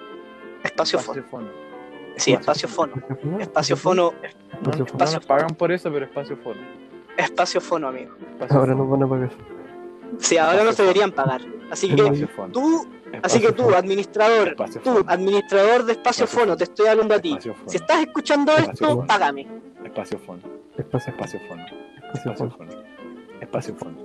Espacio 0.63 0.99
fono. 0.99 1.19
Espacio 1.21 1.23
fono. 1.23 1.65
Sí, 2.17 2.33
espacio 2.33 2.67
fono. 2.69 2.93
Espacio 3.39 3.77
fono, 3.77 4.13
No, 4.61 4.71
nos 4.71 5.25
pagan 5.25 5.49
por 5.55 5.71
eso, 5.71 5.91
pero 5.91 6.05
espacio 6.05 6.37
fono. 6.37 6.61
espacio 7.17 7.61
fono, 7.61 7.87
amigo. 7.89 8.15
Espacio 8.31 8.57
Ahora 8.57 8.73
fono. 8.73 8.83
nos 8.85 8.91
van 8.99 9.03
a 9.03 9.09
pagar. 9.09 9.29
Sí, 10.19 10.37
ahora 10.37 10.63
nos 10.63 10.77
deberían 10.77 11.11
pagar. 11.11 11.41
Así 11.71 11.89
que 11.89 11.95
tú, 11.95 12.87
así 13.23 13.39
que 13.41 13.51
tú, 13.51 13.73
administrador, 13.73 14.49
Espacio 14.49 14.81
tú, 14.81 14.93
fono. 14.93 15.05
administrador 15.11 15.83
de 15.83 15.91
espacio 15.93 16.23
Espacio 16.25 16.27
fono, 16.27 16.45
fono. 16.53 16.57
te 16.57 16.63
estoy 16.65 16.87
hablando 16.87 17.15
a 17.15 17.19
ti. 17.19 17.37
Si 17.65 17.77
estás 17.77 17.99
escuchando 18.01 18.51
Espacio 18.53 18.71
esto, 18.73 18.87
fono. 18.95 19.07
págame. 19.07 19.47
Espacio 19.83 20.19
fono. 20.19 20.41
Espacio, 20.77 21.11
Espacio 21.11 21.39
fono. 21.47 21.63
espacio, 22.13 22.31
Espacio 22.31 22.49
fono. 22.51 22.71
Espacio 23.41 23.75
fono. 23.75 23.97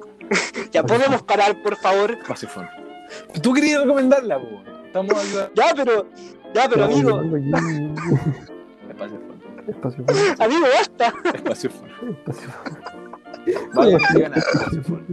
Ya 0.72 0.82
podemos 0.82 1.22
parar, 1.22 1.62
por 1.62 1.77
favor. 1.77 2.12
Espacio 2.12 2.48
fono. 2.48 2.68
Tú 3.43 3.52
querías 3.52 3.82
recomendarla, 3.82 4.39
po. 4.40 4.62
Estamos 4.90 5.14
ayudando. 5.14 5.54
Ya, 5.54 5.72
pero, 5.76 6.06
ya, 6.52 6.68
pero 6.68 6.84
amigo, 6.84 7.22
Espacio 8.88 9.20
fono. 9.20 9.40
Espacio, 9.68 10.04
amigo, 10.40 10.66
basta. 10.74 11.14
Espacio 11.32 11.70
fono. 11.70 11.92
espacio. 13.46 13.98
Sigan 14.10 14.32
a 14.32 14.36
Espacio 14.36 14.82
fono. 14.82 15.06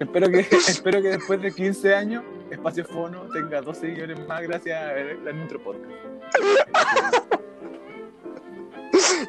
espero, 0.00 0.30
que, 0.30 0.38
espero 0.40 1.02
que 1.02 1.08
después 1.08 1.42
de 1.42 1.52
15 1.52 1.94
años, 1.94 2.24
Espacio 2.50 2.86
Fono 2.86 3.28
tenga 3.30 3.60
dos 3.60 3.76
seguidores 3.76 4.18
más 4.26 4.40
gracias 4.40 4.80
a 4.80 4.94
ver 4.94 5.18
a 5.28 5.32
nuestro 5.32 5.62
podcast. 5.62 5.92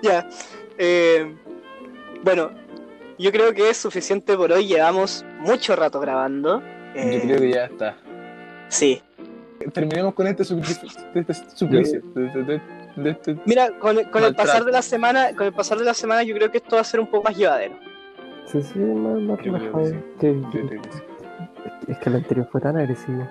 Ya. 0.02 0.30
Eh, 0.77 1.35
bueno, 2.23 2.52
yo 3.18 3.30
creo 3.34 3.53
que 3.53 3.69
es 3.69 3.76
suficiente 3.76 4.38
por 4.38 4.53
hoy. 4.53 4.68
Llevamos 4.68 5.26
mucho 5.39 5.76
rato 5.76 5.99
grabando. 5.99 6.64
Eh, 6.96 7.20
Yo 7.24 7.28
creo 7.28 7.40
que 7.42 7.50
ya 7.52 7.66
está. 7.66 7.96
Sí. 8.70 9.02
Terminemos 9.74 10.14
con 10.14 10.28
este 10.28 10.44
suplicio. 10.44 10.88
de 11.14 11.20
este 11.22 11.34
suplicio, 11.56 12.02
este- 13.06 13.38
Mira, 13.46 13.70
con, 13.80 13.98
el- 13.98 14.10
con 14.10 14.24
el 14.24 14.30
Maltrato. 14.30 14.36
pasar 14.36 14.66
de 14.66 14.72
la 14.72 14.82
semana, 14.82 15.36
con 15.36 15.46
el 15.48 15.54
pasar 15.54 15.78
de 15.78 15.86
la 15.86 15.94
semana, 15.94 16.24
yo 16.24 16.34
creo 16.36 16.50
que 16.52 16.58
esto 16.58 16.76
va 16.76 16.82
a 16.82 16.86
ser 16.86 17.00
un 17.00 17.08
poco 17.08 17.24
más 17.24 17.38
llevadero. 17.38 17.76
Sí, 18.52 18.62
sí, 18.62 18.80
más, 18.80 19.20
más 19.22 19.40
relajado. 19.42 19.86
sí. 19.86 19.96
Sí. 20.20 20.44
Es 21.88 21.98
que 22.00 22.10
el 22.10 22.16
anterior 22.16 22.48
fue 22.52 22.62
tan 22.62 22.78
agresivo. 22.78 23.28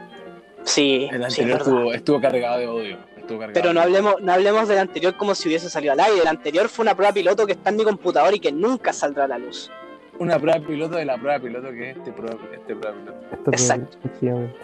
Sí, 0.62 1.08
El 1.12 1.24
anterior 1.24 1.58
estuvo, 1.58 1.92
estuvo 1.92 2.20
cargado 2.20 2.58
de 2.58 2.66
odio. 2.66 2.98
Estuvo 3.16 3.38
cargado 3.38 3.54
Pero 3.54 3.72
no 3.72 3.80
de- 3.80 3.86
hablemos, 3.86 4.14
no 4.20 4.32
hablemos 4.32 4.68
del 4.68 4.78
anterior 4.78 5.16
como 5.16 5.34
si 5.34 5.48
hubiese 5.48 5.68
salido 5.70 5.92
al 5.92 6.00
aire. 6.00 6.20
El 6.22 6.28
anterior 6.28 6.68
fue 6.68 6.82
una 6.84 6.94
prueba 6.94 7.12
piloto 7.12 7.46
que 7.46 7.52
está 7.52 7.70
en 7.70 7.76
mi 7.76 7.84
computador 7.84 8.34
y 8.34 8.40
que 8.40 8.52
nunca 8.52 8.92
saldrá 8.92 9.24
a 9.24 9.28
la 9.28 9.38
luz. 9.38 9.70
Una 10.18 10.38
prueba 10.38 10.58
piloto 10.66 10.96
de 10.96 11.04
la 11.04 11.18
prueba 11.18 11.38
piloto 11.38 11.70
que 11.72 11.90
es 11.90 11.96
este 11.96 12.12
prueba, 12.12 12.36
este 12.52 12.74
prueba 12.74 12.96
piloto. 12.98 13.18
Esto 13.32 13.50
es 13.52 13.60
Exacto. 13.62 13.96
efectivamente. 13.98 14.56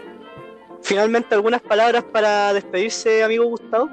Finalmente, 0.82 1.34
algunas 1.34 1.60
palabras 1.60 2.04
para 2.04 2.52
despedirse, 2.54 3.22
amigo 3.22 3.44
Gustavo. 3.46 3.88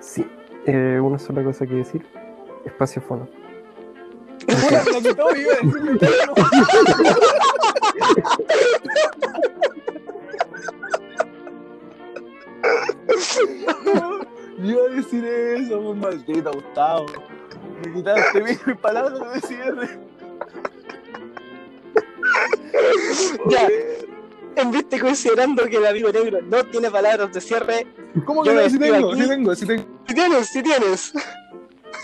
Sí, 0.00 0.26
eh, 0.66 0.98
una 1.02 1.18
sola 1.18 1.42
cosa 1.44 1.66
que 1.66 1.74
decir. 1.74 2.04
Espacio 2.64 3.00
fono. 3.02 3.28
Puta, 4.46 4.84
lo 4.92 5.00
que 5.02 5.14
todo 5.14 5.36
iba 5.36 5.52
a 5.52 5.56
decir. 5.64 5.98
Yo 14.58 14.64
iba 14.64 14.82
a 14.82 14.88
decir 14.94 15.24
eso, 15.24 15.80
un 15.80 16.00
maldito 16.00 16.52
Gustavo. 16.52 17.06
Me 17.84 17.92
quitaste 17.92 18.42
mi- 18.42 18.50
mis 18.66 18.76
palabras 18.80 19.34
de 19.34 19.40
cierre. 19.46 19.88
Ya. 23.50 23.68
En 24.54 24.70
viste 24.70 25.00
considerando 25.00 25.64
que 25.64 25.76
el 25.76 25.86
amigo 25.86 26.10
negro 26.10 26.42
no 26.42 26.62
tiene 26.64 26.90
palabras 26.90 27.32
de 27.32 27.40
cierre, 27.40 27.86
¿Cómo 28.26 28.42
que 28.42 28.52
no? 28.52 28.60
Despido 28.60 28.94
tengo, 28.94 29.10
aquí. 29.12 29.22
sí 29.22 29.28
tengo, 29.28 29.54
si 29.54 30.14
tienes, 30.14 30.48
si 30.48 30.62
tienes. 30.62 31.12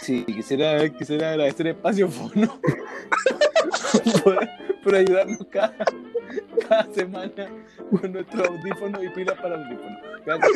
Sí, 0.03 0.25
quisiera, 0.25 0.89
quisiera 0.89 1.31
agradecer 1.33 1.67
Espacio 1.67 2.09
Fono 2.09 2.59
por, 4.25 4.39
por 4.83 4.95
ayudarnos 4.95 5.47
cada, 5.51 5.75
cada 6.69 6.95
semana 6.95 7.49
con 7.91 8.13
nuestro 8.13 8.47
audífono 8.47 9.03
y 9.03 9.09
pilas 9.11 9.39
para 9.39 9.57
audífono. 9.57 9.99
Gracias. 10.25 10.53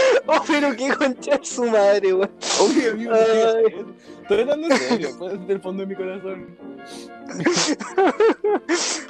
Oh, 0.26 0.42
pero 0.46 0.76
qué 0.76 0.88
concha 0.94 1.36
es 1.42 1.48
su 1.48 1.64
madre, 1.64 2.12
weón. 2.12 2.30
Obvio, 2.60 2.92
amigo, 2.92 3.12
Ay. 3.14 3.86
estoy 4.22 4.40
hablando 4.40 4.66
en 4.68 4.76
serio, 4.76 5.08
pues, 5.18 5.46
del 5.46 5.60
fondo 5.60 5.82
de 5.82 5.86
mi 5.86 5.94
corazón. 5.94 6.56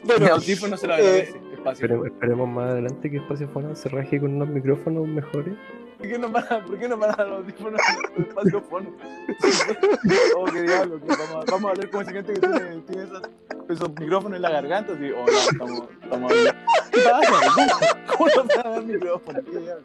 Bueno, 0.05 0.35
audífono 0.35 0.77
se 0.77 0.87
lo 0.87 0.95
agradece. 0.95 1.31
Espacio 1.53 1.73
Esperemos, 1.73 2.07
esperemos 2.07 2.49
más 2.49 2.71
adelante 2.71 3.11
que 3.11 3.17
Espacio 3.19 3.49
Fono 3.49 3.75
se 3.75 3.89
raje 3.89 4.21
con 4.21 4.35
unos 4.35 4.49
micrófonos 4.49 5.07
mejores. 5.07 5.55
¿Por 5.99 6.07
qué 6.09 6.19
no 6.19 6.31
van 6.31 6.45
a, 6.49 6.65
¿por 6.65 6.79
qué 6.79 6.89
no 6.89 6.97
van 6.97 7.21
a 7.21 7.25
los 7.25 7.39
audífonos 7.41 7.81
espacio 8.17 8.61
fono? 8.63 8.91
oh, 10.37 10.45
qué 10.45 10.63
diablo, 10.63 11.01
que 11.01 11.07
vamos, 11.09 11.31
a, 11.35 11.51
vamos 11.51 11.65
a 11.65 11.71
hablar 11.71 11.91
con 11.91 12.03
esa 12.03 12.13
gente 12.13 12.33
que 12.35 12.41
tiene, 12.41 12.61
tiene 12.87 13.03
esas- 13.05 13.23
esos 13.69 13.91
micrófonos 13.99 14.37
en 14.37 14.43
la 14.43 14.51
garganta. 14.51 14.93
Así, 14.93 15.11
oh, 15.11 15.27
no, 15.27 15.39
estamos, 15.39 15.83
estamos 16.03 16.33
hablando. 16.33 16.61
¿Qué 16.93 17.01
pasa? 17.01 17.99
¿Cómo, 18.07 18.29
no 18.37 18.45
van 18.45 18.67
a 18.67 18.71
dar 18.71 18.85
micrófono? 18.85 19.41
¿Qué 19.45 19.59
diablo? 19.59 19.83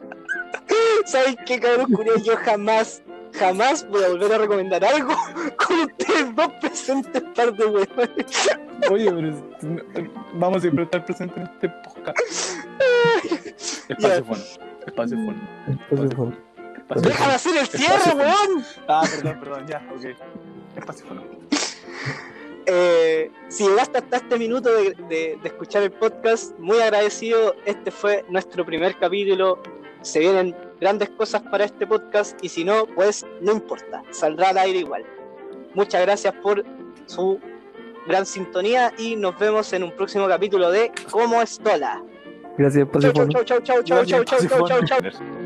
¿Sabes 1.06 1.36
qué, 1.46 1.60
cabrón 1.60 1.92
curioso? 1.92 2.24
Yo 2.24 2.36
jamás, 2.38 3.02
jamás 3.38 3.86
voy 3.88 4.04
a 4.04 4.08
volver 4.08 4.32
a 4.32 4.38
recomendar 4.38 4.84
algo 4.84 5.14
con 5.66 5.80
ustedes 5.80 6.34
dos 6.34 6.48
presentes, 6.60 7.22
par 7.34 7.52
de 7.54 7.66
weones. 7.66 8.48
Oye, 8.90 9.10
pero 9.12 9.30
no, 9.62 9.82
vamos 10.34 10.62
siempre 10.62 10.82
a 10.82 10.84
estar 10.86 11.04
presentes 11.04 11.36
en 11.36 11.42
este 11.44 11.68
podcast. 11.68 12.18
Espacio 13.88 14.24
fono. 14.24 14.42
Espacio 14.86 15.16
fono. 15.16 15.48
Espacio 15.68 16.10
Fono. 16.16 16.36
Espacio 16.78 17.02
¡Déjame 17.02 17.32
hacer 17.34 17.56
el 17.56 17.66
cierre, 17.66 18.14
weón! 18.14 18.64
Ah, 18.88 19.02
perdón, 19.10 19.40
perdón, 19.40 19.66
ya, 19.66 19.86
ok. 19.94 20.04
Espacio 20.76 21.06
fono. 21.06 21.22
Eh, 22.66 23.30
si 23.48 23.64
llegaste 23.68 23.98
hasta 23.98 24.16
este 24.16 24.38
minuto 24.38 24.70
de, 24.74 24.94
de- 25.08 25.38
de 25.42 25.48
escuchar 25.48 25.82
el 25.82 25.92
podcast, 25.92 26.58
muy 26.58 26.78
agradecido. 26.80 27.54
Este 27.66 27.90
fue 27.90 28.24
nuestro 28.28 28.64
primer 28.64 28.98
capítulo. 28.98 29.62
Se 30.04 30.18
vienen 30.18 30.54
grandes 30.80 31.08
cosas 31.10 31.42
para 31.42 31.64
este 31.64 31.86
podcast 31.86 32.38
y 32.44 32.48
si 32.48 32.62
no, 32.62 32.86
pues 32.94 33.26
no 33.40 33.52
importa, 33.52 34.02
saldrá 34.10 34.50
al 34.50 34.58
aire 34.58 34.80
igual. 34.80 35.04
Muchas 35.74 36.02
gracias 36.02 36.34
por 36.42 36.62
su 37.06 37.40
gran 38.06 38.26
sintonía 38.26 38.92
y 38.98 39.16
nos 39.16 39.38
vemos 39.38 39.72
en 39.72 39.82
un 39.82 39.92
próximo 39.92 40.28
capítulo 40.28 40.70
de 40.70 40.92
Como 41.10 41.40
Estola. 41.40 42.02
Gracias, 42.58 42.86
Chau, 42.92 43.12
chau, 43.12 43.44
chau, 43.44 43.62
chau, 43.62 43.82
chau, 43.82 44.04
chau, 44.04 44.24
chau, 44.24 44.66
chau, 44.68 45.00
chau. 45.00 45.43